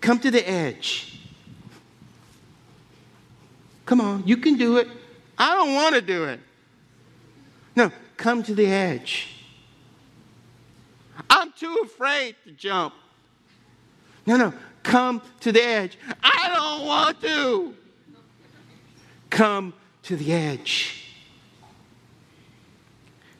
Come 0.00 0.18
to 0.20 0.30
the 0.30 0.48
edge. 0.48 1.20
Come 3.84 4.00
on, 4.00 4.26
you 4.26 4.36
can 4.36 4.56
do 4.56 4.78
it. 4.78 4.88
I 5.36 5.54
don't 5.54 5.74
want 5.74 5.94
to 5.96 6.00
do 6.00 6.24
it. 6.24 6.40
No, 7.74 7.90
come 8.22 8.40
to 8.40 8.54
the 8.54 8.66
edge. 8.66 9.26
I'm 11.28 11.50
too 11.58 11.82
afraid 11.84 12.36
to 12.44 12.52
jump. 12.52 12.94
No, 14.26 14.36
no, 14.36 14.54
come 14.84 15.20
to 15.40 15.50
the 15.50 15.60
edge. 15.60 15.98
I 16.22 16.48
don't 16.54 16.86
want 16.86 17.20
to 17.20 17.74
come 19.28 19.74
to 20.04 20.14
the 20.14 20.32
edge. 20.32 21.04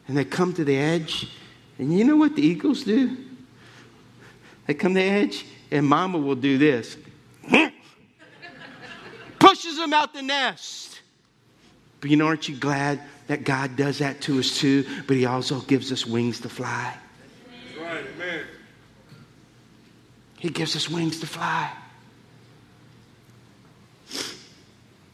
And 0.09 0.17
they 0.17 0.25
come 0.25 0.53
to 0.55 0.65
the 0.65 0.77
edge, 0.77 1.29
and 1.79 1.97
you 1.97 2.03
know 2.03 2.17
what 2.17 2.35
the 2.35 2.43
eagles 2.43 2.83
do? 2.83 3.17
They 4.67 4.75
come 4.75 4.95
to 4.95 5.01
the 5.01 5.07
edge, 5.07 5.47
and 5.71 5.87
mama 5.87 6.19
will 6.19 6.35
do 6.35 6.59
this 6.59 6.97
pushes 9.39 9.77
them 9.77 9.93
out 9.93 10.13
the 10.13 10.23
nest. 10.23 11.03
But 12.01 12.11
you 12.11 12.17
know, 12.17 12.27
aren't 12.27 12.49
you 12.49 12.57
glad 12.57 13.01
that 13.27 13.45
God 13.45 13.77
does 13.77 13.99
that 13.99 14.21
to 14.23 14.39
us 14.39 14.59
too? 14.59 14.85
But 15.07 15.17
He 15.17 15.27
also 15.27 15.61
gives 15.61 15.93
us 15.93 16.07
wings 16.07 16.41
to 16.41 16.49
fly. 16.49 16.97
Right, 17.81 18.05
amen. 18.17 18.45
He 20.39 20.49
gives 20.49 20.75
us 20.75 20.89
wings 20.89 21.21
to 21.21 21.27
fly. 21.27 21.71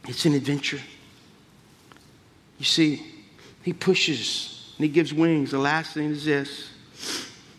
It's 0.09 0.25
an 0.25 0.33
adventure. 0.33 0.81
You 2.59 2.65
see, 2.65 3.07
he 3.63 3.73
pushes 3.75 4.73
and 4.79 4.85
he 4.85 4.89
gives 4.91 5.13
wings. 5.13 5.51
The 5.51 5.59
last 5.59 5.93
thing 5.93 6.11
is 6.11 6.25
this 6.25 6.71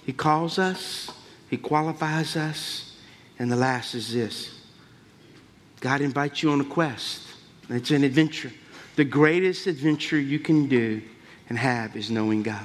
He 0.05 0.13
calls 0.13 0.57
us, 0.57 1.11
He 1.49 1.57
qualifies 1.57 2.35
us, 2.35 2.95
and 3.37 3.51
the 3.51 3.55
last 3.55 3.93
is 3.93 4.11
this 4.13 4.59
God 5.79 6.01
invites 6.01 6.41
you 6.41 6.51
on 6.51 6.61
a 6.61 6.65
quest. 6.65 7.27
It's 7.69 7.91
an 7.91 8.03
adventure. 8.03 8.51
The 8.99 9.05
greatest 9.05 9.65
adventure 9.65 10.19
you 10.19 10.39
can 10.39 10.67
do 10.67 11.01
and 11.47 11.57
have 11.57 11.95
is 11.95 12.11
knowing 12.11 12.43
God. 12.43 12.59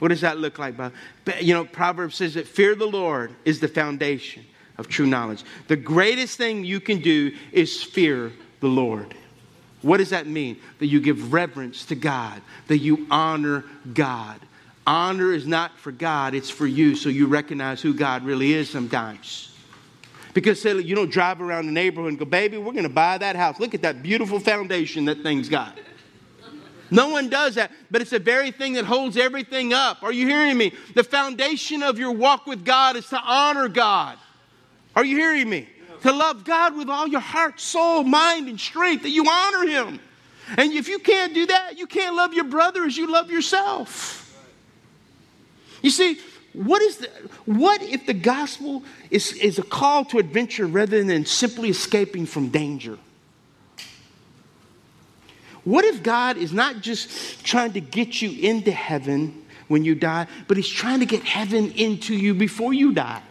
What 0.00 0.08
does 0.08 0.22
that 0.22 0.38
look 0.38 0.58
like? 0.58 0.76
Bob? 0.76 0.92
You 1.40 1.54
know, 1.54 1.64
Proverbs 1.64 2.16
says 2.16 2.34
that 2.34 2.48
fear 2.48 2.72
of 2.72 2.80
the 2.80 2.88
Lord 2.88 3.32
is 3.44 3.60
the 3.60 3.68
foundation 3.68 4.44
of 4.78 4.88
true 4.88 5.06
knowledge. 5.06 5.44
The 5.68 5.76
greatest 5.76 6.38
thing 6.38 6.64
you 6.64 6.80
can 6.80 7.00
do 7.00 7.36
is 7.52 7.84
fear 7.84 8.32
the 8.58 8.66
Lord. 8.66 9.14
What 9.82 9.98
does 9.98 10.10
that 10.10 10.26
mean? 10.26 10.56
That 10.80 10.86
you 10.86 11.00
give 11.00 11.32
reverence 11.32 11.84
to 11.84 11.94
God, 11.94 12.42
that 12.66 12.78
you 12.78 13.06
honor 13.08 13.64
God. 13.92 14.40
Honor 14.88 15.32
is 15.32 15.46
not 15.46 15.78
for 15.78 15.92
God, 15.92 16.34
it's 16.34 16.50
for 16.50 16.66
you, 16.66 16.96
so 16.96 17.10
you 17.10 17.28
recognize 17.28 17.80
who 17.80 17.94
God 17.94 18.24
really 18.24 18.54
is 18.54 18.68
sometimes. 18.68 19.53
Because 20.34 20.60
say, 20.60 20.78
you 20.78 20.94
don't 20.94 21.10
drive 21.10 21.40
around 21.40 21.66
the 21.66 21.72
neighborhood 21.72 22.10
and 22.10 22.18
go, 22.18 22.24
baby, 22.24 22.58
we're 22.58 22.72
going 22.72 22.82
to 22.82 22.88
buy 22.88 23.16
that 23.18 23.36
house. 23.36 23.58
Look 23.58 23.72
at 23.74 23.82
that 23.82 24.02
beautiful 24.02 24.40
foundation 24.40 25.06
that 25.06 25.22
thing's 25.22 25.48
got. 25.48 25.78
No 26.90 27.08
one 27.08 27.30
does 27.30 27.54
that, 27.54 27.72
but 27.90 28.02
it's 28.02 28.10
the 28.10 28.18
very 28.18 28.50
thing 28.50 28.74
that 28.74 28.84
holds 28.84 29.16
everything 29.16 29.72
up. 29.72 30.02
Are 30.02 30.12
you 30.12 30.26
hearing 30.26 30.58
me? 30.58 30.74
The 30.94 31.02
foundation 31.02 31.82
of 31.82 31.98
your 31.98 32.12
walk 32.12 32.46
with 32.46 32.64
God 32.64 32.96
is 32.96 33.08
to 33.08 33.18
honor 33.18 33.68
God. 33.68 34.18
Are 34.94 35.04
you 35.04 35.16
hearing 35.16 35.48
me? 35.48 35.68
to 36.04 36.12
love 36.12 36.44
God 36.44 36.76
with 36.76 36.90
all 36.90 37.08
your 37.08 37.22
heart, 37.22 37.58
soul, 37.58 38.04
mind, 38.04 38.46
and 38.48 38.60
strength, 38.60 39.04
that 39.04 39.10
you 39.10 39.24
honor 39.26 39.66
Him. 39.66 39.98
And 40.58 40.70
if 40.74 40.86
you 40.86 40.98
can't 40.98 41.32
do 41.32 41.46
that, 41.46 41.78
you 41.78 41.86
can't 41.86 42.14
love 42.14 42.34
your 42.34 42.44
brother 42.44 42.84
as 42.84 42.94
you 42.94 43.10
love 43.10 43.30
yourself. 43.30 44.20
You 45.80 45.88
see, 45.88 46.18
what, 46.52 46.82
is 46.82 46.98
the, 46.98 47.08
what 47.46 47.82
if 47.82 48.04
the 48.04 48.12
gospel 48.12 48.82
is, 49.14 49.32
is 49.34 49.60
a 49.60 49.62
call 49.62 50.04
to 50.06 50.18
adventure 50.18 50.66
rather 50.66 51.04
than 51.04 51.24
simply 51.24 51.68
escaping 51.68 52.26
from 52.26 52.48
danger? 52.48 52.98
What 55.62 55.84
if 55.84 56.02
God 56.02 56.36
is 56.36 56.52
not 56.52 56.80
just 56.80 57.44
trying 57.44 57.74
to 57.74 57.80
get 57.80 58.20
you 58.20 58.30
into 58.50 58.72
heaven 58.72 59.44
when 59.68 59.84
you 59.84 59.94
die, 59.94 60.26
but 60.48 60.56
He's 60.56 60.68
trying 60.68 60.98
to 60.98 61.06
get 61.06 61.22
heaven 61.22 61.70
into 61.76 62.12
you 62.12 62.34
before 62.34 62.74
you 62.74 62.92
die? 62.92 63.22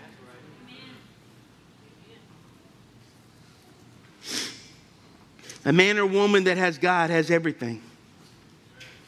A 5.66 5.74
man 5.74 5.98
or 5.98 6.06
woman 6.06 6.46
that 6.46 6.56
has 6.56 6.78
God 6.78 7.10
has 7.10 7.30
everything. 7.30 7.82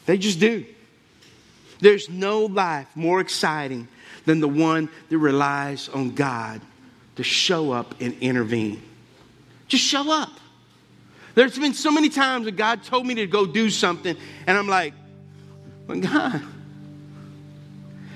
They 0.06 0.18
just 0.18 0.42
do. 0.42 0.66
There's 1.80 2.10
no 2.10 2.46
life 2.46 2.88
more 2.96 3.22
exciting 3.22 3.88
than 4.26 4.40
the 4.40 4.48
one 4.48 4.90
that 5.10 5.18
relies 5.18 5.90
on 5.90 6.16
God 6.16 6.62
to 7.16 7.24
show 7.24 7.72
up 7.72 7.96
and 8.02 8.14
intervene. 8.22 8.82
Just 9.68 9.84
show 9.84 10.12
up. 10.12 10.32
There's 11.34 11.58
been 11.58 11.74
so 11.74 11.92
many 11.92 12.10
times 12.10 12.46
that 12.46 12.56
God 12.56 12.84
told 12.84 13.06
me 13.06 13.16
to 13.16 13.28
go 13.28 13.46
do 13.46 13.70
something, 13.70 14.16
and 14.48 14.58
I'm 14.58 14.68
like, 14.68 14.94
well, 15.88 16.00
God. 16.00 16.42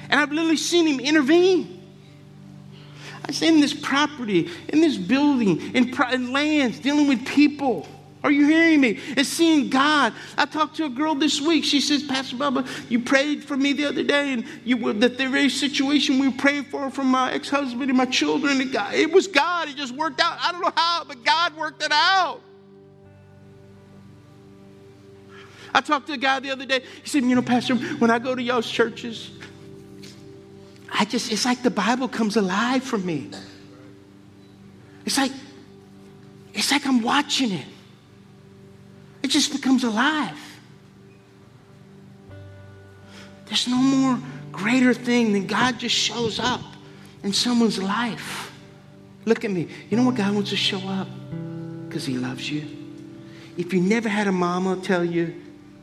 And 0.10 0.20
I've 0.20 0.32
literally 0.32 0.57
seen 0.57 0.88
Him 0.88 0.99
intervene. 0.99 1.76
I've 3.26 3.36
seen 3.36 3.60
this 3.60 3.74
property, 3.74 4.49
in 4.70 4.82
this 4.82 4.97
building, 4.97 5.76
in, 5.76 5.93
in 6.12 6.32
lands, 6.32 6.80
dealing 6.80 7.07
with 7.07 7.26
people. 7.28 7.88
Are 8.22 8.32
you 8.32 8.47
hearing 8.47 8.82
me? 8.82 8.99
And 9.15 9.26
seeing 9.26 9.70
God. 9.70 10.13
I 10.38 10.45
talked 10.45 10.76
to 10.78 10.86
a 10.86 10.89
girl 10.89 11.15
this 11.15 11.39
week. 11.39 11.63
She 11.63 11.80
says, 11.80 12.03
Pastor 12.03 12.36
Bubba, 12.36 12.67
you 12.89 12.99
prayed 12.99 13.43
for 13.43 13.55
me 13.55 13.72
the 13.72 13.86
other 13.86 14.03
day, 14.03 14.34
and 14.34 14.43
you 14.65 14.76
were 14.76 14.91
that 14.93 15.17
the 15.17 15.28
very 15.30 15.49
situation 15.49 16.20
we 16.20 16.28
were 16.28 16.38
praying 16.38 16.65
for 16.65 16.89
from 16.89 17.07
my 17.07 17.32
ex-husband 17.32 17.89
and 17.89 17.97
my 17.97 18.05
children. 18.05 18.59
And 18.59 18.74
God, 18.74 18.93
it 18.93 19.11
was 19.11 19.28
God. 19.28 19.70
It 19.70 19.78
just 19.78 19.95
worked 19.95 20.20
out. 20.20 20.38
I 20.41 20.51
don't 20.51 20.61
know 20.61 20.74
how, 20.76 21.05
but 21.05 21.24
God 21.24 21.55
worked 21.55 21.82
it 21.82 21.93
out. 21.93 22.41
I 25.74 25.80
talked 25.82 26.07
to 26.07 26.13
a 26.13 26.17
guy 26.17 26.39
the 26.41 26.51
other 26.51 26.65
day. 26.65 26.82
He 27.03 27.07
said, 27.09 27.24
You 27.24 27.36
know, 27.36 27.41
Pastor, 27.41 27.76
when 27.76 28.11
I 28.11 28.20
go 28.20 28.36
to 28.36 28.41
y'all's 28.41 28.70
churches, 28.70 29.32
I 30.91 31.05
just, 31.05 31.32
it's 31.32 31.45
like 31.45 31.63
the 31.63 31.72
Bible 31.72 32.09
comes 32.09 32.36
alive 32.36 32.84
for 32.84 32.97
me. 32.97 33.30
It's 35.05 35.17
like, 35.17 35.32
it's 36.53 36.72
like 36.72 36.86
I'm 36.86 37.01
watching 37.01 37.51
it. 37.51 37.65
It 39.22 39.28
just 39.28 39.51
becomes 39.51 39.84
alive. 39.84 40.38
There's 43.45 43.67
no 43.67 43.78
more 43.78 44.20
greater 44.51 44.93
thing 44.93 45.34
than 45.34 45.47
God 45.47 45.80
just 45.80 45.95
shows 45.95 46.39
up 46.39 46.61
in 47.24 47.34
someone's 47.34 47.82
life. 47.82 48.51
Look 49.26 49.43
at 49.43 49.51
me. 49.51 49.67
You 49.89 49.97
know 49.97 50.03
what 50.03 50.15
God 50.15 50.34
wants 50.34 50.51
to 50.51 50.55
show 50.55 50.80
up? 50.88 51.07
Because 51.88 52.05
He 52.05 52.17
loves 52.17 52.49
you. 52.49 52.67
If 53.57 53.74
you 53.74 53.82
never 53.82 54.07
had 54.07 54.28
a 54.28 54.32
mama 54.32 54.78
tell 54.78 55.03
you 55.03 55.36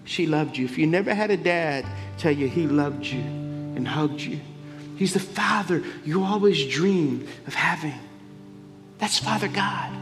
she 0.05 0.27
loved 0.27 0.57
you, 0.57 0.65
if 0.65 0.79
you 0.79 0.87
never 0.87 1.13
had 1.13 1.31
a 1.31 1.37
dad 1.37 1.85
tell 2.17 2.33
you 2.33 2.49
he 2.49 2.67
loved 2.67 3.05
you 3.05 3.21
and 3.21 3.87
hugged 3.87 4.21
you, 4.21 4.41
He's 4.97 5.13
the 5.13 5.21
Father 5.21 5.83
you 6.05 6.25
always 6.25 6.67
dreamed 6.67 7.29
of 7.47 7.55
having. 7.55 7.93
That's 8.97 9.19
Father 9.19 9.49
God. 9.49 9.93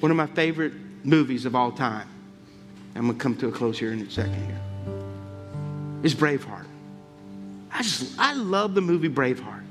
One 0.00 0.10
of 0.10 0.16
my 0.16 0.26
favorite 0.26 0.72
movies 1.04 1.44
of 1.44 1.54
all 1.54 1.72
time, 1.72 2.08
I'm 2.94 3.02
going 3.02 3.16
to 3.16 3.22
come 3.22 3.36
to 3.36 3.48
a 3.48 3.52
close 3.52 3.78
here 3.78 3.92
in 3.92 4.00
a 4.00 4.10
second 4.10 4.34
here, 4.34 4.60
is 6.02 6.14
Braveheart. 6.14 6.66
I 7.72 7.82
just, 7.82 8.18
I 8.18 8.34
love 8.34 8.74
the 8.74 8.80
movie 8.80 9.08
Braveheart. 9.08 9.62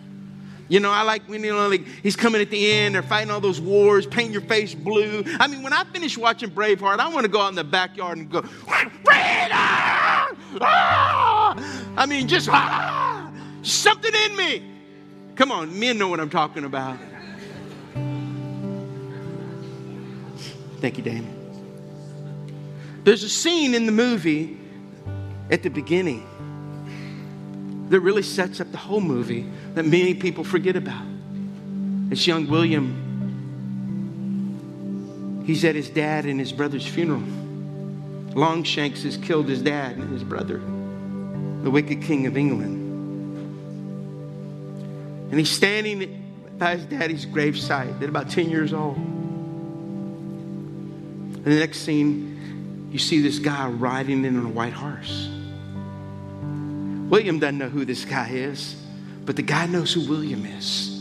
You 0.68 0.80
know, 0.80 0.90
I 0.90 1.02
like 1.02 1.24
when, 1.28 1.44
you 1.44 1.52
know, 1.52 1.68
like 1.68 1.86
he's 2.02 2.16
coming 2.16 2.42
at 2.42 2.50
the 2.50 2.72
end, 2.72 2.96
they're 2.96 3.04
fighting 3.04 3.30
all 3.30 3.42
those 3.42 3.60
wars, 3.60 4.08
paint 4.08 4.32
your 4.32 4.42
face 4.42 4.74
blue. 4.74 5.24
I 5.40 5.48
mean, 5.48 5.64
when 5.64 5.74
I 5.74 5.84
finish 5.84 6.18
watching 6.18 6.50
Braveheart, 6.50 7.00
I 7.00 7.10
want 7.10 7.26
to 7.26 7.32
go 7.32 7.42
out 7.42 7.50
in 7.50 7.56
the 7.56 7.64
backyard 7.66 8.18
and 8.18 8.32
go, 8.32 8.42
freedom! 8.42 9.58
Ah! 10.62 11.94
I 11.98 12.06
mean, 12.06 12.28
just 12.28 12.48
ah! 12.50 13.30
something 13.64 14.14
in 14.26 14.36
me. 14.38 14.64
Come 15.36 15.52
on, 15.52 15.78
men 15.78 15.98
know 15.98 16.08
what 16.08 16.22
I'm 16.22 16.30
talking 16.30 16.64
about. 16.64 16.98
Thank 20.82 20.98
you, 20.98 21.04
Damon. 21.04 21.38
There's 23.04 23.24
a 23.24 23.30
scene 23.30 23.74
in 23.76 23.86
the 23.86 23.92
movie 23.92 24.60
at 25.52 25.64
the 25.64 25.70
beginning 25.70 26.28
that 27.90 28.00
really 28.00 28.24
sets 28.24 28.60
up 28.60 28.72
the 28.72 28.78
whole 28.78 29.02
movie 29.02 29.50
that 29.76 29.86
many 29.86 30.16
people 30.16 30.44
forget 30.44 30.76
about. 30.76 31.06
It's 32.10 32.26
young 32.26 32.48
William. 32.48 32.98
He's 35.46 35.64
at 35.66 35.76
his 35.76 35.90
dad 35.90 36.26
and 36.26 36.40
his 36.40 36.52
brother's 36.52 36.86
funeral. 36.86 37.24
Longshanks 38.34 39.04
has 39.04 39.18
killed 39.18 39.48
his 39.50 39.62
dad 39.62 39.98
and 39.98 40.12
his 40.12 40.24
brother, 40.24 40.60
the 41.64 41.70
wicked 41.70 42.02
king 42.02 42.26
of 42.26 42.38
England. 42.38 42.80
And 45.30 45.40
he's 45.40 45.52
standing 45.52 46.34
by 46.58 46.78
his 46.78 46.86
daddy's 46.86 47.26
gravesite 47.26 48.02
at 48.02 48.10
about 48.10 48.30
10 48.30 48.50
years 48.50 48.74
old. 48.74 49.21
And 51.44 51.54
the 51.54 51.60
next 51.60 51.80
scene, 51.80 52.90
you 52.92 53.00
see 53.00 53.22
this 53.22 53.40
guy 53.40 53.68
riding 53.68 54.26
in 54.26 54.38
on 54.38 54.46
a 54.46 54.50
white 54.50 54.74
horse. 54.74 55.28
William 57.10 57.40
doesn't 57.40 57.58
know 57.58 57.70
who 57.70 57.84
this 57.84 58.06
guy 58.06 58.30
is, 58.30 58.76
but 59.26 59.36
the 59.36 59.42
guy 59.42 59.66
knows 59.66 59.92
who 59.92 60.08
William 60.08 60.46
is. 60.46 61.00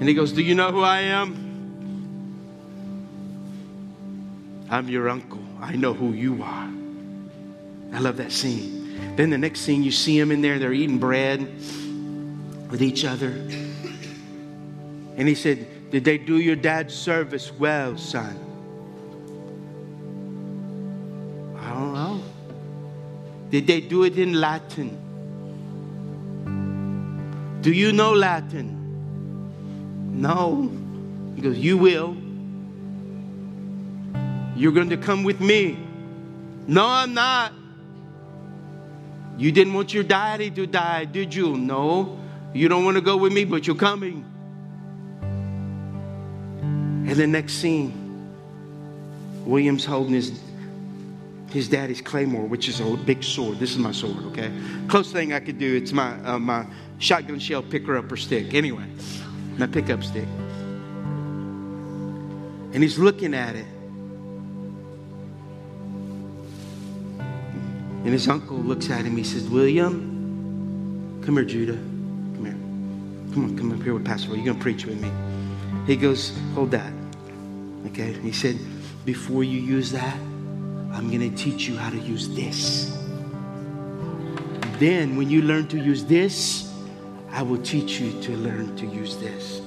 And 0.00 0.06
he 0.06 0.14
goes, 0.14 0.32
Do 0.32 0.42
you 0.42 0.54
know 0.54 0.72
who 0.72 0.82
I 0.82 1.00
am? 1.00 1.46
I'm 4.68 4.88
your 4.88 5.08
uncle. 5.08 5.42
I 5.60 5.76
know 5.76 5.94
who 5.94 6.12
you 6.12 6.42
are. 6.42 6.70
I 7.92 7.98
love 7.98 8.18
that 8.18 8.30
scene. 8.30 9.16
Then 9.16 9.30
the 9.30 9.38
next 9.38 9.60
scene, 9.60 9.82
you 9.82 9.90
see 9.90 10.18
him 10.18 10.30
in 10.30 10.42
there, 10.42 10.58
they're 10.58 10.72
eating 10.72 10.98
bread 10.98 11.40
with 12.70 12.82
each 12.82 13.04
other. 13.04 13.30
And 15.16 15.26
he 15.26 15.34
said, 15.34 15.90
Did 15.90 16.04
they 16.04 16.18
do 16.18 16.38
your 16.38 16.56
dad's 16.56 16.94
service 16.94 17.52
well, 17.52 17.96
son? 17.96 18.49
Did 23.50 23.66
they 23.66 23.80
do 23.80 24.04
it 24.04 24.18
in 24.18 24.34
Latin? 24.40 24.96
Do 27.60 27.72
you 27.72 27.92
know 27.92 28.12
Latin? 28.12 28.76
No. 30.20 30.70
He 31.34 31.42
goes, 31.42 31.58
You 31.58 31.76
will. 31.76 32.16
You're 34.56 34.72
going 34.72 34.90
to 34.90 34.96
come 34.96 35.24
with 35.24 35.40
me. 35.40 35.78
No, 36.66 36.86
I'm 36.86 37.14
not. 37.14 37.52
You 39.36 39.50
didn't 39.50 39.72
want 39.72 39.94
your 39.94 40.04
daddy 40.04 40.50
to 40.50 40.66
die, 40.66 41.06
did 41.06 41.34
you? 41.34 41.56
No. 41.56 42.18
You 42.52 42.68
don't 42.68 42.84
want 42.84 42.96
to 42.96 43.00
go 43.00 43.16
with 43.16 43.32
me, 43.32 43.44
but 43.44 43.66
you're 43.66 43.76
coming. 43.76 44.24
And 45.22 47.16
the 47.16 47.26
next 47.26 47.54
scene, 47.54 48.28
William's 49.44 49.84
holding 49.84 50.12
his, 50.12 50.38
his 51.50 51.68
daddy's 51.68 52.00
claymore, 52.00 52.46
which 52.46 52.68
is 52.68 52.80
a 52.80 52.96
big 52.96 53.24
sword. 53.24 53.58
This 53.58 53.72
is 53.72 53.78
my 53.78 53.92
sword, 53.92 54.24
okay? 54.26 54.52
Close 54.88 55.12
thing 55.12 55.32
I 55.32 55.40
could 55.40 55.58
do, 55.58 55.76
it's 55.76 55.92
my, 55.92 56.12
uh, 56.24 56.38
my 56.38 56.66
shotgun 56.98 57.38
shell 57.38 57.62
picker 57.62 57.96
upper 57.96 58.16
stick. 58.16 58.54
Anyway, 58.54 58.84
my 59.58 59.66
pickup 59.66 60.04
stick. 60.04 60.26
And 62.72 62.82
he's 62.82 62.98
looking 62.98 63.34
at 63.34 63.56
it. 63.56 63.66
And 68.02 68.08
his 68.08 68.28
uncle 68.28 68.56
looks 68.56 68.88
at 68.90 69.04
him. 69.04 69.16
He 69.16 69.24
says, 69.24 69.48
William, 69.48 71.20
come 71.24 71.34
here, 71.34 71.44
Judah. 71.44 71.72
Come 71.74 72.44
here. 72.44 73.34
Come 73.34 73.44
on, 73.44 73.58
come 73.58 73.72
up 73.72 73.82
here 73.82 73.92
with 73.92 74.06
Pastor. 74.06 74.28
You're 74.28 74.44
going 74.44 74.56
to 74.56 74.62
preach 74.62 74.86
with 74.86 75.00
me. 75.00 75.10
He 75.86 75.96
goes, 75.96 76.32
Hold 76.54 76.70
that. 76.70 76.92
Okay? 77.86 78.12
He 78.12 78.32
said, 78.32 78.56
Before 79.04 79.42
you 79.44 79.60
use 79.60 79.90
that, 79.92 80.16
I'm 80.92 81.08
going 81.08 81.20
to 81.20 81.36
teach 81.36 81.68
you 81.68 81.76
how 81.76 81.90
to 81.90 81.98
use 81.98 82.28
this. 82.28 82.96
Then, 84.78 85.16
when 85.16 85.28
you 85.28 85.42
learn 85.42 85.68
to 85.68 85.78
use 85.78 86.04
this, 86.04 86.72
I 87.30 87.42
will 87.42 87.62
teach 87.62 88.00
you 88.00 88.20
to 88.22 88.36
learn 88.36 88.76
to 88.76 88.86
use 88.86 89.16
this. 89.18 89.60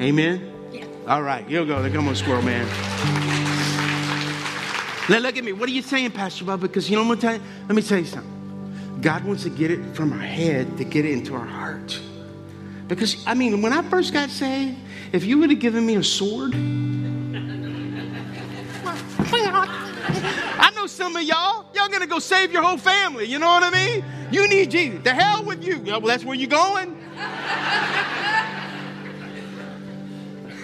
Amen? 0.00 0.52
Yeah. 0.72 0.84
All 1.06 1.22
right, 1.22 1.48
you'll 1.48 1.66
go. 1.66 1.90
Come 1.90 2.08
on, 2.08 2.14
squirrel 2.14 2.42
man. 2.42 2.66
Now 5.08 5.18
look 5.18 5.36
at 5.36 5.44
me. 5.44 5.52
What 5.52 5.68
are 5.68 5.72
you 5.72 5.82
saying, 5.82 6.10
Pastor 6.12 6.44
Bob? 6.44 6.60
Because 6.60 6.88
you 6.88 6.96
know 6.96 7.02
what 7.02 7.12
I'm 7.12 7.20
gonna 7.20 7.38
tell 7.38 7.46
you? 7.46 7.64
Let 7.66 7.74
me 7.74 7.82
tell 7.82 7.98
you 7.98 8.04
something. 8.04 8.98
God 9.00 9.24
wants 9.24 9.42
to 9.44 9.50
get 9.50 9.70
it 9.70 9.96
from 9.96 10.12
our 10.12 10.18
head 10.18 10.76
to 10.76 10.84
get 10.84 11.04
it 11.04 11.12
into 11.12 11.34
our 11.34 11.46
heart. 11.46 11.98
Because 12.88 13.24
I 13.26 13.34
mean, 13.34 13.62
when 13.62 13.72
I 13.72 13.82
first 13.82 14.12
got 14.12 14.28
saved, 14.28 14.76
if 15.12 15.24
you 15.24 15.38
would 15.38 15.50
have 15.50 15.60
given 15.60 15.86
me 15.86 15.96
a 15.96 16.04
sword, 16.04 16.54
some 20.90 21.16
of 21.16 21.22
y'all, 21.22 21.66
y'all 21.74 21.88
gonna 21.88 22.06
go 22.06 22.18
save 22.18 22.52
your 22.52 22.62
whole 22.62 22.78
family. 22.78 23.24
You 23.26 23.38
know 23.38 23.46
what 23.46 23.62
I 23.62 23.70
mean? 23.70 24.04
You 24.30 24.48
need 24.48 24.70
Jesus. 24.70 25.02
The 25.02 25.14
hell 25.14 25.44
with 25.44 25.64
you. 25.64 25.80
well, 25.80 26.00
that's 26.00 26.24
where 26.24 26.34
you're 26.34 26.48
going. 26.48 26.96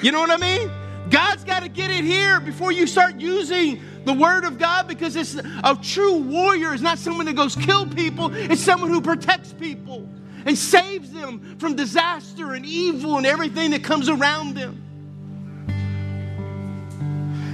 You 0.05 0.13
know 0.13 0.21
what 0.21 0.31
I 0.31 0.37
mean? 0.37 0.71
God's 1.09 1.45
got 1.45 1.63
to 1.63 1.69
get 1.71 1.91
it 1.91 2.05
here 2.05 2.39
before 2.39 2.73
you 2.73 2.87
start 2.87 3.21
using 3.21 3.81
the 4.05 4.13
word 4.13 4.45
of 4.45 4.59
God 4.59 4.87
because 4.87 5.17
it's 5.17 5.35
a 5.35 5.79
true 5.81 6.19
warrior 6.19 6.75
is 6.75 6.83
not 6.83 6.99
someone 6.99 7.25
that 7.25 7.37
goes 7.37 7.57
kill 7.57 7.87
people, 7.87 8.31
it's 8.35 8.61
someone 8.61 8.91
who 8.91 9.01
protects 9.01 9.55
people 9.55 10.07
and 10.45 10.59
saves 10.59 11.11
them 11.11 11.57
from 11.59 11.75
disaster 11.75 12.53
and 12.53 12.67
evil 12.67 13.17
and 13.17 13.25
everything 13.25 13.71
that 13.71 13.83
comes 13.83 14.11
around 14.11 14.57
them. 14.57 14.83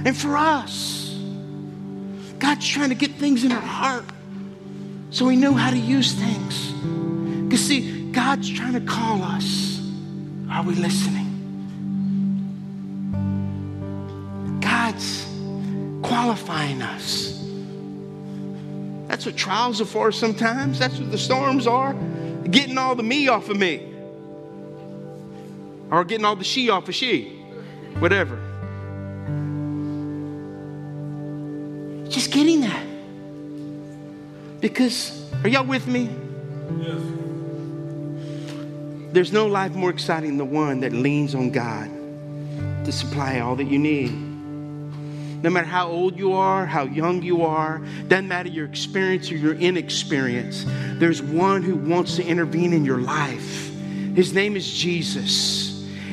And 0.03 0.17
for 0.17 0.35
us, 0.35 1.00
God's 2.41 2.67
trying 2.67 2.89
to 2.89 2.95
get 2.95 3.11
things 3.11 3.43
in 3.43 3.51
our 3.51 3.61
heart 3.61 4.03
so 5.11 5.27
we 5.27 5.35
know 5.35 5.53
how 5.53 5.69
to 5.69 5.77
use 5.77 6.13
things. 6.13 6.71
Because, 7.43 7.63
see, 7.63 8.11
God's 8.11 8.49
trying 8.49 8.73
to 8.73 8.81
call 8.81 9.21
us. 9.21 9.79
Are 10.49 10.63
we 10.63 10.73
listening? 10.73 11.27
God's 14.59 15.27
qualifying 16.01 16.81
us. 16.81 17.39
That's 19.07 19.27
what 19.27 19.37
trials 19.37 19.79
are 19.79 19.85
for 19.85 20.11
sometimes. 20.11 20.79
That's 20.79 20.97
what 20.97 21.11
the 21.11 21.19
storms 21.19 21.67
are. 21.67 21.93
Getting 22.49 22.79
all 22.79 22.95
the 22.95 23.03
me 23.03 23.27
off 23.27 23.49
of 23.49 23.57
me. 23.57 23.87
Or 25.91 26.03
getting 26.05 26.25
all 26.25 26.35
the 26.35 26.43
she 26.43 26.71
off 26.71 26.89
of 26.89 26.95
she. 26.95 27.37
Whatever. 27.99 28.50
Just 32.11 32.31
getting 32.31 32.61
that. 32.61 32.85
Because, 34.59 35.27
are 35.43 35.49
y'all 35.49 35.65
with 35.65 35.87
me? 35.87 36.09
Yes. 36.79 37.01
There's 39.13 39.31
no 39.31 39.47
life 39.47 39.73
more 39.73 39.89
exciting 39.89 40.37
than 40.37 40.37
the 40.37 40.45
one 40.45 40.81
that 40.81 40.93
leans 40.93 41.33
on 41.33 41.51
God 41.51 41.89
to 42.85 42.91
supply 42.91 43.39
all 43.39 43.55
that 43.55 43.65
you 43.65 43.79
need. 43.79 44.11
no 45.43 45.49
matter 45.49 45.67
how 45.67 45.87
old 45.87 46.17
you 46.17 46.33
are, 46.33 46.65
how 46.65 46.83
young 46.83 47.23
you 47.23 47.43
are, 47.43 47.81
doesn't 48.07 48.27
matter 48.27 48.49
your 48.49 48.65
experience 48.65 49.31
or 49.31 49.37
your 49.37 49.55
inexperience, 49.55 50.65
there's 50.99 51.21
one 51.21 51.63
who 51.63 51.75
wants 51.75 52.15
to 52.17 52.23
intervene 52.23 52.73
in 52.73 52.85
your 52.85 52.99
life. 52.99 53.71
His 54.15 54.33
name 54.33 54.55
is 54.55 54.71
Jesus. 54.71 55.60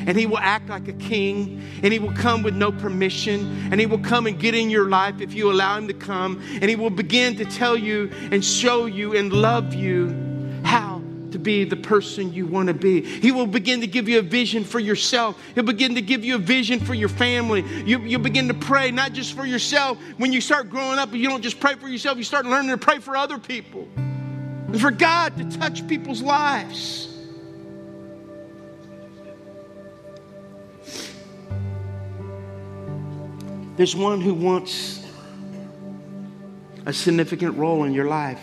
And 0.09 0.17
he 0.17 0.25
will 0.25 0.39
act 0.39 0.69
like 0.69 0.87
a 0.87 0.93
king, 0.93 1.61
and 1.83 1.93
he 1.93 1.99
will 1.99 2.13
come 2.13 2.41
with 2.41 2.55
no 2.55 2.71
permission, 2.71 3.69
and 3.71 3.79
he 3.79 3.85
will 3.85 3.99
come 3.99 4.25
and 4.25 4.39
get 4.39 4.55
in 4.55 4.71
your 4.71 4.89
life 4.89 5.21
if 5.21 5.35
you 5.35 5.51
allow 5.51 5.77
him 5.77 5.87
to 5.87 5.93
come, 5.93 6.41
and 6.53 6.67
he 6.67 6.75
will 6.75 6.89
begin 6.89 7.35
to 7.35 7.45
tell 7.45 7.77
you 7.77 8.09
and 8.31 8.43
show 8.43 8.87
you 8.87 9.15
and 9.15 9.31
love 9.31 9.75
you 9.75 10.61
how 10.63 10.99
to 11.29 11.37
be 11.37 11.63
the 11.63 11.75
person 11.75 12.33
you 12.33 12.47
want 12.47 12.69
to 12.69 12.73
be. 12.73 13.01
He 13.01 13.31
will 13.31 13.45
begin 13.45 13.81
to 13.81 13.87
give 13.87 14.09
you 14.09 14.17
a 14.17 14.23
vision 14.23 14.63
for 14.63 14.79
yourself. 14.79 15.39
He'll 15.53 15.63
begin 15.63 15.93
to 15.93 16.01
give 16.01 16.25
you 16.25 16.33
a 16.33 16.39
vision 16.39 16.79
for 16.79 16.95
your 16.95 17.09
family. 17.09 17.63
You, 17.85 17.99
you 17.99 18.17
begin 18.17 18.47
to 18.47 18.55
pray 18.55 18.89
not 18.89 19.13
just 19.13 19.33
for 19.33 19.45
yourself. 19.45 19.99
When 20.17 20.33
you 20.33 20.41
start 20.41 20.71
growing 20.71 20.97
up, 20.97 21.13
you 21.13 21.29
don't 21.29 21.43
just 21.43 21.59
pray 21.59 21.75
for 21.75 21.87
yourself, 21.87 22.17
you 22.17 22.23
start 22.23 22.47
learning 22.47 22.71
to 22.71 22.79
pray 22.79 22.97
for 22.97 23.15
other 23.15 23.37
people. 23.37 23.87
And 23.95 24.81
for 24.81 24.89
God 24.89 25.37
to 25.37 25.57
touch 25.59 25.87
people's 25.87 26.23
lives. 26.23 27.18
There's 33.79 33.95
one 33.95 34.19
who 34.19 34.33
wants 34.33 35.05
a 36.85 36.91
significant 36.91 37.55
role 37.55 37.85
in 37.85 37.93
your 37.93 38.07
life. 38.07 38.41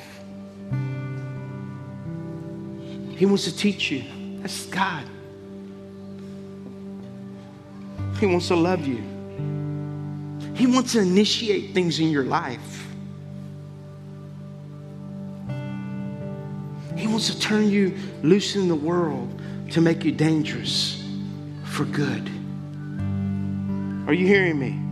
He 3.18 3.26
wants 3.26 3.44
to 3.44 3.54
teach 3.54 3.90
you. 3.90 4.02
That's 4.40 4.64
God. 4.64 5.04
He 8.18 8.24
wants 8.24 8.48
to 8.48 8.56
love 8.56 8.86
you. 8.86 9.02
He 10.54 10.66
wants 10.66 10.92
to 10.92 11.00
initiate 11.00 11.74
things 11.74 12.00
in 12.00 12.08
your 12.08 12.24
life. 12.24 12.86
He 16.96 17.06
wants 17.06 17.26
to 17.26 17.38
turn 17.38 17.68
you 17.68 17.94
loose 18.22 18.56
in 18.56 18.68
the 18.68 18.74
world 18.74 19.38
to 19.72 19.82
make 19.82 20.02
you 20.02 20.12
dangerous 20.12 21.06
for 21.62 21.84
good. 21.84 22.26
Are 24.08 24.14
you 24.14 24.26
hearing 24.26 24.58
me? 24.58 24.85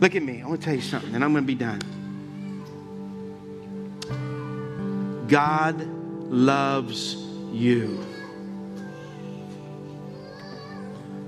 Look 0.00 0.16
at 0.16 0.22
me. 0.22 0.42
I 0.42 0.46
want 0.46 0.60
to 0.60 0.64
tell 0.64 0.74
you 0.74 0.80
something, 0.80 1.14
and 1.14 1.22
I'm 1.22 1.32
going 1.32 1.44
to 1.44 1.46
be 1.46 1.54
done. 1.54 1.80
God 5.28 5.86
loves 6.30 7.14
you. 7.52 8.04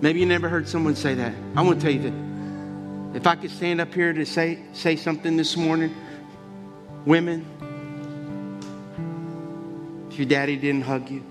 Maybe 0.01 0.21
you 0.21 0.27
never 0.27 0.49
heard 0.49 0.67
someone 0.69 0.97
say 0.97 1.15
that. 1.15 1.35
I 1.55 1.63
want 1.63 1.81
to 1.81 1.85
tell 1.85 1.95
you 1.95 2.11
that 2.11 3.17
if 3.17 3.27
I 3.27 3.37
could 3.37 3.51
stand 3.51 3.81
up 3.81 3.93
here 3.93 4.13
to 4.13 4.25
say, 4.25 4.59
say 4.73 4.97
something 4.97 5.37
this 5.37 5.57
morning, 5.57 5.95
women, 7.05 7.47
if 10.11 10.19
your 10.19 10.27
daddy 10.27 10.57
didn't 10.57 10.83
hug 10.83 11.11
you, 11.11 11.23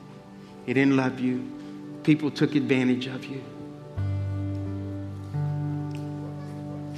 he 0.65 0.73
didn't 0.73 0.95
love 0.95 1.19
you, 1.19 1.51
people 2.03 2.31
took 2.31 2.55
advantage 2.55 3.07
of 3.07 3.25
you, 3.25 3.43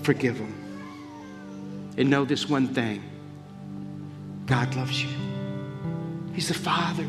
forgive 0.04 0.38
them. 0.38 0.54
And 1.98 2.10
know 2.10 2.26
this 2.26 2.50
one 2.50 2.68
thing 2.68 3.04
God 4.46 4.76
loves 4.76 5.04
you. 5.04 5.10
He's 6.34 6.48
the 6.50 6.54
Father. 6.54 7.08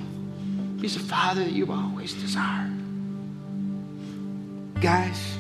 He's 0.80 0.94
the 0.94 1.00
Father 1.00 1.44
that 1.44 1.52
you've 1.52 1.70
always 1.70 2.14
desired. 2.14 2.72
Guys, 4.80 5.36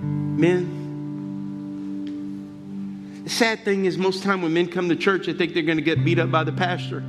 men, 0.00 0.76
the 3.24 3.30
sad 3.30 3.64
thing 3.64 3.84
is, 3.84 3.98
most 3.98 4.22
time 4.22 4.42
when 4.42 4.54
men 4.54 4.68
come 4.68 4.88
to 4.88 4.96
church, 4.96 5.26
they 5.26 5.32
think 5.32 5.52
they're 5.52 5.64
going 5.64 5.78
to 5.78 5.82
get 5.82 6.04
beat 6.04 6.20
up 6.20 6.30
by 6.30 6.44
the 6.44 6.52
pastor. 6.52 7.02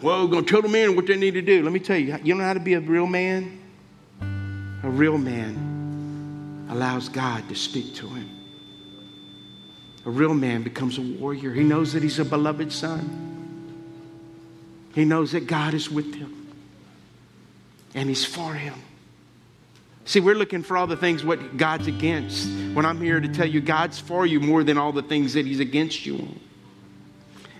Well, 0.00 0.24
we're 0.24 0.30
going 0.30 0.44
to 0.44 0.50
tell 0.50 0.62
the 0.62 0.68
men 0.68 0.96
what 0.96 1.06
they 1.06 1.16
need 1.16 1.34
to 1.34 1.42
do. 1.42 1.62
Let 1.62 1.72
me 1.72 1.80
tell 1.80 1.98
you, 1.98 2.18
you 2.24 2.34
know 2.34 2.44
how 2.44 2.54
to 2.54 2.60
be 2.60 2.74
a 2.74 2.80
real 2.80 3.06
man? 3.06 3.60
A 4.82 4.88
real 4.88 5.18
man 5.18 5.73
allows 6.68 7.08
God 7.08 7.48
to 7.48 7.54
speak 7.54 7.94
to 7.96 8.08
him. 8.08 8.30
A 10.06 10.10
real 10.10 10.34
man 10.34 10.62
becomes 10.62 10.98
a 10.98 11.02
warrior. 11.02 11.52
He 11.52 11.62
knows 11.62 11.92
that 11.94 12.02
he's 12.02 12.18
a 12.18 12.24
beloved 12.24 12.72
son. 12.72 13.22
He 14.94 15.04
knows 15.04 15.32
that 15.32 15.46
God 15.46 15.74
is 15.74 15.90
with 15.90 16.14
him 16.14 16.52
and 17.94 18.08
he's 18.08 18.24
for 18.24 18.54
him. 18.54 18.74
See, 20.04 20.20
we're 20.20 20.34
looking 20.34 20.62
for 20.62 20.76
all 20.76 20.86
the 20.86 20.96
things 20.96 21.24
what 21.24 21.56
God's 21.56 21.86
against. 21.86 22.48
When 22.74 22.84
I'm 22.84 23.00
here 23.00 23.20
to 23.20 23.28
tell 23.28 23.46
you 23.46 23.60
God's 23.60 23.98
for 23.98 24.26
you 24.26 24.38
more 24.38 24.62
than 24.62 24.76
all 24.76 24.92
the 24.92 25.02
things 25.02 25.32
that 25.32 25.46
he's 25.46 25.60
against 25.60 26.04
you 26.04 26.16
on. 26.16 26.40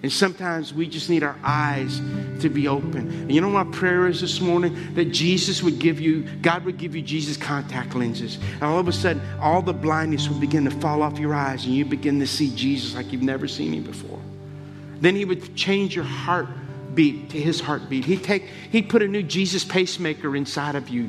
And 0.05 0.13
sometimes 0.13 0.75
we 0.75 0.87
just 0.87 1.09
need 1.09 1.23
our 1.23 1.39
eyes 1.43 1.99
to 2.41 2.51
be 2.51 2.69
open. 2.69 3.09
And 3.09 3.33
you 3.33 3.41
know 3.41 3.49
what 3.49 3.73
prayer 3.73 4.07
is 4.07 4.21
this 4.21 4.39
morning? 4.39 4.93
That 4.97 5.07
Jesus 5.07 5.63
would 5.63 5.79
give 5.79 5.99
you, 5.99 6.25
God 6.43 6.67
would 6.67 6.77
give 6.77 6.95
you 6.95 7.01
Jesus 7.01 7.39
contact 7.39 7.95
lenses. 7.95 8.37
And 8.57 8.65
all 8.65 8.79
of 8.79 8.87
a 8.87 8.93
sudden, 8.93 9.23
all 9.41 9.63
the 9.63 9.73
blindness 9.73 10.29
would 10.29 10.41
begin 10.41 10.65
to 10.67 10.71
fall 10.73 11.03
off 11.03 11.19
your 11.19 11.33
eyes 11.33 11.65
and 11.65 11.75
you 11.75 11.87
begin 11.87 12.21
to 12.21 12.27
see 12.27 12.55
Jesus 12.55 12.95
like 12.95 13.13
you've 13.13 13.23
never 13.23 13.49
seen 13.49 13.73
him 13.73 13.83
before. 13.83 14.21
Then 15.01 15.17
he 15.17 15.25
would 15.25 15.57
change 15.57 15.97
your 15.97 16.05
heartbeat 16.05 17.31
to 17.31 17.41
his 17.41 17.63
heartbeat. 17.63 18.05
He'd, 18.05 18.23
take, 18.23 18.43
he'd 18.73 18.91
put 18.91 19.01
a 19.01 19.09
new 19.09 19.23
Jesus 19.23 19.65
pacemaker 19.65 20.37
inside 20.37 20.75
of 20.75 20.91
you. 20.91 21.09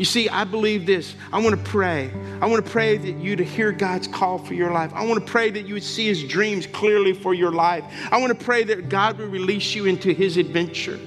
You 0.00 0.06
see, 0.06 0.30
I 0.30 0.44
believe 0.44 0.86
this. 0.86 1.14
I 1.30 1.42
want 1.42 1.62
to 1.62 1.70
pray. 1.70 2.10
I 2.40 2.46
want 2.46 2.64
to 2.64 2.70
pray 2.70 2.96
that 2.96 3.16
you 3.16 3.36
to 3.36 3.44
hear 3.44 3.70
God's 3.70 4.08
call 4.08 4.38
for 4.38 4.54
your 4.54 4.72
life. 4.72 4.90
I 4.94 5.04
want 5.04 5.20
to 5.20 5.30
pray 5.30 5.50
that 5.50 5.66
you 5.66 5.74
would 5.74 5.82
see 5.82 6.06
his 6.06 6.24
dreams 6.24 6.66
clearly 6.66 7.12
for 7.12 7.34
your 7.34 7.52
life. 7.52 7.84
I 8.10 8.18
want 8.18 8.30
to 8.30 8.42
pray 8.42 8.64
that 8.64 8.88
God 8.88 9.18
would 9.18 9.30
release 9.30 9.74
you 9.74 9.84
into 9.84 10.14
his 10.14 10.38
adventure. 10.38 10.98